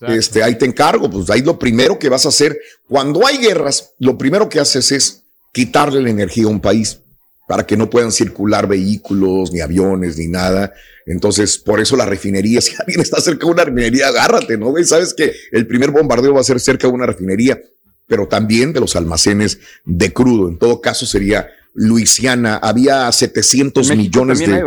Este, 0.01 0.43
ahí 0.43 0.57
te 0.57 0.65
encargo, 0.65 1.09
pues 1.09 1.29
ahí 1.29 1.41
lo 1.41 1.57
primero 1.57 1.97
que 1.97 2.09
vas 2.09 2.25
a 2.25 2.29
hacer, 2.29 2.59
cuando 2.87 3.25
hay 3.25 3.37
guerras, 3.37 3.93
lo 3.99 4.17
primero 4.17 4.49
que 4.49 4.59
haces 4.59 4.91
es 4.91 5.24
quitarle 5.55 6.01
la 6.01 6.09
energía 6.09 6.43
a 6.45 6.49
un 6.49 6.59
país 6.59 6.99
para 7.47 7.65
que 7.65 7.77
no 7.77 7.89
puedan 7.89 8.11
circular 8.11 8.67
vehículos, 8.67 9.51
ni 9.53 9.61
aviones, 9.61 10.17
ni 10.17 10.27
nada. 10.27 10.73
Entonces, 11.05 11.57
por 11.57 11.79
eso 11.79 11.95
la 11.95 12.05
refinería, 12.05 12.59
si 12.61 12.73
alguien 12.77 12.99
está 12.99 13.21
cerca 13.21 13.47
de 13.47 13.53
una 13.53 13.63
refinería, 13.63 14.09
agárrate, 14.09 14.57
¿no? 14.57 14.73
Sabes 14.83 15.13
que 15.13 15.31
el 15.51 15.65
primer 15.65 15.91
bombardeo 15.91 16.33
va 16.33 16.41
a 16.41 16.43
ser 16.43 16.59
cerca 16.59 16.87
de 16.87 16.93
una 16.93 17.05
refinería 17.05 17.59
pero 18.07 18.27
también 18.27 18.73
de 18.73 18.79
los 18.79 18.95
almacenes 18.95 19.59
de 19.83 20.13
crudo. 20.13 20.47
En 20.47 20.57
todo 20.57 20.81
caso 20.81 21.05
sería 21.05 21.49
Luisiana. 21.73 22.55
Había 22.57 23.11
700 23.11 23.95
millones 23.95 24.39
de... 24.39 24.63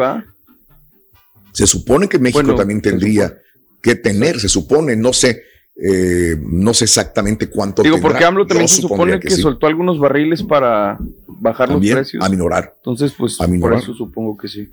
Se 1.53 1.67
supone 1.67 2.09
que 2.09 2.19
México 2.19 2.55
también 2.55 2.81
tendría 2.81 3.39
que 3.83 3.95
tener, 3.95 4.41
se 4.41 4.49
supone, 4.49 4.97
no 4.97 5.13
sé, 5.13 5.45
eh, 5.81 6.37
no 6.43 6.75
sé 6.75 6.85
exactamente 6.85 7.49
cuánto. 7.49 7.83
Digo, 7.83 8.01
porque 8.01 8.25
AMLO 8.25 8.47
también 8.47 8.69
se 8.69 8.83
supone 8.83 9.21
que, 9.21 9.31
soltó 9.31 9.69
algunos 9.69 9.99
barriles 9.99 10.43
para 10.43 10.99
bajar 11.27 11.69
los 11.69 11.81
precios. 11.81 12.25
Aminorar. 12.25 12.75
Entonces, 12.79 13.13
pues 13.17 13.37
por 13.37 13.75
eso 13.75 13.95
supongo 13.95 14.37
que 14.37 14.49
sí. 14.49 14.69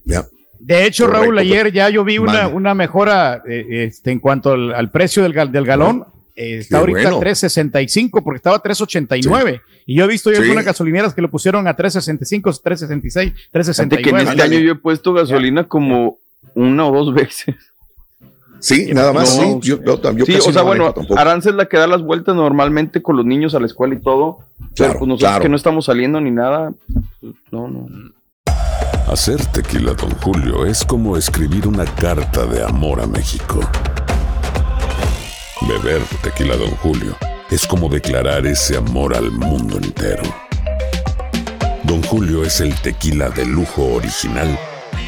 De 0.60 0.86
hecho, 0.86 1.08
Raúl, 1.08 1.38
ayer 1.38 1.72
ya 1.72 1.89
yo 1.89 2.03
vi 2.03 2.18
una, 2.18 2.47
una 2.47 2.74
mejora 2.74 3.43
eh, 3.47 3.86
este, 3.88 4.12
en 4.12 4.20
cuanto 4.20 4.53
al, 4.53 4.89
precio 4.89 5.22
del, 5.22 5.51
del 5.51 5.66
galón. 5.66 6.06
Eh, 6.36 6.58
está 6.58 6.80
ahorita 6.80 6.99
bueno. 6.99 7.20
365 7.20 8.24
porque 8.24 8.38
estaba 8.38 8.60
389. 8.60 9.62
Y 9.86 9.95
yo 9.95 10.06
he 10.06 10.08
visto 10.08 10.32
ya 10.32 10.39
algunas 10.39 10.66
gasolineras 10.66 11.14
que 11.14 11.22
lo 11.22 11.30
pusieron 11.30 11.68
a 11.68 11.76
365, 11.76 12.51
366, 12.64 13.34
369. 13.51 14.03
que 14.03 14.10
en 14.10 14.28
este 14.28 14.41
año 14.41 14.60
yo 14.60 14.72
he 14.74 14.76
puesto 14.76 15.14
gasolina 15.14 15.66
como 15.68 16.18
una 16.56 16.88
o 16.88 16.91
dos 16.91 17.14
veces. 17.14 17.56
Sí, 18.66 18.91
nada 18.93 19.13
más. 19.13 19.30
sí, 19.30 19.59
yo, 19.61 19.80
yo, 19.84 20.26
sí 20.26 20.38
o 20.38 20.51
sea, 20.51 20.63
bueno, 20.63 20.91
Arance 21.16 21.49
es 21.49 21.55
la 21.55 21.68
que 21.68 21.78
da 21.78 21.86
las 21.86 22.01
vueltas 22.01 22.36
normalmente 22.36 22.99
con 22.99 23.16
los 23.16 23.24
niños 23.24 23.53
a 23.53 23.59
la 23.59 23.68
escuela 23.68 23.93
y 23.93 23.99
todo. 23.99 24.39
Claro, 24.74 24.93
pero 24.93 24.99
pues 24.99 25.07
nosotros 25.07 25.39
que 25.39 25.49
no 25.49 25.55
estamos 25.55 25.86
saliendo 25.86 26.20
ni 26.20 26.32
nada, 26.32 26.74
pues, 27.22 27.36
no, 27.51 27.68
no. 27.68 27.88
Hacer 29.07 29.45
tequila, 29.45 29.93
don 29.93 30.09
Julio, 30.16 30.66
es 30.66 30.84
como 30.84 31.16
escribir 31.16 31.68
una 31.68 31.86
carta 31.86 32.47
de 32.47 32.63
amor 32.63 33.01
a 33.01 33.05
México. 33.05 33.59
Beber 35.61 36.01
tequila 36.24 36.57
Don 36.57 36.72
Julio 36.78 37.16
es 37.51 37.68
como 37.68 37.88
declarar 37.88 38.47
ese 38.47 38.78
amor 38.78 39.16
al 39.16 39.30
mundo 39.30 39.78
entero. 39.78 40.24
Don 41.84 42.01
Julio 42.01 42.43
es 42.43 42.61
el 42.61 42.74
tequila 42.82 43.30
de 43.30 43.45
lujo 43.45 43.93
original, 43.93 44.57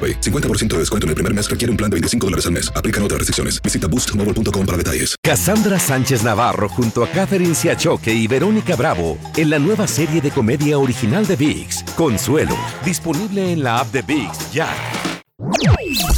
50% 0.00 0.68
de 0.68 0.78
descuento 0.78 1.06
en 1.06 1.10
el 1.10 1.14
primer 1.16 1.34
mes 1.34 1.50
requiere 1.50 1.70
un 1.70 1.76
plan 1.76 1.90
de 1.90 1.96
25 1.96 2.26
dólares 2.26 2.46
al 2.46 2.52
mes. 2.52 2.72
Aplican 2.74 3.02
otras 3.02 3.18
restricciones. 3.18 3.60
Visita 3.60 3.86
boostmobile.com 3.86 4.66
para 4.66 4.78
detalles. 4.78 5.16
Cassandra 5.22 5.78
Sánchez 5.78 6.22
Navarro 6.22 6.68
junto 6.68 7.04
a 7.04 7.08
Catherine 7.08 7.54
Siachoque 7.54 8.12
y 8.12 8.26
Verónica 8.26 8.76
Bravo 8.76 9.18
en 9.36 9.50
la 9.50 9.58
nueva 9.58 9.86
serie 9.86 10.20
de 10.20 10.30
comedia 10.30 10.78
original 10.78 11.26
de 11.26 11.36
VIX, 11.36 11.84
Consuelo, 11.96 12.56
disponible 12.84 13.52
en 13.52 13.62
la 13.62 13.80
app 13.80 13.92
de 13.92 14.02
VIX 14.02 14.52
ya. 14.52 14.68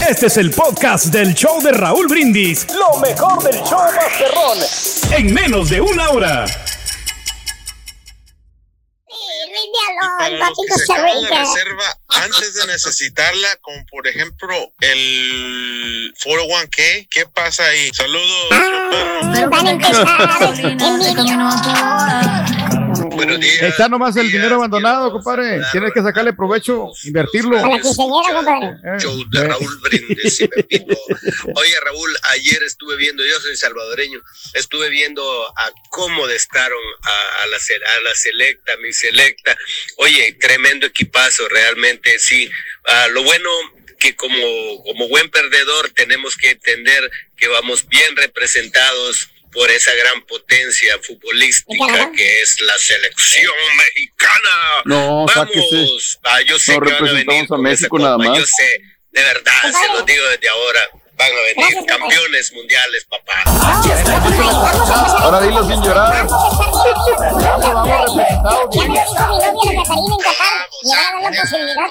Este 0.09 0.27
es 0.27 0.37
el 0.37 0.51
podcast 0.51 1.07
del 1.07 1.35
show 1.35 1.63
de 1.63 1.73
Raúl 1.73 2.07
Brindis. 2.09 2.67
Lo 2.75 2.99
mejor 3.01 3.43
del 3.43 3.55
show 3.63 3.81
Masterrón. 3.95 4.59
En 5.17 5.33
menos 5.33 5.71
de 5.71 5.81
una 5.81 6.11
hora. 6.11 6.45
Los 10.31 10.51
que 10.67 10.85
se 10.87 10.93
acaban 10.93 11.23
de 11.23 11.29
reserva 11.31 11.99
antes 12.09 12.55
de 12.55 12.67
necesitarla, 12.67 13.49
como 13.61 13.85
por 13.87 14.07
ejemplo 14.07 14.55
el 14.81 16.15
401k, 16.25 17.09
¿qué 17.11 17.27
pasa 17.27 17.65
ahí? 17.65 17.91
Saludos. 17.93 18.49
Buenos 23.25 23.41
días. 23.41 23.63
Está 23.63 23.89
nomás 23.89 24.17
el 24.17 24.33
dinero 24.33 24.57
abandonado, 24.57 25.13
compadre. 25.13 25.61
Tienes 25.71 25.93
que 25.93 26.03
sacarle 26.03 26.33
provecho, 26.33 26.89
invertirlo. 27.05 27.57
A 27.57 27.69
la. 27.69 27.77
Eh, 27.77 28.99
Show 28.99 29.25
de 29.31 29.45
Raúl 29.45 29.81
Brindis 29.81 30.41
y 30.41 30.49
Pepito. 30.49 30.99
Oye, 31.55 31.81
Raúl, 31.85 32.17
ayer 32.31 32.63
estuve 32.65 32.97
viendo, 32.97 33.25
yo 33.25 33.39
soy 33.41 33.57
salvadoreño, 33.57 34.21
estuve 34.55 34.89
viendo 34.89 35.23
a 35.47 35.73
cómo 35.91 36.27
destaron 36.27 36.83
a, 37.03 37.43
a, 37.43 37.47
la, 37.47 37.57
a 37.57 38.01
la 38.01 38.15
selecta, 38.15 38.77
mi 38.79 38.93
selecta. 38.93 39.57
Oye, 39.99 40.37
tremendo 40.41 40.87
equipazo, 40.87 41.49
realmente, 41.49 42.19
sí. 42.19 42.51
Uh, 42.89 43.13
lo 43.13 43.23
bueno 43.23 43.49
que 44.01 44.17
como, 44.17 44.83
como 44.83 45.09
buen 45.09 45.31
perdedor 45.31 45.91
tenemos 45.91 46.37
que 46.37 46.51
entender 46.51 47.09
que 47.37 47.47
vamos 47.47 47.87
bien 47.87 48.17
representados 48.17 49.32
por 49.53 49.71
esa 49.71 49.95
gran 49.95 50.23
potencia 50.23 50.99
futbolística 51.03 52.11
que 52.17 52.43
es 52.43 52.61
la 52.61 52.77
selección 52.79 53.53
mexicana. 53.77 54.83
No, 54.85 55.27
vamos. 55.27 56.19
Ah, 56.25 56.41
yo 56.47 56.59
sé 56.59 56.79
no 56.79 56.87
que 56.87 56.93
van 56.93 57.09
a 57.09 57.13
venir 57.13 57.47
a 57.51 57.57
México 57.59 57.99
nada 57.99 58.19
más. 58.19 58.39
Yo 58.39 58.45
sé, 58.47 58.81
de 59.11 59.23
verdad, 59.23 59.63
se 59.63 59.93
lo 59.93 60.03
digo 60.03 60.25
desde 60.31 60.49
ahora. 60.49 60.81
van 61.17 61.31
a 61.31 61.41
venir 61.43 61.87
campeones 61.87 62.53
mundiales, 62.53 63.05
papá. 63.05 63.43
Ahora 65.19 65.41
dilo 65.43 65.69
sin 65.69 65.83
llorar. 65.83 66.27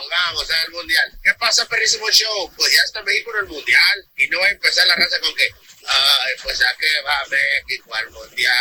Vamos 0.09 0.51
al 0.51 0.71
mundial. 0.71 1.19
¿Qué 1.23 1.33
pasa, 1.39 1.65
perrísimo 1.65 2.09
show? 2.11 2.51
Pues 2.57 2.71
ya 2.73 2.81
está 2.83 3.01
México 3.03 3.31
en 3.31 3.45
el 3.45 3.51
mundial 3.51 4.05
y 4.17 4.27
no 4.27 4.39
va 4.39 4.47
a 4.47 4.49
empezar 4.49 4.85
la 4.87 4.95
raza 4.95 5.19
con 5.21 5.33
que, 5.35 5.45
ay, 5.45 6.33
pues 6.43 6.59
ya 6.59 6.75
que 6.77 6.87
va 7.03 7.23
México 7.29 7.93
al 7.95 8.11
mundial. 8.11 8.57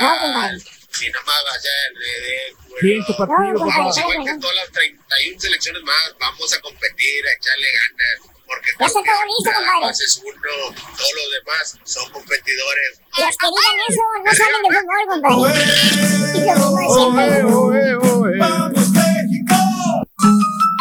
Si 0.93 1.09
no 1.11 1.21
más 1.25 1.43
va 1.47 1.55
a 1.55 1.61
ser 1.61 1.73
ridículo. 1.95 2.77
¿Quién 2.81 3.05
tu 3.05 3.17
partido, 3.17 3.67
papá? 3.67 4.01
Igual 4.01 4.25
que 4.25 4.39
todas 4.41 4.57
las 4.57 4.71
31 4.73 5.41
selecciones 5.41 5.83
más, 5.83 6.15
vamos 6.19 6.53
a 6.53 6.61
competir, 6.61 7.27
a 7.27 7.33
echarle 7.33 7.69
ganas. 7.73 8.31
Porque 8.51 8.71
que 8.77 8.85
acabó 8.85 9.25
listo, 9.27 9.51
nada 9.53 9.73
compadre. 9.75 9.93
es 9.93 10.21
uno, 10.25 10.75
todos 10.75 11.13
los 11.15 11.29
demás 11.39 11.79
son 11.85 12.11
competidores. 12.11 13.01
Los 13.17 13.37
que 13.39 13.47
digan 13.47 13.79
eso 13.89 14.03
no 14.25 14.31
saben 14.35 14.63
de 14.63 14.71
fútbol, 14.77 15.03
compadre. 15.09 15.63
Y 16.35 16.41
lo 16.47 16.67
mismo 16.75 17.11
de 17.21 17.35
siempre. 17.39 18.39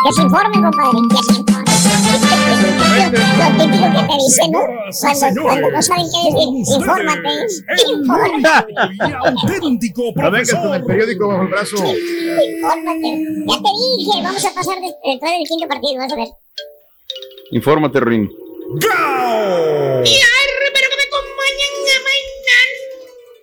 Que 0.03 0.09
se 0.13 0.21
informen, 0.21 0.61
compadre, 0.63 0.97
que 1.09 1.23
se 1.23 1.33
informen. 1.33 1.48
Lo 2.49 3.63
típico 3.63 3.87
que 3.91 4.03
te 4.07 4.15
dicen, 4.23 4.51
¿no? 4.51 4.59
Cuando, 4.99 5.41
cuando 5.43 5.71
no 5.71 5.81
saben 5.81 6.05
qué 6.11 6.19
decir, 6.33 6.49
infórmate. 6.75 7.29
Infórmate. 7.91 8.73
auténtico 9.25 10.03
No 10.15 10.31
vengas 10.31 10.55
con 10.55 10.73
el 10.73 10.83
periódico 10.85 11.27
bajo 11.27 11.41
el 11.43 11.47
brazo. 11.49 11.75
Infórmate. 11.77 13.23
Ya 13.47 13.57
te 13.57 13.69
dije, 13.97 14.23
vamos 14.23 14.45
a 14.45 14.53
pasar 14.53 14.79
de- 14.81 14.95
después 15.05 15.31
del 15.31 15.43
quinto 15.47 15.67
partido, 15.67 15.97
vas 15.97 16.11
a 16.11 16.15
ver. 16.15 16.27
Infórmate, 17.51 17.99
Rin. 17.99 18.29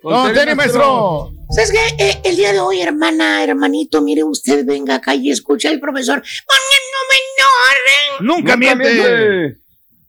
Don 0.03 0.33
Tenny, 0.33 0.55
maestro. 0.55 1.31
¿Sabes 1.49 1.71
qué? 1.71 2.03
Eh, 2.03 2.21
el 2.25 2.35
día 2.35 2.51
de 2.51 2.59
hoy, 2.59 2.81
hermana, 2.81 3.43
hermanito, 3.43 4.01
mire 4.01 4.23
usted, 4.23 4.65
venga 4.65 4.95
acá 4.95 5.15
y 5.15 5.31
escucha 5.31 5.69
al 5.69 5.79
profesor. 5.79 6.21
Nunca 8.19 8.57
miente. 8.57 9.57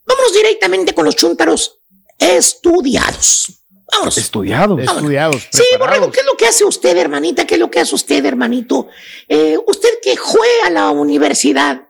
Vámonos 0.05 0.33
directamente 0.33 0.95
con 0.95 1.05
los 1.05 1.15
chúntaros 1.15 1.79
estudiados. 2.19 3.53
Vámonos. 3.91 4.19
Estudiados. 4.19 4.81
Estudiados. 4.81 5.49
Sí, 5.53 5.65
Borrego, 5.79 6.11
¿qué 6.11 6.21
es 6.21 6.27
lo 6.27 6.37
que 6.37 6.47
hace 6.47 6.65
usted, 6.65 6.97
hermanita? 6.97 7.47
¿Qué 7.47 7.55
es 7.55 7.61
lo 7.61 7.71
que 7.71 7.81
hace 7.81 7.95
usted, 7.95 8.25
hermanito? 8.25 8.89
Eh, 9.29 9.57
usted 9.67 10.01
que 10.03 10.17
fue 10.17 10.49
a 10.65 10.71
la 10.71 10.91
universidad, 10.91 11.89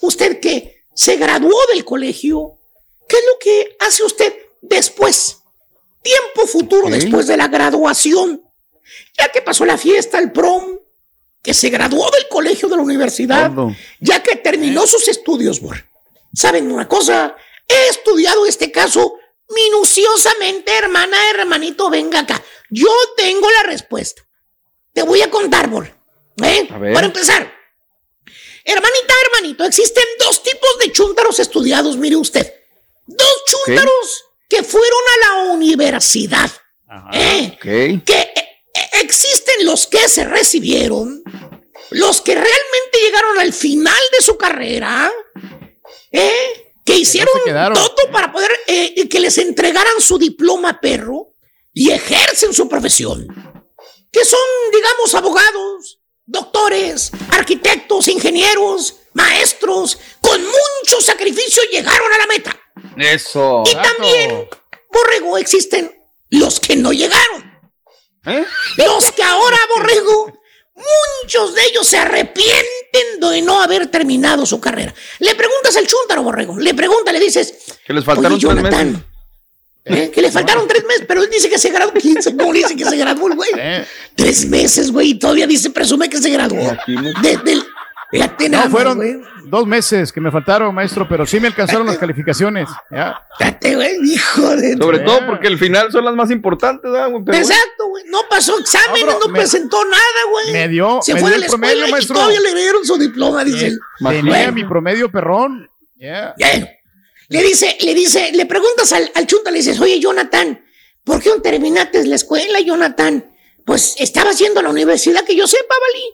usted 0.00 0.40
que 0.40 0.82
se 0.94 1.16
graduó 1.16 1.56
del 1.72 1.84
colegio, 1.84 2.58
¿qué 3.08 3.16
es 3.16 3.24
lo 3.24 3.38
que 3.38 3.76
hace 3.78 4.02
usted 4.02 4.34
después? 4.60 5.38
Tiempo 6.02 6.46
futuro 6.46 6.88
después 6.88 7.26
de 7.26 7.36
la 7.36 7.48
graduación. 7.48 8.47
Ya 9.18 9.28
que 9.32 9.42
pasó 9.42 9.64
la 9.64 9.76
fiesta, 9.76 10.18
el 10.18 10.32
prom, 10.32 10.78
que 11.42 11.54
se 11.54 11.70
graduó 11.70 12.10
del 12.10 12.28
colegio 12.28 12.68
de 12.68 12.76
la 12.76 12.82
universidad, 12.82 13.50
ya 14.00 14.22
que 14.22 14.36
terminó 14.36 14.86
sus 14.86 15.08
estudios, 15.08 15.60
Bor. 15.60 15.84
¿Saben 16.34 16.70
una 16.70 16.86
cosa? 16.86 17.36
He 17.66 17.88
estudiado 17.88 18.46
este 18.46 18.70
caso 18.70 19.14
minuciosamente, 19.48 20.76
hermana, 20.76 21.16
hermanito, 21.30 21.90
venga 21.90 22.20
acá. 22.20 22.42
Yo 22.70 22.90
tengo 23.16 23.50
la 23.50 23.62
respuesta. 23.64 24.22
Te 24.92 25.02
voy 25.02 25.22
a 25.22 25.30
contar, 25.30 25.68
Bor. 25.68 25.92
¿Eh? 26.42 26.68
A 26.70 26.78
ver. 26.78 26.94
Para 26.94 27.06
empezar. 27.06 27.52
Hermanita, 28.64 29.14
hermanito, 29.26 29.64
existen 29.64 30.04
dos 30.18 30.42
tipos 30.42 30.78
de 30.78 30.92
chúntaros 30.92 31.40
estudiados, 31.40 31.96
mire 31.96 32.16
usted. 32.16 32.54
Dos 33.06 33.44
chúntaros 33.46 34.24
que 34.48 34.62
fueron 34.62 35.00
a 35.14 35.26
la 35.26 35.52
universidad. 35.52 36.50
¿Eh? 37.12 37.58
Que 37.60 37.92
eh, 37.94 38.02
eh, 38.06 38.37
existen 38.92 39.64
los 39.64 39.86
que 39.86 40.08
se 40.08 40.24
recibieron, 40.24 41.22
los 41.90 42.20
que 42.20 42.34
realmente 42.34 42.98
llegaron 43.02 43.38
al 43.38 43.52
final 43.52 44.00
de 44.16 44.24
su 44.24 44.36
carrera, 44.36 45.12
¿eh? 46.12 46.72
que 46.84 46.96
hicieron 46.96 47.34
todo 47.74 48.10
para 48.10 48.32
poder 48.32 48.50
eh, 48.66 48.94
y 48.96 49.08
que 49.08 49.20
les 49.20 49.36
entregaran 49.38 50.00
su 50.00 50.18
diploma 50.18 50.80
perro 50.80 51.34
y 51.72 51.90
ejercen 51.90 52.54
su 52.54 52.68
profesión, 52.68 53.26
que 54.10 54.24
son, 54.24 54.40
digamos, 54.72 55.14
abogados, 55.14 56.00
doctores, 56.24 57.10
arquitectos, 57.30 58.08
ingenieros, 58.08 58.96
maestros, 59.12 59.98
con 60.20 60.40
mucho 60.42 61.00
sacrificio 61.00 61.62
llegaron 61.70 62.12
a 62.12 62.18
la 62.18 62.26
meta. 62.26 62.60
Eso. 62.96 63.64
Y 63.66 63.74
también, 63.74 64.48
Borrego, 64.90 65.38
existen 65.38 65.94
los 66.30 66.60
que 66.60 66.76
no 66.76 66.92
llegaron. 66.92 67.47
¿Eh? 68.28 68.44
Los 68.78 69.12
que 69.12 69.22
ahora, 69.22 69.56
Borrego, 69.74 70.40
muchos 71.22 71.54
de 71.54 71.62
ellos 71.64 71.86
se 71.86 71.98
arrepienten 71.98 73.20
de 73.20 73.42
no 73.42 73.60
haber 73.62 73.88
terminado 73.88 74.46
su 74.46 74.60
carrera. 74.60 74.94
Le 75.18 75.34
preguntas 75.34 75.76
al 75.76 75.86
chúntaro, 75.86 76.22
Borrego, 76.22 76.58
le 76.58 76.74
preguntas, 76.74 77.12
le 77.12 77.20
dices, 77.20 77.54
Que 77.86 77.92
les 77.92 78.04
faltaron 78.04 78.38
tres 78.38 78.42
Jonathan, 78.42 78.92
meses. 78.92 79.04
¿eh? 79.84 80.10
que 80.12 80.22
le 80.22 80.30
faltaron 80.30 80.68
tres 80.68 80.84
meses, 80.84 81.04
pero 81.08 81.22
él 81.22 81.30
dice 81.30 81.48
que 81.48 81.58
se 81.58 81.70
graduó 81.70 81.92
15, 81.94 82.36
¿cómo 82.36 82.52
le 82.52 82.60
dice 82.60 82.76
que 82.76 82.84
se 82.84 82.96
graduó 82.96 83.28
el 83.28 83.34
güey? 83.34 83.50
Eh. 83.56 83.86
Tres 84.14 84.46
meses, 84.46 84.90
güey, 84.92 85.10
y 85.10 85.14
todavía 85.18 85.46
dice, 85.46 85.70
presume 85.70 86.08
que 86.08 86.18
se 86.18 86.30
graduó. 86.30 86.76
Desde 87.22 87.52
el... 87.52 87.64
No, 88.50 88.70
fueron 88.70 88.96
güey. 88.96 89.20
Dos 89.48 89.66
meses 89.66 90.12
que 90.12 90.20
me 90.20 90.30
faltaron, 90.30 90.74
maestro, 90.74 91.08
pero 91.08 91.26
sí 91.26 91.40
me 91.40 91.48
alcanzaron 91.48 91.86
las 91.86 91.98
calificaciones. 91.98 92.68
Ya. 92.90 93.20
Fíjate, 93.38 93.74
güey, 93.76 93.96
hijo 94.12 94.56
de... 94.56 94.76
Sobre 94.76 95.00
todo 95.00 95.26
porque 95.26 95.46
el 95.48 95.58
final 95.58 95.90
son 95.92 96.04
las 96.04 96.14
más 96.14 96.30
importantes, 96.30 96.90
¿verdad, 96.90 97.10
güey? 97.10 97.24
Pero 97.24 97.38
bueno. 97.38 97.52
Exacto, 97.54 97.88
güey. 97.88 98.04
No 98.08 98.18
pasó 98.28 98.58
exámenes, 98.58 99.04
No, 99.06 99.12
no, 99.12 99.18
pero 99.20 99.32
me- 99.32 99.38
presentó 99.40 99.84
nada, 99.84 100.30
güey. 100.30 100.52
Me 100.52 100.68
dio, 100.68 101.00
Se 101.02 101.14
me 101.14 101.20
fue 101.20 101.30
dio 101.30 101.34
de 101.34 101.40
la 101.40 101.46
el 101.46 101.50
promedio, 101.50 101.72
escuela 101.72 101.88
y 101.88 101.92
maestro. 101.92 102.14
todavía 102.16 102.40
le 102.40 102.54
dieron 102.54 102.84
su 102.84 102.96
diploma, 102.98 103.44
dice 103.44 103.66
él. 103.68 103.78
Tenía 103.98 104.22
Bueno. 104.22 104.52
mi 104.52 104.64
promedio 104.64 105.10
perrón. 105.10 105.68
Ya. 105.96 106.34
Bien. 106.36 106.68
Le 107.28 107.42
dice, 107.42 107.76
le 107.82 107.94
dice, 107.94 108.30
le 108.32 108.46
preguntas 108.46 108.92
al, 108.92 109.10
al 109.14 109.26
chunta, 109.26 109.50
le 109.50 109.58
dices, 109.58 109.78
oye, 109.80 110.00
Jonathan, 110.00 110.64
¿por 111.04 111.20
qué 111.22 111.28
no 111.28 111.42
terminaste 111.42 112.06
la 112.06 112.14
escuela, 112.14 112.58
Jonathan? 112.60 113.34
Pues 113.66 113.96
estabas 113.98 114.38
yendo 114.38 114.60
a 114.60 114.62
la 114.62 114.70
universidad, 114.70 115.24
que 115.24 115.36
yo 115.36 115.46
sepa, 115.46 115.74
Vali. 115.92 116.04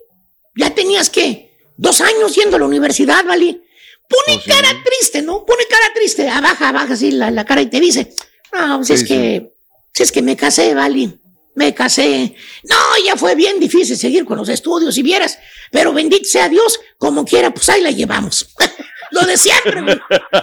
Ya 0.57 0.74
tenías 0.74 1.11
que 1.11 1.54
dos 1.77 2.01
años 2.01 2.35
yendo 2.35 2.57
a 2.57 2.61
la 2.61 2.66
universidad, 2.66 3.25
Vali. 3.25 3.61
Pone 4.09 4.43
cara 4.45 4.68
triste, 4.85 5.22
¿no? 5.22 5.45
Pone 5.45 5.66
cara 5.66 5.87
triste, 5.95 6.29
abaja, 6.29 6.68
abaja 6.68 6.95
así 6.95 7.11
la, 7.11 7.31
la 7.31 7.45
cara 7.45 7.62
y 7.62 7.66
te 7.66 7.81
dice, 7.81 8.12
no, 8.53 8.77
pues 8.77 8.89
Sí, 8.89 8.95
es 8.95 9.01
sí. 9.01 9.07
que, 9.07 9.53
si 9.95 10.03
es 10.03 10.12
que 10.12 10.22
me 10.22 10.37
casé, 10.37 10.75
Vali. 10.75 11.20
Me 11.57 11.72
casé. 11.72 12.35
No, 12.64 12.77
ya 13.07 13.16
fue 13.16 13.35
bien 13.37 13.61
difícil 13.61 13.97
seguir 13.97 14.25
con 14.25 14.37
los 14.37 14.49
estudios, 14.49 14.95
si 14.95 15.03
vieras. 15.03 15.39
Pero 15.70 15.93
bendito 15.93 16.25
sea 16.29 16.49
Dios, 16.49 16.81
como 16.99 17.25
quiera, 17.25 17.55
pues 17.55 17.68
ahí 17.68 17.81
la 17.81 17.93
llevamos. 17.93 18.49
Lo 19.12 19.20
de 19.20 19.37
siempre, 19.37 19.81
güey. 19.81 19.97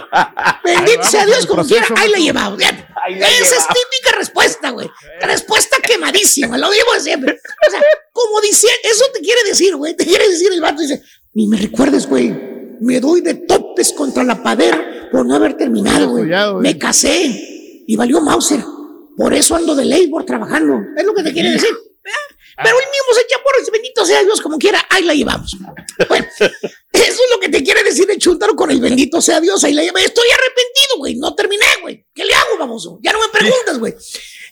Bendito 0.64 1.04
sea 1.04 1.26
Dios, 1.26 1.44
como 1.46 1.62
quiera, 1.66 1.86
ahí 1.96 2.08
la 2.08 2.16
llevamos. 2.18 2.58
Esa 2.62 3.56
es 3.56 3.66
típica 3.68 4.16
respuesta, 4.16 4.70
güey. 4.70 4.88
Respuesta 5.20 5.76
quemadísima, 5.82 6.56
lo 6.56 6.70
digo 6.70 6.94
de 6.94 7.00
siempre. 7.00 7.38
O 7.66 7.70
sea, 7.70 7.80
como 8.12 8.40
dice, 8.40 8.68
eso 8.84 9.04
te 9.12 9.20
quiere 9.20 9.44
decir, 9.44 9.76
güey. 9.76 9.94
Te 9.94 10.06
quiere 10.06 10.26
decir 10.26 10.50
el 10.52 10.62
vato, 10.62 10.80
dice, 10.80 11.02
ni 11.34 11.46
me 11.46 11.56
recuerdes, 11.56 12.08
güey. 12.08 12.30
Me 12.80 13.00
doy 13.00 13.20
de 13.20 13.34
topes 13.34 13.92
contra 13.92 14.24
la 14.24 14.42
pader 14.42 15.08
por 15.10 15.24
no 15.24 15.34
haber 15.34 15.56
terminado, 15.56 16.10
güey. 16.10 16.30
Me 16.60 16.78
casé 16.78 17.84
y 17.86 17.96
valió 17.96 18.20
Mauser. 18.20 18.60
Por 19.16 19.34
eso 19.34 19.54
ando 19.54 19.74
de 19.74 19.84
labor 19.84 20.24
trabajando. 20.24 20.80
Es 20.96 21.04
lo 21.04 21.14
que 21.14 21.22
te 21.22 21.32
quiere 21.32 21.50
decir. 21.50 21.70
Pero 22.62 22.78
él 22.78 22.84
mismo 22.84 23.14
se 23.14 23.22
echa 23.22 23.36
por 23.42 23.52
el 23.58 23.70
bendito 23.72 24.04
sea 24.04 24.22
Dios, 24.22 24.40
como 24.40 24.58
quiera, 24.58 24.84
ahí 24.90 25.04
la 25.04 25.14
llevamos. 25.14 25.56
Bueno, 26.08 26.26
eso 26.38 26.52
es 26.92 27.30
lo 27.34 27.40
que 27.40 27.48
te 27.48 27.62
quiere 27.62 27.82
decir 27.82 28.10
el 28.10 28.18
chuntaro 28.18 28.54
con 28.54 28.70
el 28.70 28.80
bendito 28.80 29.22
sea 29.22 29.40
Dios, 29.40 29.62
ahí 29.64 29.72
la 29.72 29.82
llevamos. 29.82 30.02
Estoy 30.04 30.26
arrepentido, 30.28 30.98
güey, 30.98 31.16
no 31.16 31.34
terminé, 31.34 31.64
güey. 31.80 32.06
¿Qué 32.14 32.24
le 32.24 32.34
hago, 32.34 32.58
baboso? 32.58 32.98
Ya 33.02 33.12
no 33.12 33.20
me 33.20 33.28
preguntas, 33.28 33.78
güey. 33.78 33.94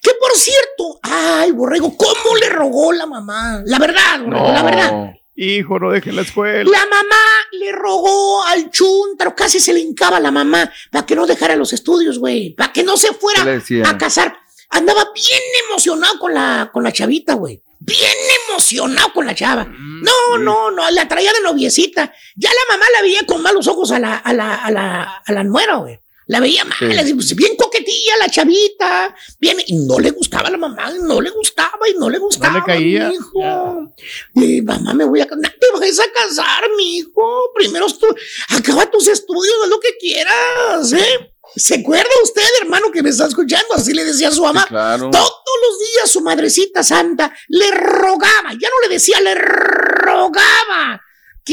Que 0.03 0.13
por 0.19 0.33
cierto, 0.33 0.99
ay, 1.03 1.53
borrego, 1.53 1.95
¿cómo 1.97 2.37
le 2.41 2.49
rogó 2.49 2.93
la 2.93 3.07
mamá? 3.07 3.63
La 3.67 3.79
verdad, 3.79 4.23
borrego, 4.25 4.53
la 4.53 4.63
verdad. 4.63 5.13
Hijo, 5.43 5.79
no 5.79 5.91
deje 5.91 6.13
la 6.13 6.21
escuela. 6.21 6.71
La 6.71 6.85
mamá 6.87 7.17
le 7.53 7.73
rogó 7.73 8.45
al 8.45 8.71
chuntaro, 8.71 9.35
casi 9.35 9.59
se 9.59 9.73
le 9.73 9.81
hincaba 9.81 10.19
a 10.19 10.21
la 10.21 10.31
mamá 10.31 10.71
para 10.91 11.07
que 11.07 11.17
no 11.17 11.27
dejara 11.27 11.57
los 11.57 11.73
estudios, 11.73 12.19
güey, 12.19 12.51
para 12.55 12.73
que 12.73 12.83
no 12.83 12.97
se 12.99 13.15
fuera 13.15 13.43
a 13.87 13.97
casar. 13.97 14.37
Andaba 14.69 15.11
bien 15.15 15.41
emocionado 15.69 16.19
con 16.19 16.35
la, 16.35 16.71
con 16.73 16.83
la 16.85 16.93
chavita, 16.93 17.35
güey. 17.35 17.63
Bien 17.79 18.13
emocionado 18.51 19.13
con 19.15 19.25
la 19.25 19.35
chava. 19.35 19.65
Mm, 19.65 20.03
No, 20.03 20.39
no, 20.39 20.71
no, 20.71 20.91
la 20.91 21.09
traía 21.09 21.33
de 21.33 21.41
noviecita. 21.41 22.13
Ya 22.37 22.51
la 22.51 22.75
mamá 22.77 22.85
la 22.95 23.03
veía 23.03 23.25
con 23.27 23.41
malos 23.41 23.67
ojos 23.67 23.91
a 23.93 23.99
la, 23.99 24.17
a 24.17 24.33
la, 24.35 24.55
a 24.57 24.71
la, 24.71 25.23
a 25.27 25.33
la 25.33 25.43
nuera, 25.43 25.77
güey. 25.77 25.99
La 26.31 26.39
veía 26.39 26.65
mal, 26.65 26.79
Sí. 26.79 26.97
así, 26.97 27.13
pues, 27.15 27.35
bien 27.35 27.57
coquetilla 27.57 28.17
la 28.19 28.29
chavita, 28.29 29.17
bien, 29.41 29.57
y 29.67 29.75
no 29.85 29.99
le 29.99 30.13
gustaba 30.13 30.47
a 30.47 30.51
la 30.53 30.59
mamá, 30.59 30.89
no 31.03 31.21
le 31.21 31.31
gustaba 31.31 31.89
y 31.89 31.95
no 31.95 32.09
le 32.09 32.19
gustaba. 32.19 32.63
caía. 32.65 33.09
mijo. 33.09 33.93
Y 34.37 34.63
mamá, 34.63 34.95
me 34.95 35.05
voy 35.07 35.21
a 35.23 35.27
casar. 35.27 35.53
Te 35.61 35.67
vas 35.73 35.99
a 35.99 36.13
casar, 36.13 36.65
mijo. 36.77 37.51
Primero 37.53 37.87
tú, 37.89 38.07
acaba 38.51 38.89
tus 38.89 39.09
estudios, 39.09 39.55
haz 39.65 39.69
lo 39.71 39.81
que 39.81 39.97
quieras, 39.99 40.93
¿eh? 40.93 41.33
¿Se 41.57 41.81
acuerda 41.81 42.09
usted, 42.23 42.43
hermano, 42.63 42.93
que 42.93 43.03
me 43.03 43.11
está 43.11 43.27
escuchando? 43.27 43.75
Así 43.75 43.93
le 43.93 44.05
decía 44.05 44.29
a 44.29 44.33
su 44.33 44.45
mamá. 44.45 44.65
claro. 44.69 45.11
Todos 45.11 45.33
los 45.69 45.79
días 45.81 46.11
su 46.13 46.21
madrecita 46.21 46.85
santa 46.85 47.35
le 47.49 47.73
rogaba, 47.73 48.53
ya 48.53 48.69
no 48.69 48.81
le 48.87 48.89
decía, 48.95 49.21
le 49.21 49.35
rogaba. 49.35 51.03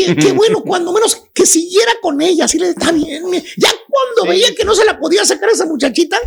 Que 0.06 0.32
bueno, 0.32 0.62
cuando 0.62 0.92
menos 0.92 1.24
que 1.34 1.46
siguiera 1.46 1.94
con 2.02 2.22
ella, 2.22 2.46
así 2.46 2.60
le 2.60 2.70
está 2.70 2.92
bien. 2.92 3.24
Ya 3.58 3.70
cuando 3.90 4.32
veía 4.32 4.54
que 4.56 4.64
no 4.64 4.76
se 4.76 4.86
la 4.86 5.00
podía 5.00 5.26
sacar 5.26 5.50
a 5.50 5.54
esa 5.54 5.66
muchachita, 5.66 6.18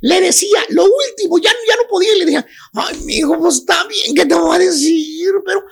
le 0.00 0.20
decía, 0.20 0.58
lo 0.70 0.84
último, 0.84 1.38
ya, 1.38 1.50
ya 1.50 1.76
no 1.76 1.88
podía, 1.88 2.14
y 2.14 2.18
le 2.18 2.24
decía, 2.24 2.46
ay, 2.74 2.98
mi 3.04 3.16
hijo, 3.16 3.38
pues 3.38 3.56
está 3.56 3.84
bien, 3.84 4.14
¿qué 4.14 4.26
te 4.26 4.34
voy 4.34 4.56
a 4.56 4.58
decir? 4.58 5.30
Pero 5.44 5.64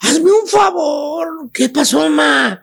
hazme 0.00 0.32
un 0.32 0.46
favor. 0.46 1.50
¿Qué 1.52 1.68
pasó, 1.68 2.08
ma? 2.08 2.62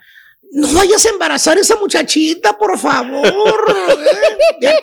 No 0.51 0.71
vayas 0.73 1.05
a 1.05 1.09
embarazar 1.09 1.57
a 1.57 1.61
esa 1.61 1.75
muchachita, 1.75 2.57
por 2.57 2.77
favor. 2.79 3.65
¿Eh? 4.61 4.73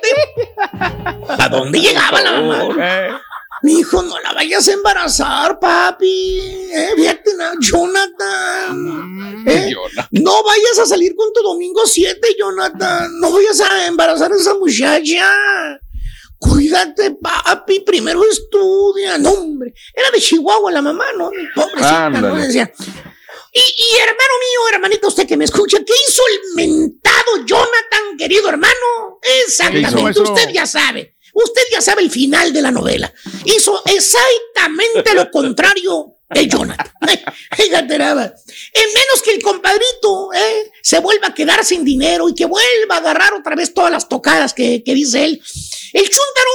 ¿A 1.28 1.48
dónde 1.48 1.80
llegaba 1.80 2.20
la 2.20 2.40
mamá? 2.40 3.22
Mi 3.64 3.78
hijo, 3.80 4.02
no 4.02 4.20
la 4.20 4.32
vayas 4.34 4.68
a 4.68 4.72
embarazar, 4.74 5.58
papi. 5.58 6.38
¿Eh? 6.70 6.90
Fíjate, 6.96 7.34
na- 7.34 7.54
Jonathan. 7.58 9.42
¿Eh? 9.46 9.72
No 10.10 10.42
vayas 10.42 10.78
a 10.80 10.86
salir 10.86 11.14
con 11.16 11.32
tu 11.32 11.40
domingo 11.42 11.86
7, 11.86 12.36
Jonathan. 12.38 13.10
No 13.20 13.30
vayas 13.32 13.60
a 13.62 13.86
embarazar 13.86 14.30
a 14.32 14.36
esa 14.36 14.54
muchacha. 14.54 15.26
Cuídate, 16.38 17.12
papi. 17.12 17.80
Primero 17.80 18.22
estudia. 18.30 19.16
No, 19.16 19.30
hombre. 19.30 19.72
Era 19.94 20.10
de 20.10 20.20
Chihuahua 20.20 20.70
la 20.70 20.82
mamá, 20.82 21.06
¿no? 21.16 21.30
Pobrecita, 21.54 22.10
¿no? 22.10 22.36
Decía. 22.36 22.70
Y, 23.56 23.60
y 23.60 23.96
hermano 23.98 24.34
mío, 24.40 24.74
hermanito, 24.74 25.08
usted 25.08 25.26
que 25.26 25.36
me 25.36 25.44
escucha, 25.46 25.78
¿qué 25.78 25.92
hizo 26.08 26.22
el 26.32 26.40
mentado 26.56 27.46
Jonathan, 27.46 28.16
querido 28.18 28.48
hermano? 28.48 29.20
Exactamente, 29.46 30.20
usted 30.20 30.50
ya 30.52 30.66
sabe. 30.66 31.13
Usted 31.34 31.62
ya 31.72 31.80
sabe 31.80 32.02
el 32.02 32.10
final 32.10 32.52
de 32.52 32.62
la 32.62 32.70
novela. 32.70 33.12
Hizo 33.44 33.82
exactamente 33.84 35.14
lo 35.14 35.30
contrario 35.30 36.16
de 36.30 36.46
Jonathan. 36.48 36.90
Fíjate 37.56 37.98
nada 37.98 38.14
más. 38.14 38.26
En 38.72 38.86
menos 38.88 39.22
que 39.24 39.32
el 39.32 39.42
compadrito 39.42 40.32
eh, 40.32 40.70
se 40.82 41.00
vuelva 41.00 41.28
a 41.28 41.34
quedar 41.34 41.64
sin 41.64 41.84
dinero 41.84 42.28
y 42.28 42.34
que 42.34 42.46
vuelva 42.46 42.96
a 42.96 42.98
agarrar 42.98 43.34
otra 43.34 43.54
vez 43.56 43.74
todas 43.74 43.90
las 43.90 44.08
tocadas 44.08 44.54
que, 44.54 44.82
que 44.82 44.94
dice 44.94 45.24
él, 45.24 45.42
el 45.92 46.02
chúntaro 46.02 46.50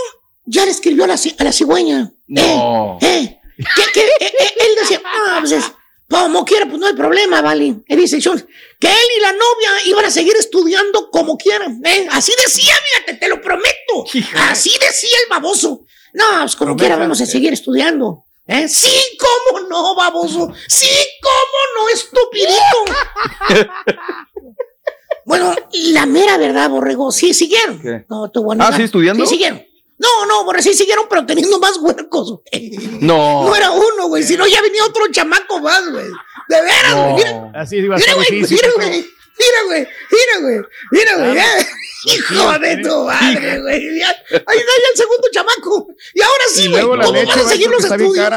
ya 0.45 0.65
le 0.65 0.71
escribió 0.71 1.03
a 1.03 1.07
la, 1.07 1.13
a 1.37 1.43
la 1.43 1.51
cigüeña. 1.53 2.11
No. 2.27 2.97
Eh, 3.01 3.39
que, 3.75 3.91
que, 3.93 4.01
eh, 4.01 4.11
eh, 4.39 4.53
él 4.59 4.71
decía, 4.81 5.01
ah, 5.05 5.37
pues 5.41 5.51
es- 5.53 5.71
como 6.09 6.43
quiera, 6.43 6.65
pues 6.65 6.79
no 6.79 6.87
hay 6.87 6.93
problema, 6.93 7.41
¿vale? 7.41 7.75
Él 7.87 7.97
dice, 7.99 8.19
John, 8.23 8.43
que 8.79 8.87
él 8.87 9.07
y 9.17 9.21
la 9.21 9.31
novia 9.31 9.69
iban 9.85 10.05
a 10.05 10.09
seguir 10.09 10.35
estudiando 10.37 11.09
como 11.11 11.37
quieran. 11.37 11.81
¿eh? 11.85 12.07
Así 12.11 12.33
decía, 12.43 12.73
fíjate, 12.75 13.19
te 13.19 13.29
lo 13.29 13.39
prometo. 13.39 14.05
Así 14.49 14.71
decía 14.71 15.17
el 15.23 15.29
baboso. 15.29 15.85
No, 16.13 16.25
pues 16.41 16.55
como 16.55 16.75
quiera 16.75 16.95
vamos 16.95 17.21
a 17.21 17.27
seguir 17.27 17.53
estudiando. 17.53 18.25
¿eh? 18.47 18.67
Sí, 18.67 18.91
cómo 19.19 19.67
no, 19.67 19.93
baboso. 19.93 20.51
Sí, 20.67 20.89
cómo 21.21 21.59
no, 21.77 21.89
estupidito. 21.89 23.71
bueno, 25.25 25.55
la 25.71 26.07
mera 26.07 26.37
verdad, 26.37 26.71
borrego, 26.71 27.11
sí 27.11 27.35
siguieron. 27.35 27.79
¿Qué? 27.79 28.05
No, 28.09 28.25
a 28.25 28.31
Ah. 28.59 28.73
¿sí 28.75 28.81
estudiando? 28.81 29.25
Sí 29.25 29.33
siguieron. 29.33 29.68
No, 29.99 30.25
no, 30.25 30.43
borre, 30.45 30.61
sí 30.63 30.73
siguieron, 30.73 31.05
pero 31.09 31.25
teniendo 31.25 31.59
más 31.59 31.77
huercos. 31.77 32.39
güey. 32.51 32.71
No. 33.01 33.43
No 33.43 33.55
era 33.55 33.71
uno, 33.71 34.07
güey, 34.07 34.23
sino 34.23 34.47
ya 34.47 34.61
venía 34.61 34.83
otro 34.85 35.03
chamaco 35.11 35.59
más, 35.59 35.89
güey. 35.91 36.05
De 36.47 36.61
veras, 36.61 36.95
güey. 36.95 37.15
Mira, 37.15 37.51
Así 37.53 37.75
iba 37.77 37.95
a 37.95 37.99
mira, 37.99 38.11
estar 38.11 38.15
güey, 38.15 38.41
difícil. 38.41 38.57
mira, 38.57 38.73
güey. 38.75 39.09
Mira, 39.39 39.63
güey, 39.65 39.87
mira, 40.11 40.39
güey, 40.41 40.61
mira, 40.91 41.15
güey. 41.17 41.37
eh. 41.37 41.67
Hijo 42.05 42.59
de 42.59 42.77
tu 42.77 43.03
madre, 43.05 43.61
güey. 43.61 44.01
Ahí 44.01 44.01
está 44.31 44.41
ya 44.53 44.89
el 44.91 44.97
segundo 44.97 45.27
chamaco. 45.31 45.87
Y 46.13 46.21
ahora 46.21 46.43
sí, 46.53 46.67
güey. 46.69 46.81
¿Cómo 46.83 46.95
leche, 47.13 47.25
van 47.27 47.39
a 47.39 47.49
seguir 47.49 47.69
los 47.69 47.83
estudios? 47.85 48.29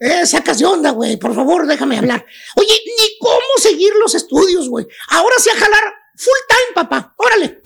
Eh, 0.00 0.26
sacas 0.26 0.58
de 0.58 0.66
onda, 0.66 0.90
güey. 0.90 1.16
Por 1.16 1.34
favor, 1.34 1.66
déjame 1.66 1.98
hablar. 1.98 2.24
Oye, 2.56 2.74
ni 2.98 3.18
cómo 3.20 3.40
seguir 3.60 3.92
los 3.96 4.14
estudios, 4.14 4.68
güey. 4.68 4.86
Ahora 5.08 5.34
sí 5.38 5.50
a 5.50 5.54
jalar 5.58 5.82
full 6.16 6.38
time, 6.48 6.74
papá. 6.74 7.14
Órale. 7.16 7.60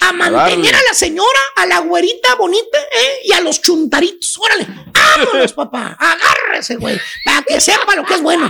A 0.00 0.12
mantener 0.12 0.74
a 0.74 0.82
la 0.82 0.94
señora, 0.94 1.40
a 1.56 1.66
la 1.66 1.78
güerita 1.80 2.34
bonita, 2.36 2.78
¿eh? 2.92 3.20
Y 3.24 3.32
a 3.32 3.40
los 3.40 3.60
chuntaritos. 3.60 4.38
Órale. 4.38 4.66
Vámonos, 4.92 5.52
papá. 5.54 5.96
Agárrese, 5.98 6.76
güey. 6.76 6.98
Para 7.24 7.42
que 7.42 7.60
sepa 7.60 7.96
lo 7.96 8.04
que 8.04 8.14
es 8.14 8.22
bueno. 8.22 8.44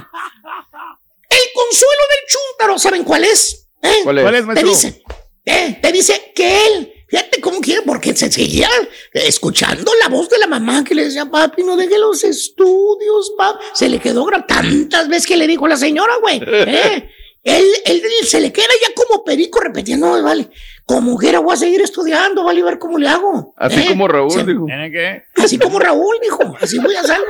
El 1.28 1.52
consuelo 1.54 2.02
del 2.10 2.28
chúntaro, 2.28 2.78
¿saben 2.78 3.04
cuál 3.04 3.24
es? 3.24 3.68
¿Eh? 3.82 4.00
¿Cuál 4.04 4.18
es? 4.18 4.24
¿Cuál 4.24 4.34
es, 4.34 4.62
Te 4.62 4.64
dice, 4.68 5.02
eh, 5.44 5.78
te 5.82 5.92
dice 5.92 6.32
que 6.34 6.66
él, 6.66 6.92
fíjate 7.08 7.40
cómo 7.40 7.60
quiere, 7.60 7.82
porque 7.82 8.14
se 8.16 8.30
seguía 8.32 8.70
escuchando 9.12 9.92
la 10.00 10.08
voz 10.08 10.28
de 10.28 10.38
la 10.38 10.46
mamá 10.46 10.82
que 10.84 10.94
le 10.94 11.04
decía, 11.04 11.26
papi, 11.26 11.62
no 11.62 11.76
deje 11.76 11.98
los 11.98 12.24
estudios, 12.24 13.32
papi. 13.36 13.64
Se 13.74 13.88
le 13.88 13.98
quedó 14.00 14.26
tantas 14.48 15.08
veces 15.08 15.26
que 15.26 15.36
le 15.36 15.46
dijo 15.46 15.66
la 15.68 15.76
señora, 15.76 16.16
güey. 16.16 16.40
¿eh? 16.44 17.10
Él, 17.42 17.64
él, 17.84 18.02
él 18.20 18.26
se 18.26 18.40
le 18.40 18.52
queda 18.52 18.66
ya 18.82 18.92
como 18.94 19.24
perico 19.24 19.60
repitiendo, 19.60 20.16
"No, 20.16 20.22
vale, 20.22 20.50
como 20.86 21.16
quiera 21.18 21.40
voy 21.40 21.52
a 21.52 21.56
seguir 21.56 21.82
estudiando, 21.82 22.44
vale, 22.44 22.62
a 22.62 22.64
ver 22.64 22.78
cómo 22.78 22.96
le 22.96 23.08
hago. 23.08 23.52
Así 23.56 23.80
¿eh? 23.80 23.86
como 23.88 24.06
Raúl 24.08 24.30
Se- 24.30 24.44
dijo. 24.44 24.64
¿Tiene 24.66 24.90
que? 24.90 25.24
Así 25.42 25.58
como 25.58 25.78
Raúl, 25.80 26.16
dijo, 26.22 26.56
así 26.60 26.78
voy 26.78 26.94
a 26.94 27.00
hacerlo. 27.00 27.26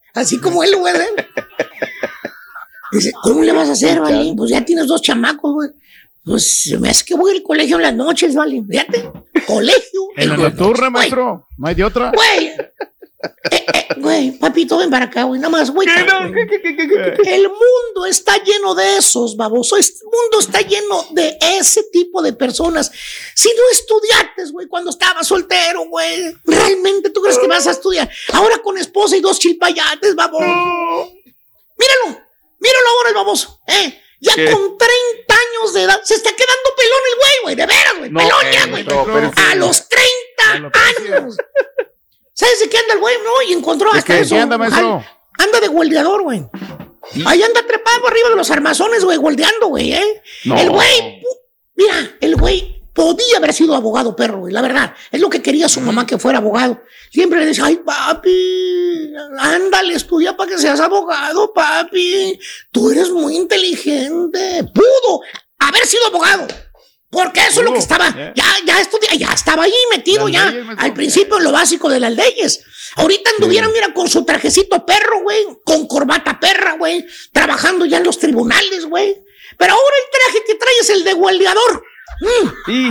así 0.14 0.38
como 0.38 0.62
él 0.62 0.70
lo 0.70 0.80
voy 0.80 0.90
a 0.90 0.94
hacer. 0.94 1.08
Dice, 2.92 3.12
¿cómo 3.22 3.42
le 3.42 3.52
vas 3.52 3.68
a 3.68 3.72
hacer, 3.72 4.00
vale? 4.00 4.34
Pues 4.36 4.50
ya 4.50 4.64
tienes 4.64 4.86
dos 4.86 5.00
chamacos, 5.00 5.54
güey. 5.54 5.70
Pues 6.24 6.64
se 6.64 6.78
me 6.78 6.90
hace 6.90 7.04
que 7.04 7.14
voy 7.14 7.34
al 7.34 7.42
colegio 7.42 7.76
en 7.76 7.82
las 7.82 7.94
noches, 7.94 8.34
vale. 8.34 8.62
Fíjate, 8.68 9.10
colegio. 9.46 10.00
En 10.16 10.28
la 10.28 10.36
nocturna, 10.36 10.90
maestro. 10.90 11.46
No 11.56 11.68
hay 11.68 11.74
de 11.74 11.84
otra. 11.84 12.12
Güey, 12.14 12.52
eh, 13.50 13.66
eh, 13.74 13.86
güey, 13.98 14.32
papito, 14.32 14.78
ven 14.78 14.90
para 14.90 15.06
acá, 15.06 15.24
güey. 15.24 15.40
Nada 15.40 15.50
más, 15.50 15.70
güey. 15.70 15.86
El 15.88 17.48
mundo 17.48 18.06
está 18.06 18.42
lleno 18.42 18.74
de 18.74 18.96
esos, 18.96 19.36
baboso. 19.36 19.76
El 19.76 19.84
mundo 20.04 20.40
está 20.40 20.60
lleno 20.60 21.06
de 21.10 21.36
ese 21.40 21.84
tipo 21.92 22.22
de 22.22 22.32
personas. 22.32 22.90
Si 23.34 23.48
no 23.48 23.62
estudiaste, 23.72 24.52
güey, 24.52 24.66
cuando 24.68 24.90
estabas 24.90 25.26
soltero, 25.26 25.84
güey, 25.86 26.34
¿realmente 26.44 27.10
tú 27.10 27.20
crees 27.20 27.38
que 27.38 27.46
vas 27.46 27.66
a 27.66 27.72
estudiar? 27.72 28.10
Ahora 28.32 28.58
con 28.58 28.78
esposa 28.78 29.16
y 29.16 29.20
dos 29.20 29.38
chilpayates, 29.38 30.14
baboso. 30.14 30.44
Míralo, 30.44 32.20
míralo 32.58 32.88
ahora 32.96 33.08
el 33.08 33.14
baboso, 33.14 33.60
¿eh? 33.66 34.02
Ya 34.22 34.34
¿Qué? 34.34 34.50
con 34.50 34.76
30 34.76 35.34
años 35.34 35.72
de 35.72 35.82
edad 35.82 36.00
se 36.04 36.14
está 36.14 36.30
quedando 36.30 36.74
pelón 36.76 37.00
el 37.10 37.16
güey, 37.16 37.34
güey, 37.42 37.54
de 37.56 37.66
veras, 37.66 37.94
güey. 37.98 38.10
No, 38.10 38.20
pelón 38.20 38.52
ya, 38.52 38.64
eh, 38.64 38.70
güey. 38.70 38.84
no, 38.84 39.04
pero 39.04 39.32
sí. 39.34 39.42
A 39.50 39.54
los 39.54 39.88
30 39.88 40.70
años. 41.14 41.36
¿Sabes 42.40 42.58
de 42.60 42.70
qué 42.70 42.78
anda 42.78 42.94
el 42.94 43.00
güey? 43.00 43.14
No, 43.22 43.42
y 43.50 43.52
encontró 43.52 43.92
¿De 43.92 43.98
hasta 43.98 44.14
qué? 44.14 44.20
eso. 44.20 44.34
¿Qué 44.34 44.40
anda, 44.40 44.56
maestro? 44.56 45.04
Anda 45.38 45.60
de 45.60 45.68
guardeador, 45.68 46.22
güey. 46.22 46.42
Ahí 47.26 47.42
anda 47.42 47.66
trepado 47.66 48.06
arriba 48.06 48.30
de 48.30 48.36
los 48.36 48.50
armazones, 48.50 49.04
güey, 49.04 49.18
guardeando, 49.18 49.66
güey, 49.66 49.92
¿eh? 49.92 50.22
No. 50.46 50.58
El 50.58 50.70
güey, 50.70 51.22
mira, 51.74 52.16
el 52.18 52.36
güey 52.36 52.82
podía 52.94 53.36
haber 53.36 53.52
sido 53.52 53.74
abogado, 53.74 54.16
perro, 54.16 54.38
güey, 54.38 54.54
la 54.54 54.62
verdad. 54.62 54.94
Es 55.10 55.20
lo 55.20 55.28
que 55.28 55.42
quería 55.42 55.68
su 55.68 55.82
mamá 55.82 56.06
que 56.06 56.18
fuera 56.18 56.38
abogado. 56.38 56.80
Siempre 57.10 57.40
le 57.40 57.46
decía, 57.46 57.66
ay, 57.66 57.76
papi, 57.76 59.12
ándale, 59.38 59.92
estudia 59.92 60.34
para 60.34 60.50
que 60.52 60.58
seas 60.58 60.80
abogado, 60.80 61.52
papi. 61.52 62.40
Tú 62.72 62.90
eres 62.90 63.10
muy 63.10 63.36
inteligente. 63.36 64.64
Pudo 64.74 65.20
haber 65.58 65.86
sido 65.86 66.06
abogado. 66.06 66.46
Porque 67.10 67.40
eso 67.40 67.60
es 67.60 67.66
lo 67.66 67.72
que 67.72 67.80
estaba, 67.80 68.08
ya, 68.34 68.44
ya 68.64 68.80
estudia, 68.80 69.12
ya 69.14 69.32
estaba 69.32 69.64
ahí 69.64 69.72
metido 69.90 70.28
Las 70.28 70.32
ya, 70.32 70.74
al 70.78 70.92
principio 70.94 71.38
en 71.38 71.44
lo 71.44 71.50
básico 71.52 71.88
de 71.88 71.98
las 71.98 72.12
leyes. 72.14 72.62
Ahorita 72.96 73.30
anduvieran, 73.36 73.72
mira, 73.72 73.92
con 73.92 74.08
su 74.08 74.24
trajecito 74.24 74.86
perro, 74.86 75.20
güey, 75.22 75.44
con 75.64 75.88
corbata 75.88 76.38
perra, 76.38 76.76
güey, 76.78 77.04
trabajando 77.32 77.84
ya 77.84 77.96
en 77.98 78.04
los 78.04 78.18
tribunales, 78.18 78.86
güey. 78.86 79.16
Pero 79.58 79.72
ahora 79.72 79.94
el 80.04 80.10
traje 80.32 80.44
que 80.46 80.54
trae 80.54 80.74
es 80.80 80.90
el 80.90 81.02
de 81.04 81.12
guardiador. 81.14 81.84
Mm. 82.66 82.90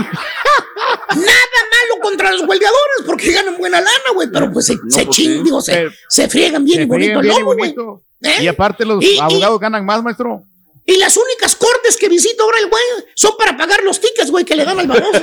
Nada 1.10 1.60
malo 1.70 2.02
contra 2.02 2.30
los 2.32 2.44
guardiadores 2.46 3.02
porque 3.06 3.32
ganan 3.32 3.56
buena 3.58 3.80
lana, 3.80 4.10
güey, 4.14 4.28
pero 4.32 4.52
pues 4.52 4.66
se, 4.66 4.74
se 4.88 5.04
pues 5.06 5.16
chin- 5.16 5.38
sí. 5.38 5.42
digo, 5.42 5.60
se, 5.60 5.88
se 6.08 6.28
friegan 6.28 6.64
bien 6.64 6.78
Se 6.78 6.82
y 6.82 6.86
bonito 6.86 7.20
el 7.20 7.26
lomo, 7.28 7.54
güey. 7.54 7.74
¿Eh? 8.22 8.42
Y 8.42 8.48
aparte 8.48 8.84
los 8.84 9.02
Y- 9.02 9.14
y- 9.14 9.18
abogados 9.18 9.58
ganan 9.60 9.84
más, 9.84 10.02
maestro. 10.02 10.42
Y 10.84 10.96
las 10.96 11.16
únicas 11.16 11.54
cortes 11.56 11.96
que 11.96 12.08
visita 12.08 12.42
ahora 12.42 12.58
el 12.58 12.68
güey 12.68 12.82
son 13.14 13.36
para 13.38 13.56
pagar 13.56 13.82
los 13.84 14.00
tickets, 14.00 14.30
güey, 14.30 14.44
que 14.44 14.56
le 14.56 14.64
dan 14.64 14.78
al 14.80 14.86
baboso. 14.88 15.22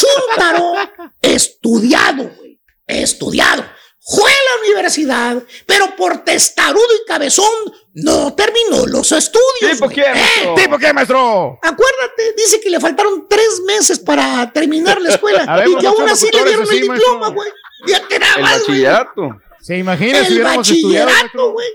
Chúntaro, 0.00 0.74
estudiado, 1.20 2.30
güey, 2.36 2.60
estudiado. 2.86 3.64
Fue 4.04 4.30
a 4.30 4.34
la 4.34 4.62
universidad, 4.66 5.42
pero 5.64 5.94
por 5.94 6.24
testarudo 6.24 6.94
y 7.00 7.06
cabezón 7.06 7.46
no 7.94 8.34
terminó 8.34 8.84
los 8.86 9.12
estudios. 9.12 9.72
¿Tipo 9.72 9.84
güey. 9.84 9.94
qué, 9.94 10.10
maestro? 10.10 10.54
¿Tipo 10.56 10.78
qué, 10.78 10.92
maestro? 10.92 11.58
Acuérdate, 11.62 12.34
dice 12.36 12.60
que 12.60 12.68
le 12.68 12.80
faltaron 12.80 13.26
tres 13.28 13.60
meses 13.64 14.00
para 14.00 14.52
terminar 14.52 15.00
la 15.00 15.10
escuela 15.10 15.64
y 15.68 15.76
que 15.76 15.86
aún 15.86 16.08
así 16.08 16.26
le 16.32 16.44
dieron 16.44 16.66
el 16.68 16.80
diploma, 16.80 17.28
güey. 17.28 17.48
Ya 17.86 18.06
te 18.08 18.16
El 18.16 18.20
nada 18.20 18.38
más, 18.38 18.52
güey. 18.66 18.82
bachillerato. 18.82 19.40
¿Se 19.60 19.78
imagina 19.78 20.24
si 20.24 20.26
El 20.26 20.32
hubiéramos 20.34 20.68
estudiado, 20.68 21.06
bachillerato, 21.06 21.52
güey. 21.52 21.68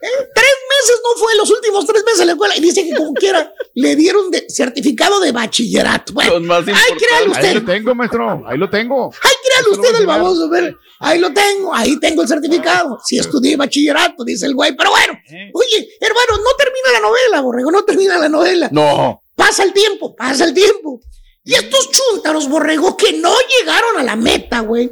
¿Eh? 0.00 0.08
Tres 0.34 0.54
meses 0.68 1.00
no 1.02 1.18
fue 1.18 1.34
los 1.36 1.50
últimos 1.50 1.86
tres 1.86 2.04
meses 2.04 2.20
en 2.20 2.26
la 2.26 2.32
escuela 2.34 2.54
y 2.56 2.60
dice 2.60 2.84
que 2.84 2.94
como 2.94 3.14
quiera 3.14 3.50
le 3.74 3.96
dieron 3.96 4.30
de 4.30 4.44
certificado 4.48 5.20
de 5.20 5.32
bachillerato. 5.32 6.12
Bueno, 6.12 6.54
ay, 6.54 6.64
créalo 6.98 7.32
usted. 7.32 7.44
Ahí 7.44 7.54
lo 7.54 7.64
tengo, 7.64 7.94
maestro. 7.94 8.42
Ahí 8.46 8.58
lo 8.58 8.68
tengo. 8.68 9.10
Ay, 9.22 9.32
créalo 9.42 9.72
usted 9.72 10.00
el 10.00 10.06
baboso. 10.06 10.50
ver. 10.50 10.76
Ahí 11.00 11.18
lo 11.18 11.32
tengo, 11.32 11.74
ahí 11.74 11.98
tengo 11.98 12.22
el 12.22 12.28
certificado. 12.28 12.98
Si 13.04 13.18
estudié 13.18 13.56
bachillerato, 13.56 14.22
dice 14.24 14.46
el 14.46 14.54
güey. 14.54 14.76
Pero 14.76 14.90
bueno, 14.90 15.14
oye, 15.54 15.88
hermano, 16.00 16.42
no 16.44 16.50
termina 16.58 16.92
la 16.92 17.00
novela, 17.00 17.40
borrego, 17.40 17.70
no 17.70 17.84
termina 17.84 18.18
la 18.18 18.28
novela. 18.28 18.68
No. 18.72 19.22
Pasa 19.34 19.62
el 19.62 19.72
tiempo, 19.72 20.14
pasa 20.14 20.44
el 20.44 20.54
tiempo. 20.54 21.00
Y 21.44 21.54
estos 21.54 21.90
chúntaros, 21.90 22.48
borrego, 22.48 22.96
que 22.96 23.12
no 23.14 23.34
llegaron 23.58 23.98
a 23.98 24.02
la 24.02 24.16
meta, 24.16 24.60
güey. 24.60 24.90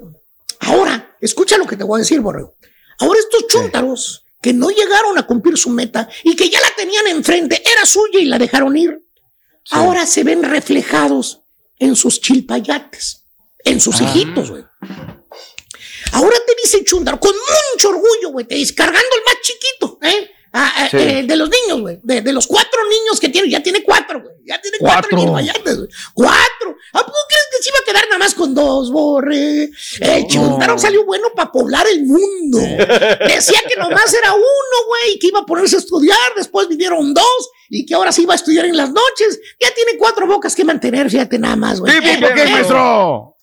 Ahora, 0.61 1.17
escucha 1.21 1.59
lo 1.59 1.67
que 1.67 1.77
te 1.77 1.85
voy 1.85 1.99
a 1.99 2.03
decir, 2.03 2.21
borrego. 2.21 2.55
Ahora 3.01 3.19
estos 3.19 3.47
chúntaros 3.49 4.24
que 4.45 4.53
no 4.53 4.69
llegaron 4.69 5.17
a 5.17 5.27
cumplir 5.27 5.57
su 5.57 5.71
meta 5.71 6.07
y 6.23 6.37
que 6.37 6.51
ya 6.51 6.61
la 6.61 6.69
tenían 6.77 7.07
enfrente, 7.07 7.63
era 7.65 7.87
suya 7.87 8.19
y 8.21 8.27
la 8.27 8.39
dejaron 8.39 8.77
ir. 8.77 9.03
Ahora 9.71 10.05
se 10.05 10.23
ven 10.23 10.43
reflejados 10.43 11.45
en 11.79 11.97
sus 11.97 12.21
chilpayates, 12.21 13.25
en 13.65 13.81
sus 13.81 14.03
Ah. 14.03 14.05
hijitos, 14.05 14.51
güey. 14.51 14.63
Ahora 16.13 16.37
te 16.47 16.55
dice 16.63 16.85
Chundar, 16.85 17.19
con 17.19 17.33
mucho 17.73 17.89
orgullo, 17.89 18.33
güey, 18.33 18.45
te 18.47 18.57
dice, 18.57 18.75
cargando 18.75 19.09
el 19.17 19.25
más 19.25 19.37
chiquito, 19.41 19.99
¿eh? 20.03 20.31
Ah, 20.57 20.73
ah, 20.77 20.89
Sí. 20.89 20.97
eh, 20.99 21.25
de 21.25 21.37
los 21.37 21.51
niños, 21.51 21.81
güey. 21.81 21.99
De, 22.05 22.21
de 22.23 22.33
los 22.33 22.47
cuatro 22.47 22.81
niños 22.89 23.19
que 23.19 23.29
tiene, 23.29 23.51
ya 23.51 23.61
tiene 23.61 23.83
cuatro, 23.83 24.23
güey. 24.23 24.37
Ya 24.47 24.61
tiene 24.61 24.77
cuatro, 24.79 25.09
Cuatro. 25.11 25.19
chilpayates, 25.19 25.77
güey. 25.79 25.89
Cuatro. 26.15 26.77
¿A 26.93 26.99
poco 27.01 27.19
crees 27.29 27.45
que 27.51 27.63
se 27.65 27.71
iba 27.71 27.79
a 27.81 27.85
quedar 27.85 28.05
nada 28.09 28.19
más 28.21 28.35
con 28.35 28.55
dos, 28.55 28.93
borre? 28.93 29.69
El 30.01 30.27
Chuntaro 30.29 30.79
salió 30.79 31.05
bueno 31.05 31.29
para 31.35 31.51
poblar 31.51 31.85
el 31.89 32.05
mundo. 32.05 32.59
Decía 33.27 33.61
que 33.69 33.81
nomás 33.81 34.15
era 34.15 34.33
uno, 34.33 34.87
güey, 34.87 35.19
que 35.19 35.27
iba 35.27 35.41
a 35.41 35.47
ponerse 35.47 35.75
a 35.75 35.81
estudiar, 35.81 36.19
después 36.37 36.69
vinieron 36.69 37.13
dos 37.15 37.51
y 37.69 37.85
que 37.85 37.95
ahora 37.95 38.13
sí 38.13 38.23
iba 38.23 38.35
a 38.35 38.37
estudiar 38.37 38.67
en 38.67 38.77
las 38.77 38.91
noches. 38.91 39.41
Ya 39.61 39.75
tiene 39.75 39.99
cuatro 39.99 40.27
bocas 40.29 40.55
que 40.55 40.63
mantener, 40.65 41.11
fíjate 41.11 41.37
nada 41.39 41.57
más, 41.57 41.81
güey. 41.81 41.93
¿Y 41.97 42.17
por 42.21 42.33
qué, 42.35 42.43
Eh, 42.45 42.49
maestro? 42.49 43.34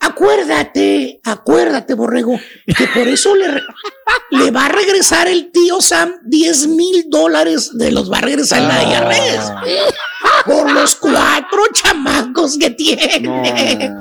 Acuérdate, 0.00 1.20
acuérdate, 1.24 1.94
borrego, 1.94 2.38
que 2.66 2.86
por 2.94 3.08
eso 3.08 3.34
le, 3.34 4.50
va 4.50 4.66
a 4.66 4.68
regresar 4.68 5.26
el 5.26 5.50
tío 5.50 5.80
Sam 5.80 6.12
10 6.24 6.68
mil 6.68 7.06
dólares 7.08 7.76
de 7.76 7.90
los 7.90 8.10
va 8.10 8.18
a 8.18 8.22
regresar 8.22 8.62
la 8.62 8.82
IRS. 8.82 9.52
Por 10.46 10.70
los 10.72 10.94
cuatro 10.94 11.62
chamacos 11.72 12.56
que 12.58 12.70
tiene. 12.70 13.92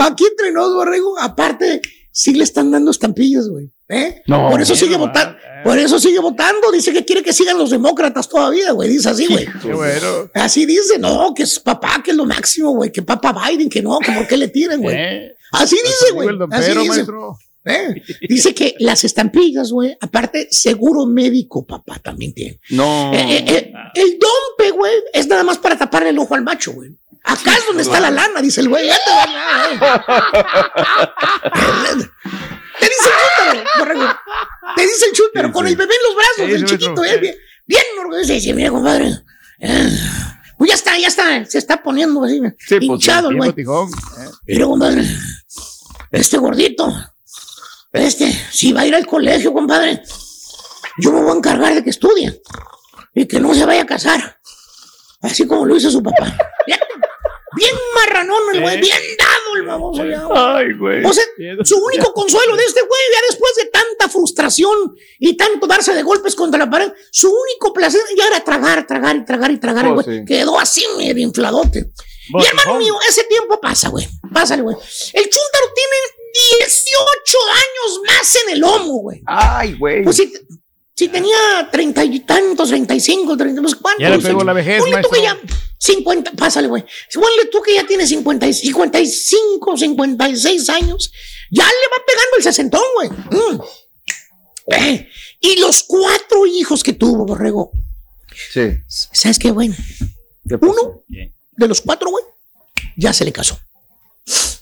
Aquí 0.00 0.24
entre 0.26 0.52
nos, 0.52 0.74
borrego, 0.74 1.18
aparte, 1.18 1.80
sí 2.12 2.34
le 2.34 2.44
están 2.44 2.70
dando 2.70 2.90
estampillas, 2.90 3.48
güey. 3.48 3.73
¿Eh? 3.88 4.22
No. 4.26 4.50
por 4.50 4.60
eso 4.60 4.74
sigue 4.74 4.96
votando, 4.96 5.36
por 5.62 5.78
eso 5.78 5.98
sigue 5.98 6.18
votando. 6.18 6.70
Dice 6.72 6.92
que 6.92 7.04
quiere 7.04 7.22
que 7.22 7.32
sigan 7.32 7.58
los 7.58 7.70
demócratas 7.70 8.28
todavía, 8.28 8.72
güey. 8.72 8.88
Dice 8.88 9.08
así, 9.10 9.26
güey. 9.26 9.46
Bueno. 9.64 10.30
Así 10.34 10.66
dice, 10.66 10.98
no, 10.98 11.32
que 11.34 11.44
es 11.44 11.58
papá, 11.58 12.02
que 12.04 12.10
es 12.12 12.16
lo 12.16 12.24
máximo, 12.24 12.72
güey, 12.72 12.90
que 12.92 13.02
papá 13.02 13.32
Biden, 13.48 13.68
que 13.68 13.82
no, 13.82 13.98
que 13.98 14.12
por 14.12 14.26
qué 14.26 14.36
le 14.36 14.48
tiran, 14.48 14.80
güey. 14.80 14.96
¿Eh? 14.96 15.36
Así 15.52 15.76
dice, 15.76 16.12
güey. 16.12 16.28
el 16.28 16.34
Así 16.34 16.38
dompero, 16.50 16.80
dice. 16.82 16.88
maestro. 16.94 17.38
¿Eh? 17.66 18.02
Dice 18.28 18.54
que 18.54 18.74
las 18.78 19.04
estampillas, 19.04 19.72
güey, 19.72 19.96
aparte, 19.98 20.48
seguro 20.50 21.06
médico, 21.06 21.66
papá, 21.66 21.98
también 21.98 22.34
tiene. 22.34 22.60
No. 22.70 23.10
Eh, 23.14 23.38
eh, 23.38 23.44
eh, 23.48 23.72
el 23.94 24.18
dompe, 24.18 24.70
güey, 24.70 24.92
es 25.14 25.26
nada 25.28 25.44
más 25.44 25.56
para 25.56 25.78
taparle 25.78 26.10
el 26.10 26.18
ojo 26.18 26.34
al 26.34 26.42
macho, 26.42 26.72
güey. 26.72 26.90
Acá 27.22 27.56
es 27.56 27.66
donde 27.66 27.82
está 27.84 28.00
la 28.00 28.10
lana, 28.10 28.42
dice 28.42 28.60
el 28.60 28.68
güey. 28.68 28.86
Ya 28.86 28.98
te 29.02 29.10
va 29.10 29.26
nada, 29.26 30.04
Te 32.84 32.90
dice 32.90 33.10
el 33.52 33.64
borrego. 33.78 34.14
Te 34.76 34.82
dice 34.82 35.06
el 35.06 35.12
chúntaro, 35.12 35.52
con 35.52 35.66
el 35.66 35.76
bebé 35.76 35.94
en 35.94 36.00
los 36.06 36.14
brazos, 36.16 36.36
Sí, 36.36 36.42
el 36.52 36.64
chiquito, 36.78 37.04
eh, 37.04 37.18
bien, 37.18 37.34
bien 37.66 37.82
orgulloso. 38.00 38.32
Dice, 38.32 38.54
mira, 38.54 38.70
compadre. 38.70 39.12
eh, 39.60 39.98
Pues 40.58 40.68
ya 40.70 40.74
está, 40.74 40.98
ya 40.98 41.08
está, 41.08 41.44
se 41.46 41.58
está 41.58 41.82
poniendo 41.82 42.22
así, 42.24 42.40
Sí, 42.58 42.76
pues, 42.76 42.82
hinchado 42.82 43.28
el 43.30 43.36
güey. 43.36 43.50
Mira, 44.46 44.66
compadre, 44.66 45.04
este 46.12 46.38
gordito, 46.38 46.92
este, 47.92 48.32
si 48.52 48.72
va 48.72 48.82
a 48.82 48.86
ir 48.86 48.94
al 48.94 49.06
colegio, 49.06 49.52
compadre, 49.52 50.02
yo 50.98 51.12
me 51.12 51.20
voy 51.22 51.32
a 51.32 51.36
encargar 51.36 51.74
de 51.74 51.82
que 51.82 51.90
estudie 51.90 52.40
y 53.14 53.26
que 53.26 53.40
no 53.40 53.52
se 53.54 53.64
vaya 53.66 53.82
a 53.82 53.86
casar, 53.86 54.38
así 55.22 55.46
como 55.46 55.64
lo 55.66 55.76
hizo 55.76 55.90
su 55.90 56.02
papá. 56.02 56.36
Bien, 57.64 57.74
marranón 57.94 58.42
el 58.54 58.60
güey, 58.60 58.80
bien 58.80 58.98
dado 59.18 59.56
el 59.56 59.62
baboso 59.62 60.04
ya. 60.04 60.22
güey. 60.24 60.38
Ay, 60.38 60.66
güey. 60.78 61.04
O 61.04 61.12
sea, 61.12 61.24
su 61.64 61.76
único 61.76 62.12
consuelo 62.12 62.56
de 62.56 62.64
este 62.64 62.80
güey, 62.80 63.00
ya 63.14 63.20
después 63.28 63.52
de 63.56 63.66
tanta 63.66 64.08
frustración 64.08 64.94
y 65.18 65.36
tanto 65.36 65.66
darse 65.66 65.94
de 65.94 66.02
golpes 66.02 66.34
contra 66.34 66.58
la 66.58 66.70
pared, 66.70 66.92
su 67.10 67.28
único 67.28 67.72
placer 67.72 68.00
ya 68.16 68.26
era 68.26 68.42
tragar, 68.44 68.86
tragar 68.86 69.16
y 69.16 69.24
tragar 69.24 69.50
y 69.50 69.58
tragar, 69.58 69.86
Oh, 69.86 69.94
güey. 69.94 70.04
sí. 70.20 70.24
Quedó 70.26 70.58
así 70.58 70.84
medio 70.98 71.22
infladote. 71.22 71.90
Y 72.28 72.44
hermano 72.46 72.78
mío, 72.78 72.94
ese 73.08 73.24
tiempo 73.24 73.60
pasa, 73.60 73.90
güey. 73.90 74.08
Pásale, 74.32 74.62
güey. 74.62 74.76
El 74.76 75.22
chúntaro 75.24 75.66
tiene 75.74 75.96
18 76.58 77.38
años 77.52 78.00
más 78.06 78.36
en 78.36 78.52
el 78.54 78.60
lomo, 78.60 78.98
güey. 79.02 79.20
Ay, 79.26 79.74
güey. 79.74 80.02
Pues 80.04 80.16
si, 80.16 80.32
si 80.96 81.08
tenía 81.08 81.68
treinta 81.70 82.04
y 82.04 82.20
tantos, 82.20 82.68
treinta 82.68 82.94
y 82.94 83.00
cinco, 83.00 83.36
treinta 83.36 83.60
no 83.60 83.68
sé 83.68 83.76
cuántos. 83.80 84.02
Ya 84.02 84.10
le 84.10 84.18
pegó 84.18 84.42
la 84.42 84.52
vejez, 84.52 84.80
Ponle 84.80 85.02
tú 85.02 85.10
que 85.10 85.22
ya 85.22 85.34
maestro. 85.34 85.56
50, 85.84 86.32
pásale, 86.32 86.66
güey. 86.68 86.82
Ponle 87.12 87.44
tú 87.52 87.60
que 87.60 87.74
ya 87.74 87.86
tiene 87.86 88.06
50, 88.06 88.46
y 88.46 88.54
55, 88.54 89.76
56 89.76 90.68
años. 90.70 91.12
Ya 91.50 91.64
le 91.64 91.70
va 91.70 92.04
pegando 92.06 92.36
el 92.38 92.42
sesentón, 92.42 92.82
güey. 92.94 93.10
Mm. 93.10 93.60
Eh, 94.72 95.08
Y 95.40 95.56
los 95.60 95.82
cuatro 95.82 96.46
hijos 96.46 96.82
que 96.82 96.94
tuvo, 96.94 97.26
Borrego. 97.26 97.70
Sí. 98.52 98.78
¿Sabes 98.88 99.38
qué, 99.38 99.50
güey? 99.50 99.70
Uno 100.60 101.02
de 101.52 101.68
los 101.68 101.82
cuatro, 101.82 102.10
güey, 102.10 102.24
ya 102.96 103.12
se 103.12 103.26
le 103.26 103.32
casó. 103.32 103.58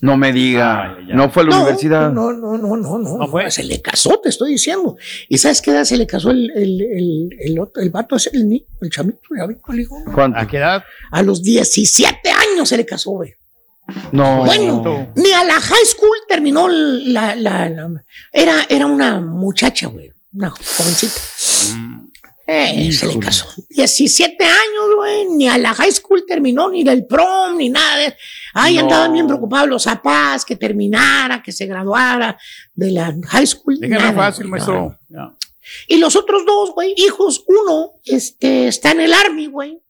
No 0.00 0.16
me 0.16 0.32
diga. 0.32 0.96
No 1.14 1.30
fue 1.30 1.44
a 1.44 1.46
la 1.46 1.50
No, 1.56 1.62
universidad. 1.62 2.10
No, 2.10 2.32
no, 2.32 2.58
no, 2.58 2.76
no, 2.76 2.98
no. 2.98 3.50
Se 3.50 3.62
le 3.62 3.80
casó, 3.80 4.18
te 4.20 4.30
estoy 4.30 4.52
diciendo. 4.52 4.96
¿Y 5.28 5.38
sabes 5.38 5.62
qué 5.62 5.70
edad 5.70 5.84
se 5.84 5.96
le 5.96 6.06
casó 6.08 6.30
el, 6.32 6.50
el, 6.56 6.80
el, 6.82 7.28
el, 7.38 7.58
otro- 7.60 7.80
el 7.82 7.90
vato 7.90 8.16
ese, 8.16 8.30
el, 8.32 8.48
ni- 8.48 8.66
el 8.80 8.90
chamito, 8.90 9.20
ya 9.36 9.46
vi, 9.46 9.54
el 9.68 9.80
hijo? 9.80 9.96
¿Cuánto? 10.12 10.38
¿A 10.40 10.46
qué 10.48 10.56
edad? 10.56 10.82
A 11.12 11.22
los 11.22 11.42
17 11.44 12.18
años 12.30 12.68
se 12.68 12.76
le 12.76 12.84
casó, 12.84 13.10
güey. 13.12 13.34
No. 14.10 14.44
Bueno, 14.44 15.12
ni 15.14 15.30
a 15.32 15.44
la 15.44 15.54
high 15.60 15.84
school 15.86 16.16
terminó 16.28 16.68
la, 16.68 17.36
la, 17.36 17.68
la- 17.68 18.04
era, 18.32 18.66
era 18.68 18.86
una 18.86 19.20
muchacha, 19.20 19.86
güey. 19.86 20.10
Una 20.34 20.50
jovencita. 20.50 21.20
Eh, 22.46 22.92
se 22.92 23.06
le 23.06 23.18
casó. 23.20 23.46
17 23.70 24.44
años, 24.44 24.96
güey. 24.96 25.26
Ni 25.26 25.48
a 25.48 25.56
la 25.58 25.72
high 25.74 25.92
school 25.92 26.24
terminó, 26.26 26.68
ni 26.70 26.82
del 26.84 27.06
prom, 27.06 27.56
ni 27.56 27.68
nada. 27.70 27.96
de- 27.98 28.16
Ay, 28.54 28.74
No. 28.76 28.82
andaban 28.82 29.12
bien 29.12 29.26
preocupados 29.26 29.68
los 29.68 29.84
papás, 29.84 30.44
que 30.44 30.56
terminara, 30.56 31.42
que 31.42 31.52
se 31.52 31.66
graduara 31.66 32.36
de 32.74 32.90
la 32.90 33.14
high 33.28 33.46
school. 33.46 33.78
Déjalo 33.78 34.00
nada, 34.00 34.12
fácil, 34.14 34.42
güey, 34.44 34.50
maestro. 34.50 34.74
no. 34.74 34.98
Ya. 35.08 35.36
Y 35.86 35.98
los 35.98 36.16
otros 36.16 36.44
dos, 36.44 36.72
güey, 36.74 36.92
hijos, 36.96 37.44
uno 37.46 37.92
este, 38.04 38.66
está 38.66 38.90
en 38.90 39.00
el 39.02 39.14
Army, 39.14 39.46
güey. 39.46 39.80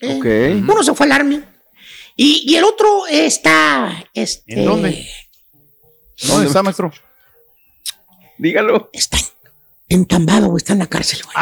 Eh, 0.00 0.16
Ok. 0.16 0.68
Uno 0.68 0.82
se 0.82 0.92
fue 0.94 1.06
al 1.06 1.12
Army. 1.12 1.40
Y, 2.16 2.42
y 2.46 2.56
el 2.56 2.64
otro 2.64 3.06
está. 3.06 4.04
Este, 4.12 4.54
¿En 4.54 4.64
dónde? 4.64 5.06
¿Dónde 6.26 6.48
está, 6.48 6.62
maestro? 6.62 6.92
Dígalo. 8.38 8.90
Está 8.92 9.18
entambado, 9.90 10.46
güey, 10.46 10.58
está 10.58 10.72
en 10.72 10.78
la 10.78 10.86
cárcel, 10.86 11.20
güey. 11.24 11.34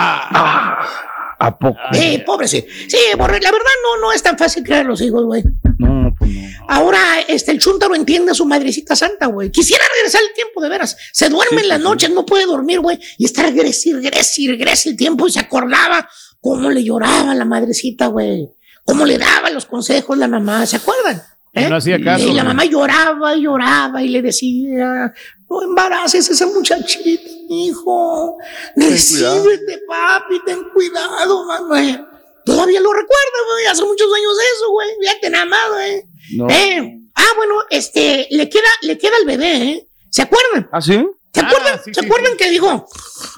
¿A 1.41 1.57
poco? 1.57 1.79
Sí, 1.93 2.21
pobre, 2.27 2.49
sí. 2.49 2.67
Sí, 2.89 2.99
borre, 3.17 3.41
la 3.41 3.53
verdad 3.53 3.71
no, 3.85 4.01
no 4.01 4.13
es 4.13 4.23
tan 4.23 4.37
fácil 4.37 4.65
crear 4.65 4.85
los 4.85 5.01
hijos, 5.01 5.25
güey. 5.25 5.45
No, 5.79 6.13
pues 6.19 6.31
no. 6.31 6.49
Ahora, 6.67 7.21
este, 7.29 7.53
el 7.53 7.61
chúntaro 7.61 7.95
entiende 7.95 8.33
a 8.33 8.35
su 8.35 8.45
madrecita 8.45 8.97
santa, 8.97 9.27
güey. 9.27 9.53
Quisiera 9.53 9.85
regresar 9.97 10.21
el 10.29 10.35
tiempo, 10.35 10.61
de 10.61 10.69
veras. 10.69 10.97
Se 11.13 11.29
duerme 11.29 11.61
en 11.61 11.69
las 11.69 11.81
noches, 11.81 12.11
no 12.11 12.27
puede 12.27 12.47
dormir, 12.47 12.81
güey. 12.81 12.99
Y 13.19 13.27
está 13.27 13.45
regrese, 13.45 13.91
y 13.91 14.49
regrese 14.49 14.91
el 14.91 14.97
tiempo 14.97 15.29
y 15.29 15.31
se 15.31 15.39
acordaba 15.39 16.09
cómo 16.41 16.71
le 16.71 16.83
lloraba 16.83 17.35
la 17.37 17.45
madrecita, 17.45 18.09
güey. 18.09 18.49
Cómo 18.85 19.05
le 19.05 19.19
daba 19.19 19.51
los 19.51 19.67
consejos 19.67 20.19
la 20.19 20.27
mamá, 20.27 20.67
¿se 20.67 20.77
acuerdan? 20.77 21.23
Y 21.53 21.61
no 21.63 21.77
hacía 21.77 22.03
caso, 22.03 22.27
Y 22.27 22.33
la 22.33 22.45
mamá 22.45 22.65
lloraba 22.65 23.37
y 23.37 23.43
lloraba 23.43 24.03
y 24.03 24.09
le 24.09 24.23
decía, 24.23 25.13
no 25.51 25.63
embaraces 25.63 26.29
a 26.29 26.33
esa 26.33 26.47
muchachita, 26.47 27.31
hijo. 27.49 28.37
Recíbete, 28.77 29.83
papi, 29.87 30.41
ten 30.45 30.61
cuidado, 30.75 31.45
mamá. 31.47 32.09
Todavía 32.45 32.81
lo 32.81 32.93
recuerdo, 32.93 33.39
güey. 33.53 33.67
Hace 33.67 33.85
muchos 33.85 34.07
años 34.13 34.37
de 34.37 34.45
eso, 34.57 34.71
güey. 34.71 34.89
Fíjate 35.01 35.31
nada 35.31 35.45
más, 35.45 35.69
güey. 35.71 36.03
No. 36.37 36.49
Eh, 36.51 36.99
ah, 37.15 37.27
bueno, 37.37 37.55
este, 37.71 38.27
le 38.31 38.49
queda, 38.49 38.69
le 38.83 38.97
queda 38.99 39.17
el 39.21 39.27
bebé, 39.27 39.57
¿eh? 39.65 39.89
¿Se 40.11 40.23
acuerdan? 40.23 40.69
¿Ah, 40.73 40.81
sí? 40.81 41.05
¿Se 41.35 41.41
acuerdan? 41.41 41.81
¿Se 41.93 42.01
acuerdan 42.01 42.37
que 42.39 42.51
dijo? 42.51 42.89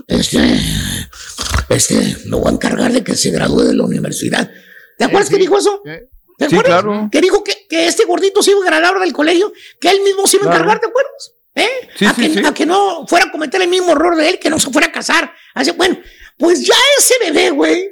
Este, 0.06 0.38
este, 1.68 2.16
me 2.26 2.36
voy 2.36 2.48
a 2.48 2.52
encargar 2.54 2.92
de 2.92 3.02
que 3.02 3.16
se 3.16 3.30
gradúe 3.30 3.62
de 3.62 3.74
la 3.74 3.84
universidad. 3.84 4.48
¿Te 4.96 5.04
acuerdas 5.04 5.28
que 5.30 5.36
dijo 5.38 5.58
eso? 5.58 5.80
¿Te 5.84 6.48
Sí, 6.48 6.54
acuerdas? 6.56 6.82
claro. 6.82 7.08
Que 7.10 7.20
dijo 7.20 7.42
que, 7.44 7.66
que 7.68 7.86
este 7.86 8.04
gordito 8.04 8.42
se 8.42 8.52
iba 8.52 8.60
a 8.62 8.66
graduar 8.66 9.00
del 9.00 9.12
colegio, 9.12 9.52
que 9.80 9.90
él 9.90 10.00
mismo 10.02 10.26
se 10.26 10.36
iba 10.36 10.44
a 10.46 10.48
Claro. 10.48 10.58
encargar, 10.64 10.80
¿te 10.80 10.86
acuerdas? 10.88 11.32
¿Eh? 11.54 11.88
Sí, 11.96 12.06
a, 12.06 12.14
sí, 12.14 12.22
que, 12.22 12.40
sí. 12.40 12.46
a 12.46 12.54
que 12.54 12.66
no 12.66 13.06
fuera 13.06 13.26
a 13.26 13.30
cometer 13.32 13.60
el 13.62 13.68
mismo 13.68 13.92
error 13.92 14.16
de 14.16 14.28
él, 14.28 14.38
que 14.38 14.50
no 14.50 14.58
se 14.58 14.70
fuera 14.70 14.88
a 14.88 14.92
casar. 14.92 15.32
Así, 15.54 15.70
bueno, 15.72 15.98
Pues 16.38 16.64
ya 16.66 16.74
ese 16.98 17.14
bebé, 17.20 17.50
güey, 17.50 17.84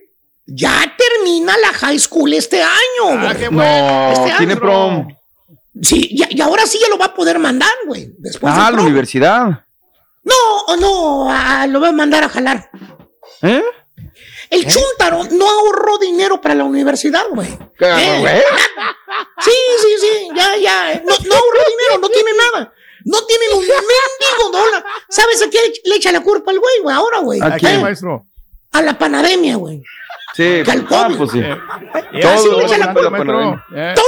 ya 0.46 0.94
termina 0.96 1.56
la 1.58 1.68
high 1.72 1.98
school 1.98 2.32
este 2.32 2.62
año, 2.62 2.70
Ah, 3.02 3.34
güey. 3.34 3.50
No, 3.50 4.12
Este 4.12 4.36
tiene 4.38 4.52
año. 4.54 4.60
prom. 4.60 5.08
Sí, 5.82 6.08
y, 6.10 6.36
y 6.36 6.40
ahora 6.40 6.66
sí 6.66 6.78
ya 6.80 6.88
lo 6.88 6.98
va 6.98 7.06
a 7.06 7.14
poder 7.14 7.38
mandar, 7.38 7.70
güey. 7.86 8.08
Después 8.18 8.52
Ah, 8.56 8.66
del 8.66 8.76
la 8.76 8.82
universidad. 8.82 9.64
No, 10.24 10.76
no, 10.76 11.66
lo 11.68 11.80
va 11.80 11.88
a 11.88 11.92
mandar 11.92 12.24
a 12.24 12.28
jalar. 12.28 12.70
¿Eh? 13.42 13.62
El 14.50 14.66
chúntaro 14.66 15.24
no 15.32 15.48
ahorró 15.48 15.98
dinero 15.98 16.40
para 16.40 16.54
la 16.54 16.64
universidad, 16.64 17.22
güey. 17.30 17.48
¿Qué, 17.78 17.84
Eh, 17.86 18.18
güey? 18.20 18.40
Sí, 19.40 19.50
sí, 19.82 19.88
sí, 20.00 20.28
ya, 20.34 20.56
ya. 20.56 21.02
No, 21.04 21.12
no 21.26 21.34
ahorró 21.34 21.60
dinero, 21.68 21.98
no 22.00 22.08
tiene 22.08 22.30
nada. 22.52 22.72
No 23.08 23.24
tiene 23.24 23.44
un 23.54 23.60
mendigo 23.60 24.50
dólar. 24.52 24.84
¿Sabes 25.08 25.40
a 25.40 25.48
qué 25.48 25.58
le, 25.84 25.96
echa 25.96 26.12
la 26.12 26.20
culpa 26.20 26.50
al 26.50 26.58
güey, 26.58 26.80
güey? 26.82 26.94
Ahora, 26.94 27.18
güey. 27.20 27.40
¿A 27.40 27.56
quién, 27.56 27.76
¿Eh? 27.76 27.78
maestro? 27.78 28.26
A 28.72 28.82
la 28.82 28.98
pandemia, 28.98 29.56
güey. 29.56 29.82
Sí, 30.34 30.62
Que 30.62 30.70
al 30.70 30.86
ah, 30.90 31.08
pues 31.16 31.30
sí. 31.30 31.40
Ya, 31.40 32.36
sí, 32.36 32.48
Todo 32.48 32.58
le 32.58 32.66
echa 32.66 32.76
la 32.76 32.86
la 32.86 32.94
culpa. 32.94 33.66
Eh. 33.74 33.92
Todo 33.96 34.06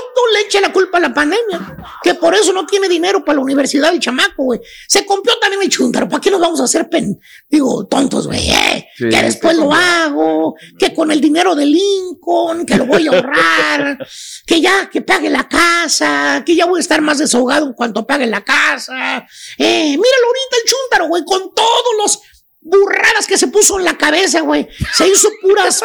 echa 0.51 0.61
la 0.61 0.73
culpa 0.73 0.99
a 0.99 1.01
la 1.01 1.15
pandemia. 1.15 1.77
Que 2.03 2.15
por 2.15 2.35
eso 2.35 2.53
no 2.53 2.67
tiene 2.67 2.89
dinero 2.89 3.25
para 3.25 3.37
la 3.37 3.43
universidad 3.43 3.93
el 3.93 4.01
chamaco, 4.01 4.45
güey. 4.45 4.61
Se 4.89 5.07
compró 5.07 5.39
también 5.39 5.63
el 5.63 5.69
chúntaro. 5.69 6.09
¿Para 6.09 6.21
qué 6.21 6.31
nos 6.31 6.41
vamos 6.41 6.61
a 6.61 6.65
hacer 6.65 6.89
pen, 6.89 7.19
digo, 7.49 7.87
tontos, 7.87 8.27
güey? 8.27 8.51
eh? 8.51 8.89
Sí, 8.97 9.09
que 9.09 9.23
después 9.23 9.57
lo 9.57 9.73
hago, 9.73 10.55
que 10.79 10.93
con 10.93 11.11
el 11.11 11.21
dinero 11.21 11.55
de 11.55 11.67
Lincoln, 11.67 12.67
que 12.67 12.77
lo 12.77 12.87
voy 12.87 13.07
a 13.07 13.11
ahorrar, 13.13 13.99
que 14.47 14.61
ya, 14.61 14.91
que 14.91 15.03
pague 15.03 15.31
la 15.31 15.49
casa, 15.49 16.43
que 16.45 16.55
ya 16.57 16.67
voy 16.67 16.79
a 16.79 16.83
estar 16.83 17.01
más 17.01 17.19
desahogado 17.19 17.67
en 17.67 17.73
cuanto 17.73 18.07
pague 18.07 18.27
la 18.27 18.43
casa. 18.43 19.27
Eh, 19.57 19.89
míralo 19.91 20.27
ahorita 20.27 20.57
el 20.63 20.71
chúntaro, 20.71 21.09
güey, 21.09 21.25
con 21.25 21.55
todos 21.55 21.95
los 22.03 22.21
burradas 22.61 23.27
que 23.27 23.39
se 23.39 23.49
puso 23.49 23.79
en 23.79 23.85
la 23.85 23.97
cabeza, 23.97 24.41
güey. 24.41 24.69
Se 24.95 25.09
hizo 25.09 25.29
puras 25.41 25.83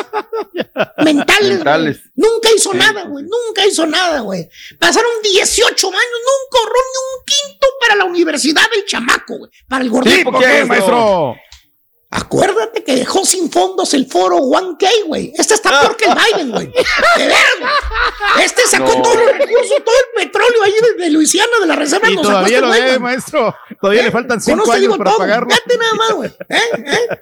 mentales. 0.97 1.55
Mentales. 1.55 2.01
Nunca 2.15 2.49
hizo 2.55 2.73
nada, 2.73 3.03
güey. 3.05 3.25
Nunca 3.25 3.65
hizo 3.65 3.85
nada, 3.85 4.19
güey. 4.21 4.49
Pasaron 4.79 5.11
18 5.23 5.87
años, 5.87 5.97
nunca 5.97 6.59
ahorró 6.59 6.73
ni 6.73 7.17
un 7.17 7.25
quinto 7.25 7.67
para 7.79 7.95
la 7.95 8.05
universidad 8.05 8.69
del 8.71 8.85
chamaco, 8.85 9.37
güey. 9.37 9.51
Para 9.67 9.83
el 9.83 9.89
gordito. 9.89 10.15
Sí, 10.17 10.23
¿por 10.23 10.39
qué, 10.39 10.65
maestro? 10.65 11.35
Acuérdate 12.17 12.83
que 12.83 12.95
dejó 12.95 13.25
sin 13.25 13.51
fondos 13.51 13.93
el 13.93 14.07
foro 14.09 14.37
1K, 14.37 14.87
güey. 15.05 15.33
Este 15.37 15.53
está 15.53 15.81
peor 15.81 15.97
que 15.97 16.05
el 16.05 16.15
Biden, 16.15 16.51
güey. 16.51 16.67
De 16.67 16.73
güey. 17.25 18.43
Este 18.43 18.61
sacó 18.67 18.85
No. 18.95 19.01
todos 19.01 19.15
los 19.17 19.25
recursos, 19.37 19.83
todo 19.83 19.95
el 20.15 20.25
petróleo 20.25 20.63
ahí 20.63 20.73
de, 20.97 21.03
de 21.03 21.09
Luisiana, 21.09 21.51
de 21.59 21.65
la 21.67 21.75
reserva. 21.75 22.09
Y 22.09 22.15
todavía 22.15 22.57
este 22.59 22.61
lo 22.61 22.67
güey. 22.67 22.99
maestro. 22.99 23.55
Todavía 23.81 24.03
le 24.03 24.11
faltan 24.11 24.37
Con 24.39 24.41
cinco 24.45 24.71
años 24.71 24.81
digo 24.81 24.97
para 24.97 25.09
todo. 25.11 25.19
pagarlo. 25.19 25.49
Fíjate 25.49 25.77
nada 25.77 25.93
más, 25.93 26.11
güey. 26.13 26.29
¿Eh? 26.49 26.59
¿Eh? 26.85 27.19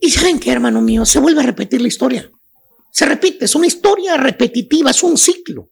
¿y 0.00 0.10
saben 0.10 0.38
qué, 0.38 0.52
hermano 0.52 0.80
mío? 0.80 1.04
Se 1.04 1.18
vuelve 1.18 1.42
a 1.42 1.46
repetir 1.46 1.80
la 1.82 1.88
historia. 1.88 2.30
Se 2.92 3.04
repite, 3.06 3.44
es 3.44 3.54
una 3.54 3.66
historia 3.66 4.16
repetitiva, 4.16 4.90
es 4.92 5.02
un 5.02 5.18
ciclo. 5.18 5.68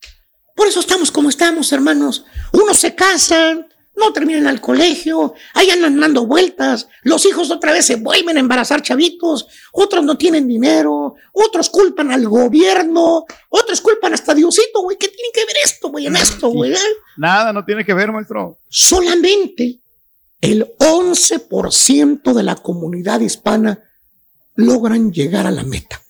Por 0.55 0.66
eso 0.66 0.80
estamos 0.80 1.11
como 1.12 1.28
estamos, 1.28 1.70
hermanos. 1.72 2.24
Unos 2.53 2.78
se 2.78 2.95
casan, 2.95 3.66
no 3.97 4.12
terminan 4.12 4.47
al 4.47 4.61
colegio, 4.61 5.34
ahí 5.55 5.70
andan 5.70 5.99
dando 5.99 6.26
vueltas, 6.26 6.88
los 7.03 7.24
hijos 7.24 7.51
otra 7.51 7.72
vez 7.72 7.86
se 7.86 7.97
vuelven 7.97 8.36
a 8.36 8.40
embarazar 8.40 8.82
chavitos, 8.82 9.47
otros 9.72 10.05
no 10.05 10.16
tienen 10.18 10.47
dinero, 10.47 11.14
otros 11.32 11.70
culpan 11.70 12.11
al 12.12 12.28
gobierno, 12.28 13.24
otros 13.49 13.80
culpan 13.80 14.12
hasta 14.14 14.34
Diosito, 14.34 14.82
güey. 14.82 14.97
¿Qué 14.99 15.09
tiene 15.09 15.30
que 15.32 15.44
ver 15.47 15.57
esto, 15.64 15.88
güey, 15.88 16.07
en 16.07 16.16
esto, 16.16 16.49
güey? 16.49 16.72
eh? 16.72 16.78
Nada, 17.16 17.53
no 17.53 17.64
tiene 17.64 17.84
que 17.84 17.94
ver, 17.94 18.12
maestro. 18.12 18.59
solamente 18.68 19.80
el 20.42 20.66
11% 20.78 22.32
de 22.34 22.42
la 22.42 22.57
comunidad 22.57 23.20
hispana 23.20 23.80
logran 24.55 25.12
llegar 25.12 25.47
a 25.47 25.51
la 25.51 25.64
meta. 25.64 26.03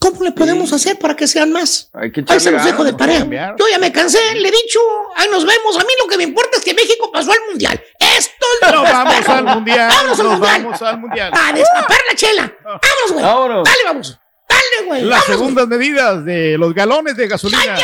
¿Cómo 0.00 0.22
le 0.22 0.30
podemos 0.30 0.72
hacer 0.72 0.96
para 0.98 1.16
que 1.16 1.26
sean 1.26 1.52
más? 1.52 1.90
Hay 1.92 2.12
que 2.12 2.24
Ahí 2.28 2.38
se 2.38 2.52
los 2.52 2.64
dejo 2.64 2.84
de 2.84 2.92
tarea. 2.92 3.26
Yo 3.58 3.64
ya 3.68 3.78
me 3.78 3.90
cansé, 3.90 4.18
le 4.36 4.48
he 4.48 4.52
dicho, 4.52 4.78
ahí 5.16 5.28
nos 5.30 5.44
vemos. 5.44 5.76
A 5.76 5.80
mí 5.80 5.90
lo 6.00 6.06
que 6.06 6.16
me 6.16 6.22
importa 6.22 6.56
es 6.58 6.64
que 6.64 6.72
México 6.72 7.10
pasó 7.12 7.32
al 7.32 7.38
mundial. 7.50 7.82
Esto 7.98 8.46
es 8.62 8.72
lo 8.72 8.84
que 8.84 8.92
vamos 8.92 9.14
espero. 9.14 9.32
al 9.38 9.44
mundial. 9.44 9.88
Vámonos 9.88 10.20
al 10.20 10.26
mundial. 10.28 10.62
vamos 10.62 10.82
al 10.82 10.98
mundial. 11.00 11.32
A 11.34 11.52
destapar 11.52 11.98
la 12.08 12.16
chela. 12.16 12.52
Vámonos, 12.64 13.12
güey. 13.12 13.24
Vámonos. 13.24 13.64
Dale, 13.64 13.84
vamos. 13.86 14.20
Dale, 14.48 14.86
güey. 14.86 15.02
Las 15.02 15.20
Vámonos, 15.20 15.26
segundas 15.26 15.66
medidas 15.68 16.24
de 16.24 16.56
los 16.58 16.72
galones 16.74 17.16
de 17.16 17.26
gasolina. 17.26 17.76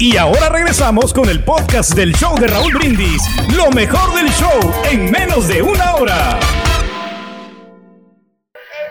Y 0.00 0.16
ahora 0.16 0.48
regresamos 0.48 1.14
con 1.14 1.28
el 1.28 1.44
podcast 1.44 1.94
del 1.94 2.16
show 2.16 2.36
de 2.36 2.48
Raúl 2.48 2.74
Brindis. 2.74 3.22
Lo 3.56 3.70
mejor 3.70 4.12
del 4.16 4.28
show 4.32 4.74
en 4.90 5.08
menos 5.08 5.46
de 5.46 5.62
una 5.62 5.94
hora. 5.94 6.40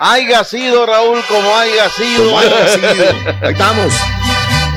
Haiga 0.06 0.43
sido, 0.43 0.86
Raúl, 0.86 1.22
como 1.30 1.56
haya 1.56 1.89
sido. 1.89 2.26
Como 2.26 2.38
haya 2.38 2.68
sido. 2.68 3.06
Ahí 3.41 3.54
estamos. 3.54 3.93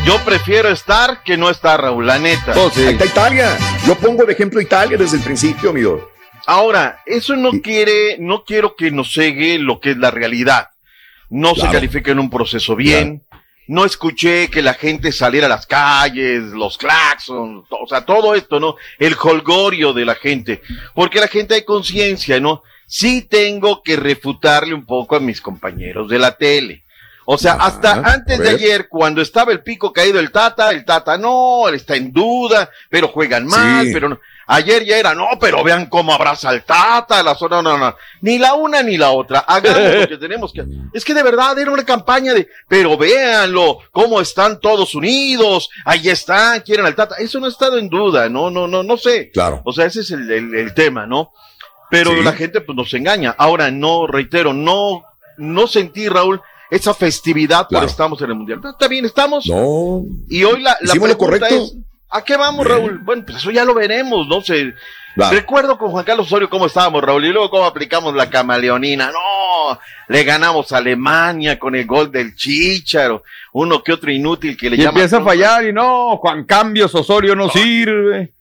Yo 0.04 0.24
prefiero 0.24 0.68
estar 0.68 1.24
que 1.24 1.36
no 1.36 1.50
estar, 1.50 1.82
Raúl, 1.82 2.06
la 2.06 2.20
neta. 2.20 2.52
Ahí 2.52 2.84
está 2.92 3.06
Italia. 3.06 3.58
Yo 3.88 3.96
pongo 3.96 4.24
de 4.24 4.34
ejemplo 4.34 4.60
Italia 4.60 4.96
desde 4.96 5.16
el 5.16 5.24
principio, 5.24 5.70
amigo. 5.70 6.12
Ahora, 6.46 7.02
eso 7.06 7.34
no 7.34 7.50
quiere, 7.60 8.18
no 8.20 8.44
quiero 8.44 8.76
que 8.76 8.92
nos 8.92 9.14
cegue 9.14 9.58
lo 9.58 9.80
que 9.80 9.90
es 9.90 9.96
la 9.96 10.12
realidad. 10.12 10.68
No 11.28 11.56
se 11.56 11.68
califica 11.70 12.12
en 12.12 12.20
un 12.20 12.30
proceso 12.30 12.76
bien. 12.76 13.24
No 13.66 13.84
escuché 13.84 14.48
que 14.48 14.62
la 14.62 14.74
gente 14.74 15.10
saliera 15.10 15.46
a 15.46 15.50
las 15.50 15.66
calles, 15.66 16.44
los 16.52 16.78
claxons, 16.78 17.66
o 17.68 17.86
sea, 17.88 18.04
todo 18.04 18.36
esto, 18.36 18.60
¿no? 18.60 18.76
El 19.00 19.16
holgorio 19.20 19.92
de 19.92 20.04
la 20.04 20.14
gente. 20.14 20.62
Porque 20.94 21.18
la 21.18 21.26
gente 21.26 21.54
hay 21.54 21.64
conciencia, 21.64 22.38
¿no? 22.38 22.62
Sí 22.86 23.22
tengo 23.22 23.82
que 23.82 23.96
refutarle 23.96 24.74
un 24.74 24.86
poco 24.86 25.16
a 25.16 25.20
mis 25.20 25.40
compañeros 25.40 26.08
de 26.08 26.18
la 26.18 26.36
tele. 26.36 26.82
O 27.28 27.36
sea, 27.36 27.54
hasta 27.54 27.94
antes 28.04 28.38
de 28.38 28.50
ayer, 28.50 28.86
cuando 28.88 29.20
estaba 29.20 29.50
el 29.50 29.60
pico 29.60 29.92
caído 29.92 30.20
el 30.20 30.30
Tata, 30.30 30.70
el 30.70 30.84
Tata 30.84 31.18
no, 31.18 31.66
él 31.68 31.74
está 31.74 31.96
en 31.96 32.12
duda, 32.12 32.70
pero 32.88 33.08
juegan 33.08 33.46
mal, 33.46 33.84
Sí. 33.86 33.92
pero 33.92 34.08
no. 34.08 34.20
Ayer 34.48 34.84
ya 34.84 34.96
era, 34.96 35.12
no, 35.12 35.26
pero 35.40 35.64
vean 35.64 35.86
cómo 35.86 36.14
abraza 36.14 36.50
al 36.50 36.62
Tata, 36.62 37.20
la 37.24 37.34
zona, 37.34 37.60
no, 37.62 37.76
no, 37.76 37.96
ni 38.20 38.38
la 38.38 38.54
una 38.54 38.80
ni 38.84 38.96
la 38.96 39.10
otra. 39.10 39.40
Hagamos 39.40 39.94
lo 40.02 40.06
que 40.08 40.16
tenemos 40.20 40.52
que. 40.52 40.64
Es 40.94 41.04
que 41.04 41.14
de 41.14 41.24
verdad 41.24 41.58
era 41.58 41.72
una 41.72 41.84
campaña 41.84 42.32
de, 42.32 42.48
pero 42.68 42.96
véanlo, 42.96 43.78
cómo 43.90 44.20
están 44.20 44.60
todos 44.60 44.94
unidos, 44.94 45.68
ahí 45.84 46.08
están, 46.08 46.60
quieren 46.60 46.86
al 46.86 46.94
Tata. 46.94 47.16
Eso 47.18 47.40
no 47.40 47.46
ha 47.46 47.48
estado 47.48 47.76
en 47.78 47.88
duda, 47.88 48.28
no, 48.28 48.50
no, 48.52 48.68
no, 48.68 48.84
no 48.84 48.96
sé. 48.96 49.32
Claro. 49.32 49.62
O 49.64 49.72
sea, 49.72 49.86
ese 49.86 50.02
es 50.02 50.12
el, 50.12 50.30
el- 50.30 50.54
el 50.54 50.74
tema, 50.74 51.06
¿no? 51.06 51.32
Pero 51.90 52.10
Sí. 52.12 52.22
la 52.22 52.32
gente 52.32 52.60
pues 52.60 52.76
nos 52.76 52.92
engaña. 52.94 53.34
Ahora, 53.38 53.70
no, 53.70 54.06
reitero, 54.06 54.52
no, 54.52 55.04
no 55.38 55.66
sentí, 55.66 56.08
Raúl, 56.08 56.40
esa 56.70 56.94
festividad 56.94 57.68
Claro. 57.68 57.84
por 57.84 57.90
estamos 57.90 58.20
en 58.22 58.30
el 58.30 58.34
Mundial. 58.36 58.60
Está 58.64 58.88
bien, 58.88 59.04
estamos. 59.04 59.46
No. 59.46 60.02
Y 60.28 60.42
hoy 60.44 60.60
la, 60.62 60.76
la 60.80 60.94
lo 60.94 61.00
pregunta 61.02 61.16
correcto. 61.16 61.46
es, 61.54 61.74
¿a 62.10 62.22
qué 62.24 62.36
vamos, 62.36 62.66
Raúl? 62.66 62.98
Bueno, 62.98 63.22
pues 63.24 63.38
eso 63.38 63.50
ya 63.50 63.64
lo 63.64 63.74
veremos, 63.74 64.26
¿no? 64.28 64.40
sé 64.40 64.74
Claro. 65.14 65.34
Recuerdo 65.34 65.78
con 65.78 65.90
Juan 65.92 66.04
Carlos 66.04 66.26
Osorio 66.26 66.50
cómo 66.50 66.66
estábamos, 66.66 67.02
Raúl, 67.02 67.24
y 67.24 67.32
luego 67.32 67.48
cómo 67.48 67.64
aplicamos 67.64 68.14
la 68.14 68.28
camaleonina. 68.28 69.10
No, 69.12 69.78
le 70.08 70.24
ganamos 70.24 70.72
a 70.72 70.76
Alemania 70.76 71.58
con 71.58 71.74
el 71.74 71.86
gol 71.86 72.12
del 72.12 72.34
Chicharo, 72.34 73.22
uno 73.54 73.82
que 73.82 73.94
otro 73.94 74.10
inútil 74.12 74.58
que 74.58 74.68
le 74.68 74.76
Y 74.76 74.80
llama. 74.80 74.90
empieza 74.90 75.16
a 75.18 75.24
fallar 75.24 75.64
y 75.64 75.72
no, 75.72 76.18
Juan 76.18 76.44
Cambios 76.44 76.94
Osorio 76.94 77.34
no 77.34 77.48
sirve. 77.48 78.34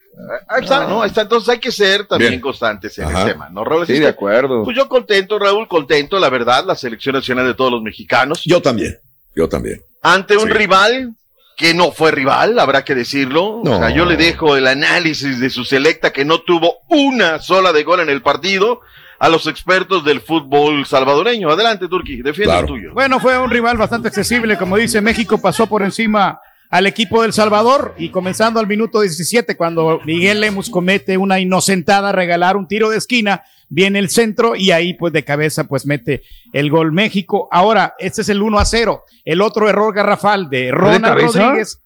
Ahí 0.48 0.64
está, 0.64 0.88
¿no? 0.88 1.02
Ahí 1.02 1.10
está. 1.10 1.22
Entonces 1.22 1.50
hay 1.50 1.60
que 1.60 1.72
ser 1.72 2.06
también 2.08 2.32
Bien. 2.32 2.42
constantes 2.42 2.98
en 3.00 3.06
Ajá. 3.06 3.24
el 3.24 3.32
tema, 3.34 3.50
¿no, 3.50 3.64
Raúl? 3.64 3.86
Sí, 3.86 4.00
de 4.00 4.08
acuerdo. 4.08 4.64
Pues 4.64 4.76
yo 4.76 4.88
contento, 4.88 5.38
Raúl, 5.38 5.68
contento, 5.68 6.20
la 6.20 6.30
verdad, 6.30 6.64
la 6.66 6.76
selección 6.76 7.16
nacional 7.16 7.46
de 7.46 7.54
todos 7.54 7.72
los 7.72 7.82
mexicanos. 7.82 8.42
Yo 8.46 8.62
también. 8.62 8.98
Yo 9.36 9.50
también. 9.50 9.82
Ante 10.02 10.38
un 10.38 10.48
Sí. 10.48 10.54
rival 10.54 11.14
que 11.58 11.74
no 11.74 11.92
fue 11.92 12.12
rival, 12.12 12.58
habrá 12.60 12.84
que 12.84 12.96
decirlo. 12.96 13.62
No. 13.64 13.78
O 13.78 13.80
sea, 13.80 13.90
yo 13.90 14.06
le 14.06 14.18
dejo 14.18 14.56
el 14.58 14.68
análisis 14.68 15.40
de 15.40 15.50
su 15.50 15.64
selecta 15.66 16.12
que 16.12 16.26
no 16.26 16.40
tuvo 16.42 16.80
una 16.90 17.40
sola 17.40 17.72
de 17.74 17.84
gol 17.84 18.00
en 18.02 18.10
el 18.10 18.22
partido 18.22 18.82
a 19.20 19.30
los 19.30 19.48
expertos 19.48 20.04
del 20.04 20.20
fútbol 20.22 20.86
salvadoreño. 20.86 21.50
Adelante, 21.50 21.88
Turki, 21.88 22.22
defiende 22.22 22.60
el 22.60 22.66
tuyo. 22.66 22.94
Bueno, 22.94 23.20
fue 23.22 23.38
un 23.40 23.50
rival 23.50 23.78
bastante 23.78 24.10
accesible. 24.10 24.58
Como 24.58 24.76
dice, 24.78 25.00
México 25.02 25.38
pasó 25.42 25.68
por 25.68 25.82
encima 25.84 26.40
al 26.70 26.88
equipo 26.88 27.22
del 27.22 27.32
Salvador 27.34 27.94
y 27.98 28.10
comenzando 28.10 28.60
al 28.60 28.68
minuto 28.68 29.02
17, 29.02 29.56
cuando 29.56 30.02
Miguel 30.06 30.42
Lemus 30.42 30.70
comete 30.70 31.18
una 31.18 31.40
inocentada, 31.40 32.12
regalar 32.12 32.58
un 32.58 32.68
tiro 32.68 32.90
de 32.90 32.98
esquina, 32.98 33.44
viene 33.70 34.00
el 34.00 34.10
centro 34.10 34.56
y 34.56 34.72
ahí 34.72 34.94
pues 34.94 35.14
de 35.14 35.24
cabeza 35.24 35.66
pues 35.66 35.86
mete 35.86 36.24
el 36.54 36.70
gol 36.70 36.92
México. 36.92 37.48
Ahora, 37.52 37.96
este 38.00 38.22
es 38.22 38.30
el 38.30 38.42
1 38.42 38.60
a 38.60 38.66
0. 38.66 39.04
El 39.24 39.42
otro 39.42 39.70
error 39.70 39.94
garrafal 39.94 40.50
de 40.50 40.72
Ronald? 40.72 41.20
Rodríguez. 41.22 41.80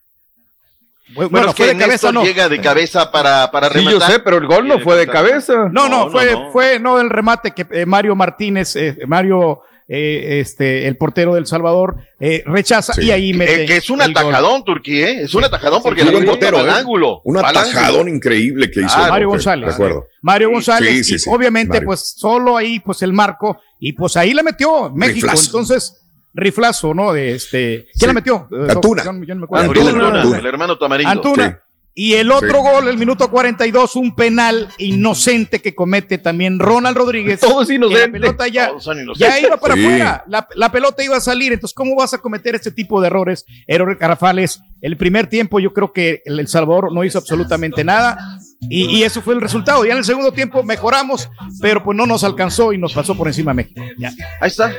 Bueno, 1.14 1.30
Bueno, 1.32 1.50
es 1.50 1.56
fue 1.56 1.68
que 1.68 1.74
de 1.74 1.80
cabeza, 1.80 2.12
no. 2.12 2.24
llega 2.24 2.50
de 2.50 2.62
cabeza 2.62 3.12
para, 3.12 3.50
para 3.50 3.70
Sí, 3.70 3.84
yo 3.84 3.90
rematar. 3.90 4.12
sé, 4.12 4.20
pero 4.20 4.38
el 4.38 4.46
gol 4.46 4.68
no 4.68 4.80
fue 4.80 4.96
de 4.96 5.08
cabeza. 5.08 5.68
No, 5.72 5.90
no, 5.90 6.06
No, 6.06 6.12
fue, 6.12 6.32
no, 6.34 6.40
no. 6.46 6.52
fue 6.52 6.80
no 6.80 7.00
el 7.00 7.10
remate 7.10 7.52
que 7.52 7.66
eh, 7.72 7.86
Mario 7.88 8.16
Martínez, 8.16 8.76
eh, 8.76 8.96
Mario 9.08 9.62
eh, 9.92 10.40
este, 10.40 10.88
el 10.88 10.96
portero 10.98 11.34
del 11.34 11.48
Salvador 11.48 11.96
eh, 12.20 12.44
rechaza 12.46 12.94
y 13.02 13.10
ahí 13.10 13.34
mete. 13.34 13.64
Eh, 13.64 13.66
que 13.66 13.78
es 13.78 13.90
un 13.90 14.00
atajadón, 14.02 14.64
Turquía, 14.64 15.10
¿eh? 15.10 15.24
Es 15.24 15.34
un 15.34 15.44
atajadón 15.44 15.82
porque 15.82 16.04
Sí, 16.04 16.08
un 16.14 16.26
portero, 16.26 16.60
al 16.60 16.68
¿eh? 16.68 16.72
ángulo. 16.72 17.22
Un 17.26 17.38
atajadón 17.38 18.02
ángulo. 18.02 18.16
increíble 18.16 18.70
que 18.70 18.82
hizo. 18.82 18.94
Ah, 18.96 19.08
Mario 19.10 19.30
González. 19.30 19.68
De 19.70 19.74
acuerdo. 19.74 20.06
Mario 20.22 20.52
González, 20.52 21.08
Sí, 21.08 21.18
sí, 21.18 21.30
y 21.30 21.34
obviamente, 21.34 21.74
Mario. 21.74 21.88
pues 21.88 22.14
solo 22.18 22.56
ahí, 22.56 22.80
pues 22.80 23.02
el 23.02 23.14
marco, 23.14 23.60
y 23.80 23.94
pues 23.94 24.16
ahí 24.16 24.34
la 24.34 24.44
metió 24.44 24.92
México. 24.92 25.26
Riflazo. 25.28 25.46
Entonces, 25.48 25.96
riflazo, 26.36 26.94
¿no? 26.94 27.12
De 27.12 27.34
este. 27.34 27.86
¿Quién 27.86 28.00
Sí. 28.02 28.06
la 28.06 28.14
metió? 28.14 28.48
Antuna. 28.70 29.04
yo 29.04 29.12
no- 29.14 29.24
yo 29.26 29.34
no 29.34 29.40
me 29.42 29.46
acuerdo. 29.46 29.66
Antuna, 29.72 30.20
Antuna. 30.20 30.38
el 30.38 30.46
hermano 30.46 30.78
Tamarindo. 30.78 31.12
Antuna. 31.12 31.64
Y 32.02 32.14
el 32.14 32.32
otro 32.32 32.50
Sí. 32.50 32.70
gol, 32.72 32.88
el 32.88 32.98
minuto 32.98 33.30
42, 33.30 33.98
un 33.98 34.16
penal 34.16 34.70
inocente 34.78 35.60
que 35.62 35.76
comete 35.76 36.18
también 36.18 36.58
Ronald 36.58 36.96
Rodríguez. 36.96 37.42
Todo 37.42 37.64
es 37.64 37.70
inocente. 37.70 38.04
Que 38.04 38.08
La 38.08 38.12
pelota 38.14 38.48
ya, 38.48 38.68
Todos 38.70 38.84
son 38.86 39.02
inocentes. 39.02 39.42
ya 39.42 39.46
iba 39.46 39.58
para 39.58 39.74
Sí. 39.76 39.84
afuera. 39.86 40.24
La, 40.28 40.48
la 40.56 40.72
pelota 40.72 41.04
iba 41.04 41.18
a 41.18 41.20
salir. 41.20 41.52
Entonces, 41.52 41.76
¿cómo 41.76 41.96
vas 41.98 42.14
a 42.14 42.20
cometer 42.20 42.56
este 42.56 42.72
tipo 42.72 43.02
de 43.02 43.08
errores? 43.08 43.46
Errores 43.68 44.00
garrafales. 44.00 44.62
El 44.80 44.96
primer 44.96 45.28
tiempo, 45.28 45.60
yo 45.60 45.74
creo 45.74 45.92
que 45.92 46.22
el 46.24 46.40
El 46.40 46.48
Salvador 46.48 46.94
no 46.94 47.04
hizo 47.04 47.18
absolutamente 47.18 47.84
nada. 47.84 48.18
Y, 48.62 48.86
y 48.98 49.04
eso 49.04 49.22
fue 49.22 49.34
el 49.36 49.42
resultado. 49.42 49.86
Ya 49.86 49.94
en 49.94 50.00
el 50.00 50.04
segundo 50.06 50.32
tiempo 50.34 50.64
mejoramos, 50.64 51.30
pero 51.62 51.82
pues 51.84 51.96
no 51.98 52.06
nos 52.06 52.24
alcanzó 52.26 52.74
y 52.74 52.78
nos 52.78 52.94
pasó 52.94 53.16
por 53.16 53.28
encima 53.28 53.54
México. 53.54 53.82
Ya. 53.98 54.12
Ahí 54.42 54.50
está. 54.50 54.74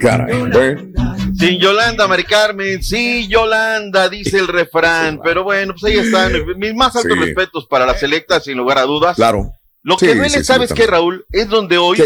Caray. 0.00 0.92
Sin 1.38 1.58
Yolanda, 1.60 2.06
Mari 2.08 2.24
Carmen, 2.24 2.82
sí, 2.82 3.26
Yolanda, 3.28 4.08
dice 4.08 4.38
el 4.38 4.48
refrán. 4.48 5.20
Pero 5.22 5.44
bueno, 5.44 5.74
pues 5.78 5.92
ahí 5.92 5.98
están. 6.04 6.32
Mis 6.58 6.74
más 6.74 6.96
altos 6.96 7.12
Sí. 7.16 7.24
respetos 7.24 7.66
para 7.66 7.86
la 7.86 7.94
selecta, 7.94 8.40
sin 8.40 8.56
lugar 8.58 8.78
a 8.78 8.82
dudas. 8.82 9.16
Claro. 9.16 9.52
Lo 9.82 9.96
que 9.96 10.06
Sí, 10.12 10.14
duele, 10.14 10.30
sí, 10.30 10.44
¿sabes 10.44 10.72
qué. 10.72 10.86
Raúl? 10.86 11.24
Es 11.30 11.48
donde 11.48 11.78
hoy 11.78 11.98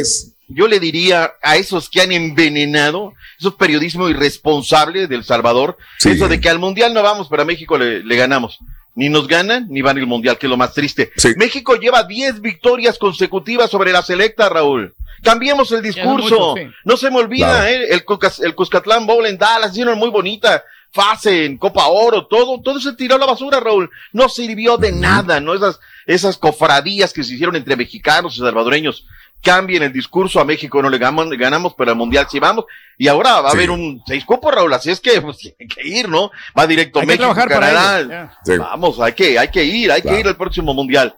yo 0.48 0.68
le 0.68 0.78
diría 0.80 1.32
a 1.42 1.56
esos 1.56 1.88
que 1.90 2.00
han 2.02 2.12
envenenado, 2.12 3.12
esos 3.38 3.54
periodismo 3.54 4.08
irresponsables 4.08 5.08
del 5.08 5.24
Salvador, 5.24 5.76
Sí. 5.98 6.10
eso 6.10 6.28
de 6.28 6.40
que 6.40 6.48
al 6.48 6.58
Mundial 6.58 6.94
no 6.94 7.02
vamos, 7.02 7.26
pero 7.28 7.42
a 7.42 7.46
México 7.46 7.76
le, 7.76 8.02
le 8.04 8.16
ganamos. 8.16 8.58
Ni 8.96 9.08
nos 9.10 9.28
ganan, 9.28 9.66
ni 9.68 9.82
van 9.82 9.98
al 9.98 10.06
Mundial, 10.06 10.38
que 10.38 10.46
es 10.46 10.50
lo 10.50 10.56
más 10.56 10.72
triste. 10.74 11.12
Sí. 11.16 11.34
México 11.36 11.76
lleva 11.76 12.02
10 12.02 12.40
victorias 12.40 12.98
consecutivas 12.98 13.70
sobre 13.70 13.92
la 13.92 14.02
selecta, 14.02 14.48
Raúl. 14.48 14.94
Cambiemos 15.22 15.70
el 15.70 15.82
discurso. 15.82 16.54
mucho, 16.54 16.54
sí. 16.56 16.66
No 16.84 16.96
se 16.96 17.10
me 17.10 17.18
olvida, 17.18 17.46
Claro. 17.46 17.66
¿eh? 17.66 17.86
el, 17.90 18.04
Cucas- 18.04 18.42
el 18.42 18.54
Cuscatlán 18.54 19.06
Bowl 19.06 19.24
en 19.26 19.38
Dallas, 19.38 19.70
hicieron 19.72 19.98
muy 19.98 20.08
bonita 20.10 20.64
fase 20.92 21.44
en 21.44 21.58
Copa 21.58 21.88
Oro, 21.88 22.26
todo, 22.26 22.62
todo 22.62 22.80
se 22.80 22.94
tiró 22.94 23.16
a 23.16 23.18
la 23.18 23.26
basura, 23.26 23.60
Raúl. 23.60 23.90
No 24.12 24.30
sirvió 24.30 24.78
de 24.78 24.92
nada, 24.92 25.40
¿no? 25.40 25.52
Esas, 25.52 25.78
esas 26.06 26.38
cofradías 26.38 27.12
que 27.12 27.22
se 27.22 27.34
hicieron 27.34 27.54
entre 27.54 27.76
mexicanos 27.76 28.34
y 28.36 28.38
salvadoreños. 28.40 29.04
Cambien 29.42 29.82
el 29.84 29.92
discurso, 29.92 30.40
a 30.40 30.44
México 30.44 30.82
no 30.82 30.88
le 30.90 30.98
ganamos, 30.98 31.28
le 31.28 31.36
ganamos 31.36 31.74
pero 31.78 31.92
al 31.92 31.96
Mundial 31.96 32.26
sí 32.28 32.40
vamos. 32.40 32.64
Y 32.98 33.06
ahora 33.08 33.40
va 33.40 33.48
a 33.48 33.52
Sí. 33.52 33.56
haber 33.58 33.70
un 33.70 34.02
seis 34.06 34.24
cupos, 34.24 34.52
Raúl, 34.52 34.72
así 34.74 34.90
es 34.90 34.98
que 35.00 35.20
pues, 35.22 35.38
hay 35.60 35.68
que 35.68 35.86
ir, 35.86 36.08
¿no? 36.08 36.30
Va 36.58 36.66
directo 36.66 36.98
Hay 37.00 37.06
México, 37.06 37.32
Canadá. 37.34 38.36
Sí. 38.44 38.56
Vamos, 38.58 38.98
hay 39.00 39.12
que, 39.12 39.38
hay 39.38 39.48
que 39.48 39.62
ir, 39.64 39.92
hay 39.92 40.02
Claro. 40.02 40.16
que 40.16 40.20
ir 40.20 40.28
al 40.28 40.36
próximo 40.36 40.74
Mundial. 40.74 41.14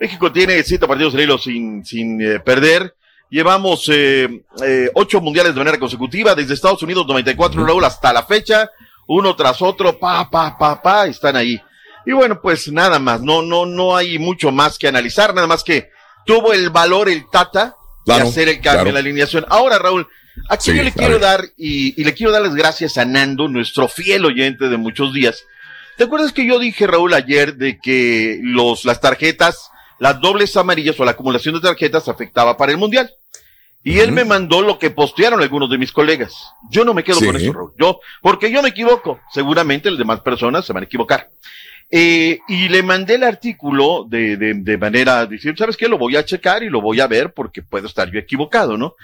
México 0.00 0.30
tiene 0.32 0.62
siete 0.62 0.86
partidos 0.86 1.14
en 1.14 1.20
hilo 1.20 1.38
sin, 1.38 1.84
sin 1.84 2.20
eh, 2.20 2.40
perder. 2.40 2.94
Llevamos 3.30 3.88
eh, 3.92 4.44
eh, 4.64 4.90
ocho 4.94 5.20
mundiales 5.20 5.54
de 5.54 5.58
manera 5.58 5.78
consecutiva, 5.78 6.34
desde 6.34 6.54
Estados 6.54 6.82
Unidos 6.82 7.06
94, 7.06 7.64
Raúl, 7.66 7.84
hasta 7.84 8.12
la 8.12 8.22
fecha, 8.24 8.70
uno 9.06 9.36
tras 9.36 9.60
otro, 9.60 9.98
pa, 9.98 10.30
pa, 10.30 10.56
pa, 10.56 10.80
pa, 10.80 11.06
están 11.06 11.36
ahí. 11.36 11.60
Y 12.06 12.12
bueno, 12.12 12.40
pues 12.40 12.72
nada 12.72 12.98
más, 12.98 13.20
no, 13.20 13.42
no, 13.42 13.66
no 13.66 13.94
hay 13.94 14.18
mucho 14.18 14.50
más 14.50 14.78
que 14.78 14.88
analizar, 14.88 15.34
nada 15.34 15.46
más 15.46 15.62
que 15.62 15.90
tuvo 16.28 16.52
el 16.52 16.68
valor 16.70 17.08
el 17.08 17.28
Tata 17.30 17.74
Claro, 18.04 18.24
de 18.24 18.30
hacer 18.30 18.48
el 18.48 18.56
cambio 18.56 18.70
claro. 18.72 18.88
en 18.90 18.94
la 18.94 19.00
alineación. 19.00 19.44
Ahora, 19.48 19.78
Raúl, 19.78 20.06
aquí 20.48 20.70
Sí, 20.70 20.76
yo 20.76 20.82
le 20.82 20.92
quiero 20.92 21.18
dar, 21.18 21.44
y, 21.56 22.00
y 22.00 22.04
le 22.04 22.14
quiero 22.14 22.32
dar 22.32 22.42
las 22.42 22.54
gracias 22.54 22.96
a 22.98 23.04
Nando, 23.04 23.48
nuestro 23.48 23.88
fiel 23.88 24.24
oyente 24.24 24.68
de 24.68 24.76
muchos 24.76 25.12
días. 25.12 25.44
¿Te 25.96 26.04
acuerdas 26.04 26.32
que 26.32 26.46
yo 26.46 26.58
dije, 26.58 26.86
Raúl, 26.86 27.12
ayer 27.12 27.56
de 27.56 27.78
que 27.80 28.38
los, 28.42 28.84
las 28.84 29.00
tarjetas, 29.00 29.70
las 29.98 30.20
dobles 30.20 30.56
amarillas 30.56 30.98
o 31.00 31.04
la 31.04 31.10
acumulación 31.10 31.54
de 31.56 31.60
tarjetas 31.60 32.08
afectaba 32.08 32.56
para 32.56 32.72
el 32.72 32.78
Mundial? 32.78 33.10
Y 33.84 33.98
él 34.00 34.12
me 34.12 34.24
mandó 34.24 34.60
lo 34.62 34.78
que 34.78 34.90
postearon 34.90 35.40
algunos 35.42 35.70
de 35.70 35.78
mis 35.78 35.92
colegas. 35.92 36.34
Yo 36.70 36.84
no 36.84 36.94
me 36.94 37.04
quedo 37.04 37.20
Sí. 37.20 37.26
con 37.26 37.36
eso, 37.36 37.52
Raúl. 37.52 37.72
Yo, 37.78 38.00
porque 38.22 38.50
yo 38.50 38.62
me 38.62 38.68
equivoco. 38.70 39.20
Seguramente 39.32 39.90
las 39.90 39.98
demás 39.98 40.20
personas 40.20 40.64
se 40.66 40.72
van 40.72 40.82
a 40.82 40.86
equivocar. 40.86 41.30
Eh, 41.90 42.40
y 42.48 42.68
le 42.68 42.82
mandé 42.82 43.14
el 43.14 43.24
artículo 43.24 44.06
de, 44.08 44.36
de, 44.36 44.54
de 44.54 44.76
manera, 44.76 45.24
decir, 45.24 45.54
¿sabes 45.56 45.76
qué? 45.76 45.88
Lo 45.88 45.96
voy 45.96 46.16
a 46.16 46.24
checar 46.24 46.62
y 46.62 46.68
lo 46.68 46.82
voy 46.82 47.00
a 47.00 47.06
ver 47.06 47.32
porque 47.32 47.62
puedo 47.62 47.86
estar 47.86 48.10
yo 48.10 48.18
equivocado, 48.18 48.76
¿no? 48.76 48.94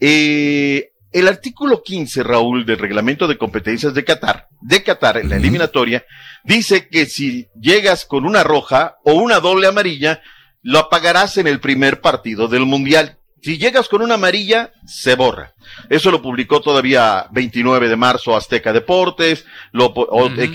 Eh, 0.00 0.92
el 1.12 1.28
artículo 1.28 1.82
15, 1.82 2.22
Raúl, 2.22 2.64
del 2.64 2.78
reglamento 2.78 3.26
de 3.26 3.36
competencias 3.36 3.94
de 3.94 4.04
Qatar, 4.04 4.48
de 4.60 4.82
Qatar 4.82 5.18
en 5.18 5.28
la 5.28 5.36
eliminatoria, 5.36 6.04
dice 6.44 6.88
que 6.88 7.06
si 7.06 7.48
llegas 7.60 8.04
con 8.04 8.24
una 8.24 8.44
roja 8.44 8.98
o 9.04 9.14
una 9.14 9.40
doble 9.40 9.66
amarilla, 9.66 10.22
lo 10.62 10.78
apagarás 10.78 11.36
en 11.38 11.46
el 11.46 11.58
primer 11.58 12.00
partido 12.00 12.48
del 12.48 12.64
Mundial. 12.64 13.18
Si 13.42 13.56
llegas 13.56 13.88
con 13.88 14.02
una 14.02 14.14
amarilla, 14.14 14.72
se 14.86 15.14
borra. 15.14 15.54
Eso 15.88 16.10
lo 16.10 16.20
publicó 16.20 16.60
todavía 16.60 17.26
29 17.30 17.88
de 17.88 17.96
marzo 17.96 18.36
Azteca 18.36 18.72
Deportes, 18.72 19.46
lo, 19.72 19.94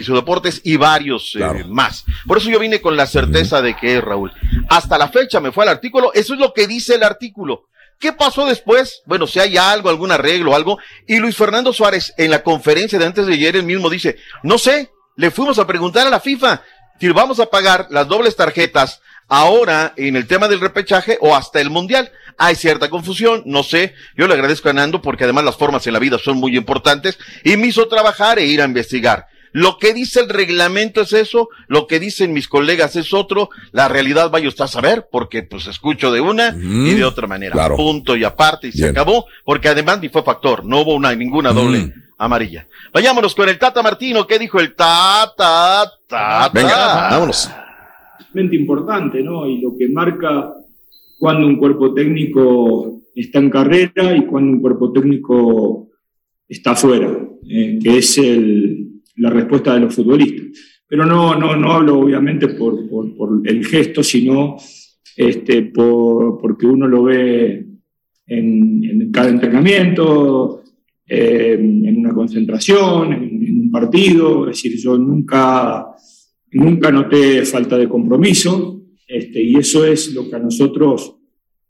Deportes 0.07 0.61
y 0.63 0.77
varios 0.77 1.35
eh, 1.35 1.63
más. 1.67 2.05
Por 2.27 2.37
eso 2.37 2.49
yo 2.49 2.59
vine 2.59 2.81
con 2.81 2.95
la 2.95 3.07
certeza 3.07 3.61
de 3.61 3.75
que 3.75 3.97
es 3.97 4.03
Raúl. 4.03 4.31
Hasta 4.69 4.99
la 4.99 5.07
fecha 5.07 5.39
me 5.39 5.51
fue 5.51 5.63
al 5.63 5.69
artículo, 5.69 6.13
eso 6.13 6.33
es 6.33 6.39
lo 6.39 6.53
que 6.53 6.67
dice 6.67 6.95
el 6.95 7.03
artículo. 7.03 7.65
¿Qué 7.99 8.13
pasó 8.13 8.45
después? 8.45 9.01
Bueno, 9.05 9.25
si 9.25 9.39
hay 9.39 9.57
algo, 9.57 9.89
algún 9.89 10.11
arreglo, 10.11 10.55
algo. 10.55 10.77
Y 11.07 11.17
Luis 11.17 11.35
Fernando 11.35 11.73
Suárez, 11.73 12.13
en 12.17 12.29
la 12.29 12.43
conferencia 12.43 12.99
de 12.99 13.05
antes 13.05 13.25
de 13.25 13.33
ayer, 13.33 13.55
él 13.55 13.63
mismo 13.63 13.89
dice, 13.89 14.17
no 14.43 14.57
sé, 14.57 14.91
le 15.15 15.31
fuimos 15.31 15.57
a 15.59 15.65
preguntar 15.65 16.05
a 16.05 16.09
la 16.09 16.19
FIFA 16.19 16.61
si 16.99 17.09
vamos 17.09 17.39
a 17.39 17.47
pagar 17.47 17.87
las 17.89 18.07
dobles 18.07 18.35
tarjetas 18.35 19.01
ahora 19.27 19.93
en 19.97 20.15
el 20.15 20.27
tema 20.27 20.47
del 20.47 20.59
repechaje 20.59 21.17
o 21.21 21.35
hasta 21.35 21.61
el 21.61 21.69
mundial. 21.69 22.11
Hay 22.37 22.55
cierta 22.55 22.89
confusión, 22.89 23.43
no 23.45 23.63
sé. 23.63 23.93
Yo 24.17 24.27
le 24.27 24.33
agradezco 24.33 24.69
a 24.69 24.73
Nando 24.73 25.01
porque 25.01 25.23
además 25.23 25.45
las 25.45 25.55
formas 25.57 25.85
en 25.87 25.93
la 25.93 25.99
vida 25.99 26.17
son 26.17 26.37
muy 26.37 26.55
importantes 26.57 27.17
y 27.43 27.55
me 27.57 27.67
hizo 27.67 27.87
trabajar 27.87 28.39
e 28.39 28.45
ir 28.45 28.61
a 28.61 28.65
investigar. 28.65 29.27
Lo 29.53 29.77
que 29.77 29.93
dice 29.93 30.19
el 30.19 30.27
reglamento 30.27 30.99
es 30.99 31.13
eso, 31.13 31.47
lo 31.69 31.87
que 31.87 31.97
dicen 32.01 32.33
mis 32.33 32.49
colegas 32.49 32.97
es 32.97 33.13
otro, 33.13 33.49
la 33.71 33.87
realidad 33.87 34.29
vaya 34.29 34.49
usted 34.49 34.65
a 34.65 34.67
saber, 34.67 35.07
porque 35.09 35.43
pues 35.43 35.65
escucho 35.67 36.11
de 36.11 36.19
una 36.19 36.53
y 36.59 36.93
de 36.93 37.05
otra 37.05 37.25
manera. 37.25 37.53
claro. 37.53 37.77
Punto 37.77 38.17
y 38.17 38.25
aparte 38.25 38.67
y 38.67 38.73
se 38.73 38.89
acabó, 38.89 39.27
porque 39.45 39.69
además 39.69 40.01
ni 40.01 40.09
fue 40.09 40.23
factor, 40.23 40.65
no 40.65 40.81
hubo 40.81 40.93
una, 40.95 41.15
ninguna 41.15 41.53
doble 41.53 41.77
Mm. 41.85 41.93
amarilla. 42.17 42.67
Vayámonos 42.91 43.33
con 43.33 43.47
el 43.47 43.57
Tata 43.57 43.81
Martino, 43.81 44.27
¿qué 44.27 44.37
dijo 44.39 44.59
el 44.59 44.75
Tata? 44.75 45.89
Tata. 46.05 46.49
Venga, 46.53 47.09
vámonos. 47.11 47.49
importante, 48.51 49.21
¿no? 49.23 49.47
Y 49.47 49.61
lo 49.61 49.69
que 49.79 49.87
marca 49.87 50.51
cuando 51.17 51.47
un 51.47 51.57
cuerpo 51.57 51.93
técnico 51.93 53.03
está 53.15 53.39
en 53.39 53.49
carrera 53.49 54.15
y 54.15 54.25
cuando 54.25 54.51
un 54.53 54.61
cuerpo 54.61 54.91
técnico 54.91 55.89
está 56.47 56.75
fuera, 56.75 57.09
eh, 57.49 57.79
que 57.81 57.97
es 57.97 58.17
el- 58.17 59.01
la 59.17 59.29
respuesta 59.29 59.73
de 59.73 59.79
los 59.81 59.95
futbolistas. 59.95 60.47
Pero 60.87 61.05
no, 61.05 61.35
no, 61.39 61.55
no 61.55 61.71
hablo 61.71 61.99
obviamente 61.99 62.49
por, 62.49 62.87
por- 62.89 63.15
por 63.15 63.41
el 63.45 63.65
gesto, 63.65 64.03
sino 64.03 64.57
este, 65.17 65.63
por, 65.63 66.37
porque 66.39 66.65
uno 66.67 66.87
lo 66.87 67.03
ve 67.03 67.65
en, 68.27 68.83
en 68.83 69.11
cada 69.11 69.29
entrenamiento, 69.29 70.61
eh, 71.07 71.57
en 71.59 71.97
una 71.97 72.13
concentración, 72.13 73.13
en, 73.13 73.43
en 73.47 73.61
un 73.61 73.71
partido. 73.71 74.49
Es 74.49 74.57
decir, 74.61 74.77
yo 74.79 74.97
nunca, 74.97 75.87
nunca 76.51 76.91
noté 76.91 77.45
falta 77.45 77.77
de 77.77 77.87
compromiso 77.87 78.74
este, 79.07 79.41
y 79.43 79.55
eso 79.57 79.85
es 79.85 80.13
lo 80.13 80.29
que 80.29 80.35
a 80.35 80.39
nosotros 80.39 81.15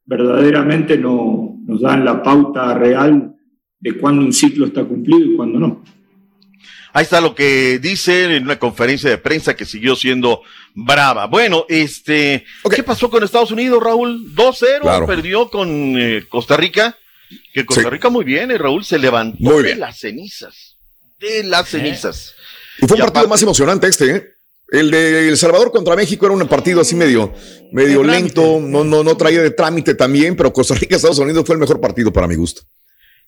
verdaderamente 0.06 0.98
no, 0.98 1.58
nos 1.66 1.82
dan 1.82 2.06
la 2.06 2.22
pauta 2.22 2.74
real 2.76 3.34
de 3.80 3.98
cuándo 3.98 4.24
un 4.24 4.34
ciclo 4.34 4.66
está 4.68 4.84
cumplido 4.84 5.20
y 5.32 5.36
cuándo 5.36 5.60
no. 5.60 5.84
Ahí 6.94 7.04
está 7.04 7.20
lo 7.20 7.36
que 7.36 7.78
dice 7.80 8.36
en 8.36 8.44
una 8.44 8.58
conferencia 8.58 9.10
de 9.10 9.18
prensa 9.18 9.56
que 9.56 9.66
siguió 9.66 9.98
siendo 9.98 10.42
brava. 10.74 11.28
Bueno, 11.28 11.66
este, 11.68 12.46
¿qué 12.74 12.84
pasó 12.84 13.10
con 13.10 13.22
Estados 13.24 13.52
Unidos, 13.52 13.84
Raúl? 13.84 14.34
2-0, 14.34 14.82
Claro. 14.82 15.06
perdió 15.06 15.50
con 15.50 15.68
eh, 16.00 16.24
Costa 16.30 16.56
Rica, 16.56 16.96
que 17.54 17.66
Costa 17.66 17.84
Sí. 17.84 17.90
Rica 17.90 18.10
muy 18.10 18.24
bien, 18.24 18.50
eh, 18.52 18.58
Raúl 18.58 18.86
se 18.86 18.98
levantó 18.98 19.38
Muy 19.42 19.64
de 19.64 19.76
las 19.76 20.00
cenizas, 20.00 20.78
de 21.20 21.44
las 21.44 21.68
cenizas. 21.68 22.34
Y 22.78 22.86
fue 22.88 22.96
un 22.96 23.00
Y 23.00 23.02
partido 23.02 23.08
aparte- 23.10 23.28
más 23.30 23.44
emocionante 23.44 23.88
este, 23.88 24.16
¿eh? 24.16 24.24
El 24.68 24.90
de 24.92 25.30
El 25.30 25.38
Salvador 25.38 25.72
contra 25.72 25.96
México 25.96 26.26
era 26.26 26.36
un 26.36 26.48
partido 26.48 26.82
así 26.82 26.96
medio, 26.96 27.34
medio 27.72 28.02
De 28.02 28.08
lento, 28.08 28.60
no, 28.60 28.84
no, 28.84 29.04
no 29.04 29.16
traía 29.16 29.42
de 29.42 29.52
trámite 29.52 29.94
también, 29.94 30.36
pero 30.36 30.52
Costa 30.52 30.74
Rica, 30.74 30.96
Estados 30.96 31.20
Unidos 31.20 31.44
fue 31.46 31.56
el 31.56 31.62
mejor 31.62 31.80
partido 31.80 32.12
para 32.12 32.28
mi 32.28 32.36
gusto. 32.36 32.64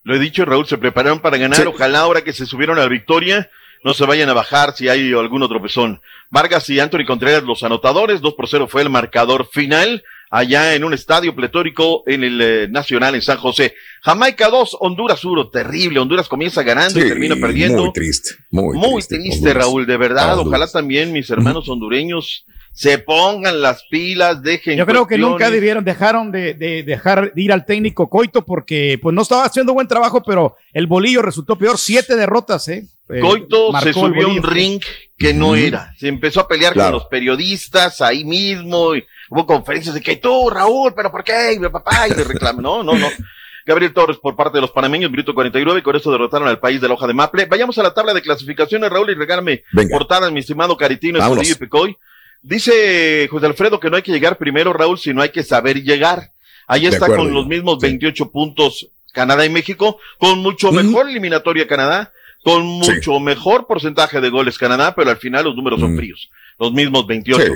Lo 0.02 0.16
he 0.16 0.18
dicho, 0.18 0.44
Raúl, 0.44 0.66
se 0.66 0.78
prepararon 0.78 1.20
para 1.20 1.36
ganar. 1.36 1.60
Sí. 1.60 1.66
Ojalá 1.66 2.00
ahora 2.00 2.22
que 2.22 2.32
se 2.32 2.46
subieron 2.46 2.78
a 2.78 2.82
la 2.82 2.88
victoria 2.88 3.50
no 3.84 3.94
se 3.94 4.04
vayan 4.06 4.28
a 4.28 4.34
bajar 4.34 4.74
si 4.74 4.88
hay 4.88 5.12
algún 5.12 5.46
tropezón. 5.48 6.00
Vargas 6.30 6.68
y 6.70 6.80
Anthony 6.80 7.04
Contreras, 7.06 7.44
los 7.44 7.62
anotadores, 7.62 8.20
2 8.20 8.34
por 8.34 8.48
0 8.48 8.68
fue 8.68 8.82
el 8.82 8.90
marcador 8.90 9.48
final. 9.50 10.02
Allá 10.30 10.74
en 10.74 10.84
un 10.84 10.94
estadio 10.94 11.34
pletórico 11.34 12.02
en 12.06 12.24
el 12.24 12.40
eh, 12.40 12.68
Nacional 12.68 13.14
en 13.14 13.22
San 13.22 13.38
José. 13.38 13.74
Jamaica 14.02 14.48
2, 14.48 14.76
Honduras 14.80 15.24
1, 15.24 15.50
terrible. 15.50 15.98
Honduras 15.98 16.28
comienza 16.28 16.62
ganando 16.62 16.98
y 16.98 17.08
termina 17.08 17.36
perdiendo. 17.36 17.84
Muy 17.84 17.92
triste, 17.92 18.30
muy, 18.50 18.76
Muy 18.76 19.02
triste, 19.02 19.54
Raúl, 19.54 19.86
de 19.86 19.96
verdad. 19.96 20.38
Ojalá 20.38 20.66
también 20.66 21.12
mis 21.12 21.30
hermanos 21.30 21.68
hondureños 21.68 22.44
se 22.78 22.98
pongan 23.00 23.60
las 23.60 23.82
pilas, 23.90 24.40
dejen. 24.40 24.78
Yo 24.78 24.86
creo 24.86 25.04
que 25.08 25.18
nunca 25.18 25.50
debieron, 25.50 25.82
dejaron 25.82 26.30
de, 26.30 26.54
de 26.54 26.84
dejar 26.84 27.32
de 27.34 27.42
ir 27.42 27.52
al 27.52 27.66
técnico 27.66 28.08
Coito 28.08 28.44
porque 28.44 29.00
pues 29.02 29.12
no 29.12 29.22
estaba 29.22 29.44
haciendo 29.44 29.74
buen 29.74 29.88
trabajo, 29.88 30.22
pero 30.22 30.54
el 30.72 30.86
bolillo 30.86 31.20
resultó 31.20 31.58
peor, 31.58 31.76
siete 31.76 32.14
derrotas, 32.14 32.68
¿eh? 32.68 32.86
Eh, 33.08 33.18
Coito 33.18 33.72
se 33.80 33.92
subió 33.92 34.28
a 34.28 34.30
un 34.30 34.44
ring 34.44 34.80
que 35.16 35.34
no 35.34 35.56
era. 35.56 35.92
Se 35.98 36.06
empezó 36.06 36.38
a 36.38 36.46
pelear 36.46 36.72
Claro. 36.72 36.90
con 36.90 36.98
los 37.00 37.08
periodistas 37.08 38.00
ahí 38.00 38.24
mismo. 38.24 38.94
Y 38.94 39.04
hubo 39.30 39.44
conferencias 39.44 39.96
de 39.96 40.00
que 40.00 40.14
tú, 40.18 40.48
Raúl, 40.48 40.94
pero 40.94 41.10
¿por 41.10 41.24
qué? 41.24 41.54
Y 41.54 41.58
mi 41.58 41.68
papá, 41.70 42.06
y 42.06 42.14
le 42.14 42.22
reclama. 42.22 42.62
No, 42.62 42.84
no, 42.84 42.94
no. 42.94 43.08
Gabriel 43.66 43.92
Torres 43.92 44.18
por 44.18 44.36
parte 44.36 44.58
de 44.58 44.60
los 44.62 44.70
panameños, 44.70 45.10
minuto 45.10 45.34
49, 45.34 45.80
y 45.80 45.82
con 45.82 45.96
eso 45.96 46.12
derrotaron 46.12 46.46
al 46.46 46.60
país 46.60 46.80
de 46.80 46.86
la 46.86 46.94
hoja 46.94 47.08
de 47.08 47.12
Maple. 47.12 47.46
Vayamos 47.46 47.76
a 47.78 47.82
la 47.82 47.92
tabla 47.92 48.14
de 48.14 48.22
clasificaciones, 48.22 48.88
Raúl, 48.88 49.10
y 49.10 49.14
regálame 49.14 49.64
portadas, 49.90 50.30
mi 50.30 50.38
estimado 50.40 50.76
Caritino. 50.76 51.18
Escudillo 51.18 51.52
y 51.52 51.58
Picoy. 51.58 51.96
Dice 52.42 53.26
José 53.30 53.46
Alfredo 53.46 53.80
que 53.80 53.90
no 53.90 53.96
hay 53.96 54.02
que 54.02 54.12
llegar 54.12 54.38
primero, 54.38 54.72
Raúl, 54.72 54.98
sino 54.98 55.22
hay 55.22 55.30
que 55.30 55.42
saber 55.42 55.82
llegar. 55.82 56.30
Ahí 56.66 56.86
está 56.86 57.06
acuerdo, 57.06 57.24
con 57.24 57.34
los 57.34 57.46
mismos 57.46 57.78
28 57.80 58.30
puntos 58.30 58.88
Canadá 59.12 59.44
y 59.44 59.50
México, 59.50 59.98
con 60.18 60.38
mucho 60.40 60.70
mejor 60.70 61.08
eliminatoria 61.08 61.66
Canadá, 61.66 62.12
con 62.44 62.64
mucho 62.64 63.18
mejor 63.20 63.66
porcentaje 63.66 64.20
de 64.20 64.30
goles 64.30 64.58
Canadá, 64.58 64.94
pero 64.94 65.10
al 65.10 65.16
final 65.16 65.44
los 65.44 65.56
números 65.56 65.80
son 65.80 65.96
fríos. 65.96 66.30
Los 66.58 66.72
mismos 66.72 67.06
28. 67.06 67.52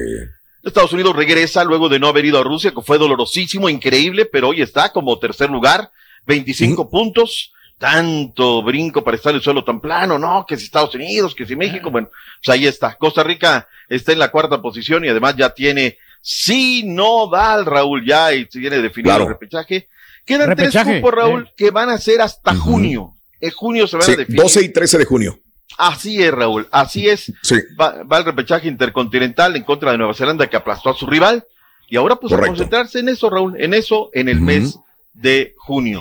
Estados 0.63 0.93
Unidos 0.93 1.17
regresa 1.17 1.65
luego 1.65 1.89
de 1.89 1.99
no 1.99 2.09
haber 2.09 2.25
ido 2.25 2.39
a 2.39 2.45
Rusia, 2.45 2.73
que 2.73 2.83
fue 2.83 2.99
dolorosísimo, 2.99 3.69
increíble, 3.69 4.27
pero 4.27 4.49
hoy 4.49 4.63
está 4.63 4.91
como 4.93 5.19
tercer 5.19 5.51
lugar, 5.51 5.91
25 6.27 6.89
puntos. 6.89 7.53
Tanto 7.83 8.63
brinco 8.63 9.03
para 9.03 9.17
estar 9.17 9.31
en 9.31 9.39
el 9.39 9.43
suelo 9.43 9.65
tan 9.65 9.81
plano, 9.81 10.17
no, 10.17 10.47
que 10.47 10.57
si 10.57 10.67
Estados 10.67 10.95
Unidos, 10.95 11.35
que 11.35 11.45
si 11.45 11.57
México, 11.57 11.91
bueno, 11.91 12.09
pues 12.45 12.55
ahí 12.57 12.65
está. 12.65 12.95
Costa 12.95 13.25
Rica 13.25 13.67
está 13.89 14.13
en 14.13 14.21
la 14.21 14.31
cuarta 14.31 14.63
posición 14.63 15.05
y 15.05 15.09
además 15.09 15.35
ya 15.37 15.51
tiene 15.53 15.99
sinodal, 16.21 17.67
Raúl, 17.67 18.07
ya 18.07 18.33
y 18.35 18.47
se 18.49 18.61
viene 18.61 18.79
definido 18.79 19.11
Claro. 19.11 19.25
el 19.25 19.31
repechaje. 19.31 19.89
Quedan 20.25 20.51
Repechaje, 20.51 20.85
tres 20.91 21.01
cupos, 21.03 21.13
Raúl, 21.13 21.51
que 21.57 21.73
van 21.73 21.89
a 21.91 21.99
ser 21.99 22.21
hasta 22.21 22.55
junio. 22.55 23.15
En 23.41 23.51
junio 23.51 23.89
se 23.89 23.97
van 23.97 24.07
Sí, 24.07 24.13
a 24.13 24.17
definir. 24.17 24.41
12 24.43 24.63
y 24.63 24.69
13 24.69 24.99
de 24.99 25.05
junio. 25.05 25.39
Así 25.77 26.23
es, 26.23 26.31
Raúl, 26.31 26.69
así 26.71 27.09
es. 27.09 27.33
Va, 27.81 28.05
va 28.05 28.19
el 28.19 28.25
repechaje 28.25 28.69
intercontinental 28.69 29.57
en 29.57 29.65
contra 29.65 29.91
de 29.91 29.99
Nueva 29.99 30.15
Zelanda 30.15 30.47
que 30.47 30.57
aplastó 30.57 30.91
a 30.91 30.95
su 30.95 31.07
rival. 31.09 31.45
Y 31.89 31.97
ahora 31.97 32.15
pues 32.15 32.33
a 32.33 32.39
concentrarse 32.39 33.01
en 33.01 33.09
eso, 33.09 33.29
Raúl, 33.29 33.61
en 33.61 33.75
eso 33.75 34.11
en 34.15 34.29
el 34.29 34.41
mes 34.41 34.79
de 35.15 35.55
junio. 35.59 36.01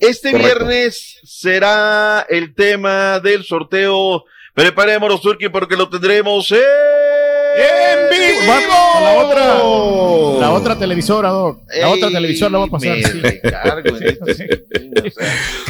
Este 0.00 0.32
Correcto. 0.32 0.64
viernes 0.66 1.18
será 1.24 2.26
el 2.28 2.54
tema 2.54 3.20
del 3.20 3.44
sorteo. 3.44 4.24
Preparémonos, 4.54 5.20
Turki, 5.20 5.48
porque 5.48 5.76
lo 5.76 5.88
tendremos 5.88 6.50
en 6.50 6.58
vivo. 8.10 8.40
Va- 8.48 8.96
a 8.96 9.00
la 9.00 9.12
otra, 9.24 10.40
la 10.40 10.52
otra 10.52 10.78
televisora, 10.78 11.28
Doc. 11.30 11.62
La 11.78 11.88
otra 11.90 12.10
televisora 12.10 12.50
la 12.50 12.58
va 12.58 12.64
a 12.64 12.68
pasar. 12.68 12.96
me 12.96 13.02
sí. 13.04 13.20
en 14.70 15.06
esto. 15.06 15.20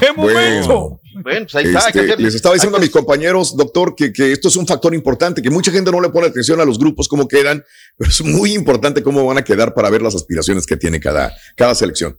¡Qué 0.01 0.13
momento! 0.15 1.01
Bueno, 1.23 1.47
pues 1.51 1.55
ahí 1.57 1.67
está. 1.67 1.89
Este, 1.89 2.07
que 2.07 2.17
les 2.23 2.35
estaba 2.35 2.55
diciendo 2.55 2.79
a 2.79 2.81
mis 2.81 2.91
compañeros, 2.91 3.57
doctor, 3.57 3.95
que, 3.95 4.13
que 4.13 4.33
esto 4.33 4.49
es 4.49 4.57
un 4.57 4.67
factor 4.67 4.95
importante, 4.95 5.43
que 5.43 5.51
mucha 5.51 5.71
gente 5.71 5.91
no 5.91 6.01
le 6.01 6.09
pone 6.09 6.29
atención 6.29 6.61
a 6.61 6.65
los 6.65 6.79
grupos, 6.79 7.09
cómo 7.09 7.29
quedan, 7.29 7.63
pero 7.97 8.11
es 8.11 8.23
muy 8.23 8.55
importante 8.55 9.03
cómo 9.03 9.27
van 9.27 9.39
a 9.39 9.45
quedar 9.45 9.75
para 9.75 9.91
ver 9.91 10.03
las 10.03 10.15
aspiraciones 10.15 10.67
que 10.67 10.77
tiene 10.77 10.99
cada, 11.01 11.33
cada 11.57 11.75
selección. 11.75 12.19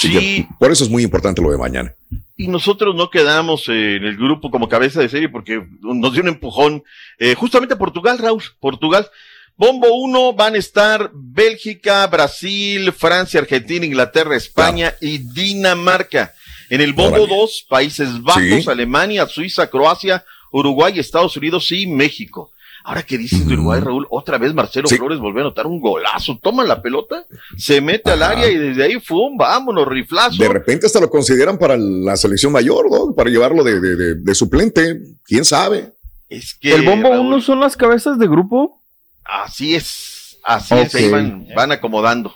Que 0.00 0.46
por 0.58 0.70
eso 0.70 0.84
es 0.84 0.90
muy 0.90 1.02
importante 1.02 1.42
lo 1.42 1.50
de 1.50 1.58
mañana. 1.58 1.94
Y 2.36 2.48
nosotros 2.48 2.94
no 2.94 3.10
quedamos 3.10 3.68
eh, 3.68 3.96
en 3.96 4.04
el 4.04 4.16
grupo 4.16 4.50
como 4.50 4.68
cabeza 4.68 5.00
de 5.00 5.08
serie 5.08 5.28
porque 5.28 5.64
nos 5.80 6.12
dio 6.12 6.22
un 6.22 6.28
empujón. 6.28 6.84
Eh, 7.18 7.34
justamente 7.34 7.76
Portugal, 7.76 8.18
Raúl, 8.18 8.42
Portugal. 8.60 9.08
Bombo 9.56 9.92
1 9.92 10.34
van 10.34 10.54
a 10.54 10.58
estar 10.58 11.10
Bélgica, 11.12 12.06
Brasil, 12.06 12.92
Francia, 12.92 13.40
Argentina, 13.40 13.84
Inglaterra, 13.84 14.36
España 14.36 14.94
y 15.00 15.18
Dinamarca. 15.18 16.32
En 16.70 16.80
el 16.80 16.92
bombo 16.92 17.26
2, 17.26 17.66
Países 17.68 18.22
Bajos, 18.22 18.42
Sí. 18.64 18.70
Alemania, 18.70 19.26
Suiza, 19.26 19.68
Croacia, 19.68 20.24
Uruguay, 20.52 20.98
Estados 20.98 21.36
Unidos 21.36 21.72
y 21.72 21.86
México. 21.88 22.52
Ahora 22.88 23.02
que 23.02 23.18
dices 23.18 23.46
de 23.46 23.52
Uruguay, 23.52 23.80
Raúl, 23.80 24.06
otra 24.08 24.38
vez 24.38 24.54
Marcelo 24.54 24.88
Flores 24.88 25.18
volvió 25.18 25.40
a 25.40 25.44
anotar 25.48 25.66
un 25.66 25.78
golazo. 25.78 26.38
Toma 26.42 26.64
la 26.64 26.80
pelota, 26.80 27.26
se 27.56 27.82
mete 27.82 28.10
al 28.12 28.22
área 28.22 28.48
y 28.50 28.56
desde 28.56 28.82
ahí, 28.82 28.98
¡fum! 28.98 29.36
Vámonos, 29.36 29.86
riflazo. 29.86 30.42
De 30.42 30.48
repente 30.48 30.86
hasta 30.86 30.98
lo 30.98 31.10
consideran 31.10 31.58
para 31.58 31.76
la 31.76 32.16
selección 32.16 32.50
mayor, 32.50 32.90
¿no? 32.90 33.14
Para 33.14 33.28
llevarlo 33.28 33.62
de, 33.62 33.78
de- 33.78 33.94
de- 33.96 34.14
de 34.14 34.34
suplente. 34.34 35.02
¿Quién 35.24 35.44
sabe? 35.44 35.92
Es 36.30 36.56
¿El 36.62 36.82
bombo 36.86 37.10
1 37.10 37.40
son 37.42 37.60
las 37.60 37.76
cabezas 37.76 38.18
de 38.18 38.26
grupo? 38.26 38.80
Así 39.22 39.74
es, 39.74 40.38
así 40.42 40.74
es, 40.74 40.94
ahí 40.94 41.04
Ok. 41.08 41.12
van, 41.12 41.46
van 41.54 41.72
acomodando, 41.72 42.34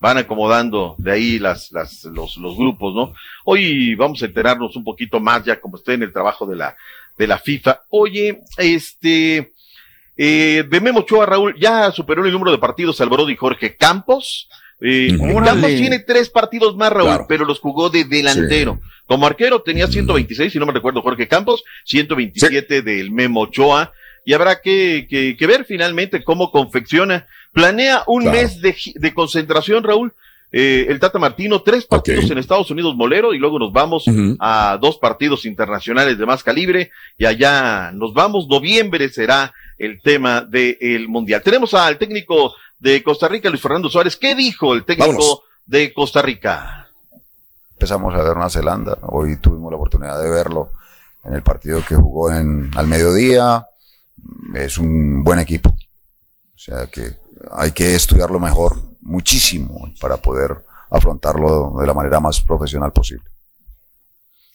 van 0.00 0.18
acomodando 0.18 0.96
de 0.98 1.12
ahí 1.12 1.38
las, 1.38 1.72
las, 1.72 2.04
los, 2.04 2.36
los 2.36 2.56
grupos, 2.58 2.94
¿no? 2.94 3.14
Hoy 3.46 3.94
vamos 3.94 4.22
a 4.22 4.26
enterarnos 4.26 4.76
un 4.76 4.84
poquito 4.84 5.18
más 5.18 5.42
ya 5.46 5.58
como 5.58 5.78
esté 5.78 5.94
en 5.94 6.02
el 6.02 6.12
trabajo 6.12 6.44
de 6.46 6.56
la, 6.56 6.76
de 7.16 7.26
la 7.26 7.38
FIFA. 7.38 7.80
Oye, 7.88 8.42
este, 8.58 9.53
eh, 10.16 10.64
de 10.68 10.80
Memo 10.80 11.00
Ochoa, 11.00 11.26
Raúl, 11.26 11.54
ya 11.58 11.90
superó 11.92 12.24
el 12.24 12.32
número 12.32 12.50
de 12.52 12.58
partidos 12.58 13.00
Alvarado 13.00 13.30
y 13.30 13.36
Jorge 13.36 13.76
Campos. 13.76 14.48
Eh. 14.80 15.16
Campos 15.18 15.70
tiene 15.70 16.00
tres 16.00 16.28
partidos 16.30 16.76
más, 16.76 16.92
Raúl, 16.92 17.08
Claro. 17.08 17.26
pero 17.28 17.44
los 17.44 17.60
jugó 17.60 17.90
de 17.90 18.04
delantero. 18.04 18.80
Como 19.06 19.26
arquero 19.26 19.62
tenía 19.62 19.86
126, 19.86 20.52
si 20.52 20.58
no 20.58 20.66
me 20.66 20.72
recuerdo, 20.72 21.02
Jorge 21.02 21.28
Campos, 21.28 21.62
127 21.84 22.82
del 22.82 23.10
Memo 23.10 23.42
Ochoa. 23.42 23.92
Y 24.26 24.32
habrá 24.32 24.60
que, 24.62 25.06
que, 25.08 25.36
que 25.36 25.46
ver 25.46 25.64
finalmente 25.66 26.24
cómo 26.24 26.50
confecciona. 26.50 27.26
Planea 27.52 28.04
un 28.06 28.22
Claro. 28.22 28.38
mes 28.38 28.60
de, 28.62 28.74
de 28.94 29.12
concentración, 29.14 29.84
Raúl. 29.84 30.14
Eh, 30.52 30.86
el 30.88 31.00
Tata 31.00 31.18
Martino, 31.18 31.62
tres 31.62 31.84
partidos 31.84 32.30
en 32.30 32.38
Estados 32.38 32.70
Unidos, 32.70 32.94
Molero, 32.94 33.34
y 33.34 33.38
luego 33.38 33.58
nos 33.58 33.72
vamos 33.72 34.04
a 34.38 34.78
dos 34.80 34.98
partidos 34.98 35.46
internacionales 35.46 36.16
de 36.16 36.26
más 36.26 36.44
calibre, 36.44 36.90
y 37.18 37.24
allá 37.24 37.90
nos 37.92 38.14
vamos. 38.14 38.46
Noviembre 38.48 39.08
será 39.08 39.52
el 39.78 40.00
tema 40.00 40.42
del 40.42 41.08
Mundial. 41.08 41.42
Tenemos 41.42 41.74
al 41.74 41.98
técnico 41.98 42.54
de 42.78 43.02
Costa 43.02 43.28
Rica, 43.28 43.48
Luis 43.48 43.62
Fernando 43.62 43.88
Suárez. 43.88 44.16
¿Qué 44.16 44.34
dijo 44.34 44.74
el 44.74 44.84
técnico 44.84 45.08
Vámonos. 45.08 45.40
de 45.66 45.92
Costa 45.92 46.22
Rica? 46.22 46.88
Empezamos 47.72 48.14
a 48.14 48.18
ver 48.18 48.34
Nueva 48.34 48.50
Zelanda. 48.50 48.98
Hoy 49.02 49.36
tuvimos 49.38 49.70
la 49.72 49.76
oportunidad 49.76 50.22
de 50.22 50.30
verlo 50.30 50.70
en 51.24 51.34
el 51.34 51.42
partido 51.42 51.82
que 51.86 51.96
jugó 51.96 52.30
en, 52.30 52.70
al 52.76 52.86
mediodía. 52.86 53.66
Es 54.54 54.78
un 54.78 55.24
buen 55.24 55.40
equipo. 55.40 55.70
O 55.70 56.58
sea 56.58 56.86
que 56.86 57.16
hay 57.52 57.72
que 57.72 57.94
estudiarlo 57.94 58.38
mejor, 58.38 58.76
muchísimo, 59.04 59.92
para 60.00 60.16
poder 60.16 60.64
afrontarlo 60.90 61.74
de 61.80 61.86
la 61.86 61.94
manera 61.94 62.20
más 62.20 62.40
profesional 62.40 62.92
posible. 62.92 63.24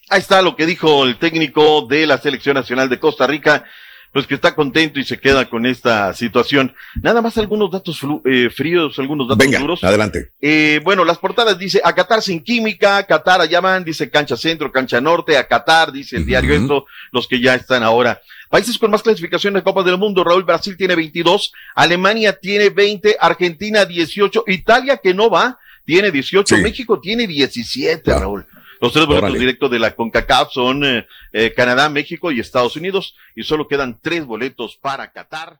Ahí 0.10 0.20
está 0.20 0.42
lo 0.42 0.56
que 0.56 0.66
dijo 0.66 1.06
el 1.06 1.20
técnico 1.20 1.86
de 1.88 2.08
la 2.08 2.18
Selección 2.18 2.56
Nacional 2.56 2.90
de 2.90 3.00
Costa 3.00 3.28
Rica, 3.28 3.64
pues 4.12 4.26
que 4.26 4.36
está 4.36 4.56
contento 4.56 5.00
y 5.00 5.04
se 5.04 5.20
queda 5.20 5.50
con 5.50 5.66
esta 5.66 6.14
situación. 6.14 6.74
Nada 7.02 7.22
más 7.22 7.38
algunos 7.38 7.72
datos 7.72 8.00
eh, 8.26 8.50
fríos, 8.50 8.98
algunos 8.98 9.28
datos 9.28 9.46
Venga, 9.46 9.60
duros. 9.60 9.84
adelante. 9.84 10.32
Eh, 10.42 10.82
bueno, 10.84 11.06
las 11.06 11.18
portadas 11.18 11.58
dice 11.60 11.82
a 11.84 11.94
Qatar 11.94 12.22
sin 12.22 12.44
química, 12.44 13.04
Qatar 13.04 13.42
allá 13.42 13.62
van, 13.62 13.84
dice 13.84 14.10
cancha 14.10 14.36
centro, 14.36 14.72
cancha 14.72 15.00
norte, 15.00 15.38
a 15.38 15.48
Qatar, 15.48 15.92
dice 15.92 16.18
el 16.18 16.26
diario 16.26 16.54
esto, 16.54 16.86
los 17.12 17.28
que 17.28 17.40
ya 17.40 17.56
están 17.56 17.84
ahora. 17.84 18.22
Países 18.50 18.80
con 18.80 18.90
más 18.90 19.04
clasificación 19.04 19.54
de 19.54 19.62
Copa 19.62 19.84
del 19.84 20.00
Mundo, 20.00 20.24
Raúl, 20.24 20.44
Brasil 20.44 20.76
tiene 20.76 20.96
22, 20.96 21.54
Alemania 21.76 22.34
tiene 22.34 22.70
20, 22.70 23.18
Argentina 23.20 23.86
18, 23.86 24.46
Italia 24.48 24.98
que 24.98 25.14
no 25.14 25.30
va, 25.30 25.60
tiene 25.86 26.10
18, 26.10 26.58
México 26.58 27.00
tiene 27.00 27.28
17, 27.28 28.12
Raúl. 28.12 28.48
Los 28.82 28.94
tres 28.94 29.06
boletos 29.06 29.30
Órale. 29.30 29.40
directos 29.40 29.72
de 29.72 29.80
la 29.80 29.96
CONCACAF 29.96 30.52
son 30.52 30.84
eh, 30.86 31.08
eh, 31.34 31.54
Canadá, 31.54 31.90
México 31.90 32.32
y 32.32 32.40
Estados 32.40 32.76
Unidos, 32.76 33.16
y 33.36 33.44
solo 33.44 33.68
quedan 33.68 34.00
tres 34.02 34.26
boletos 34.26 34.78
para 34.78 35.12
Qatar. 35.12 35.60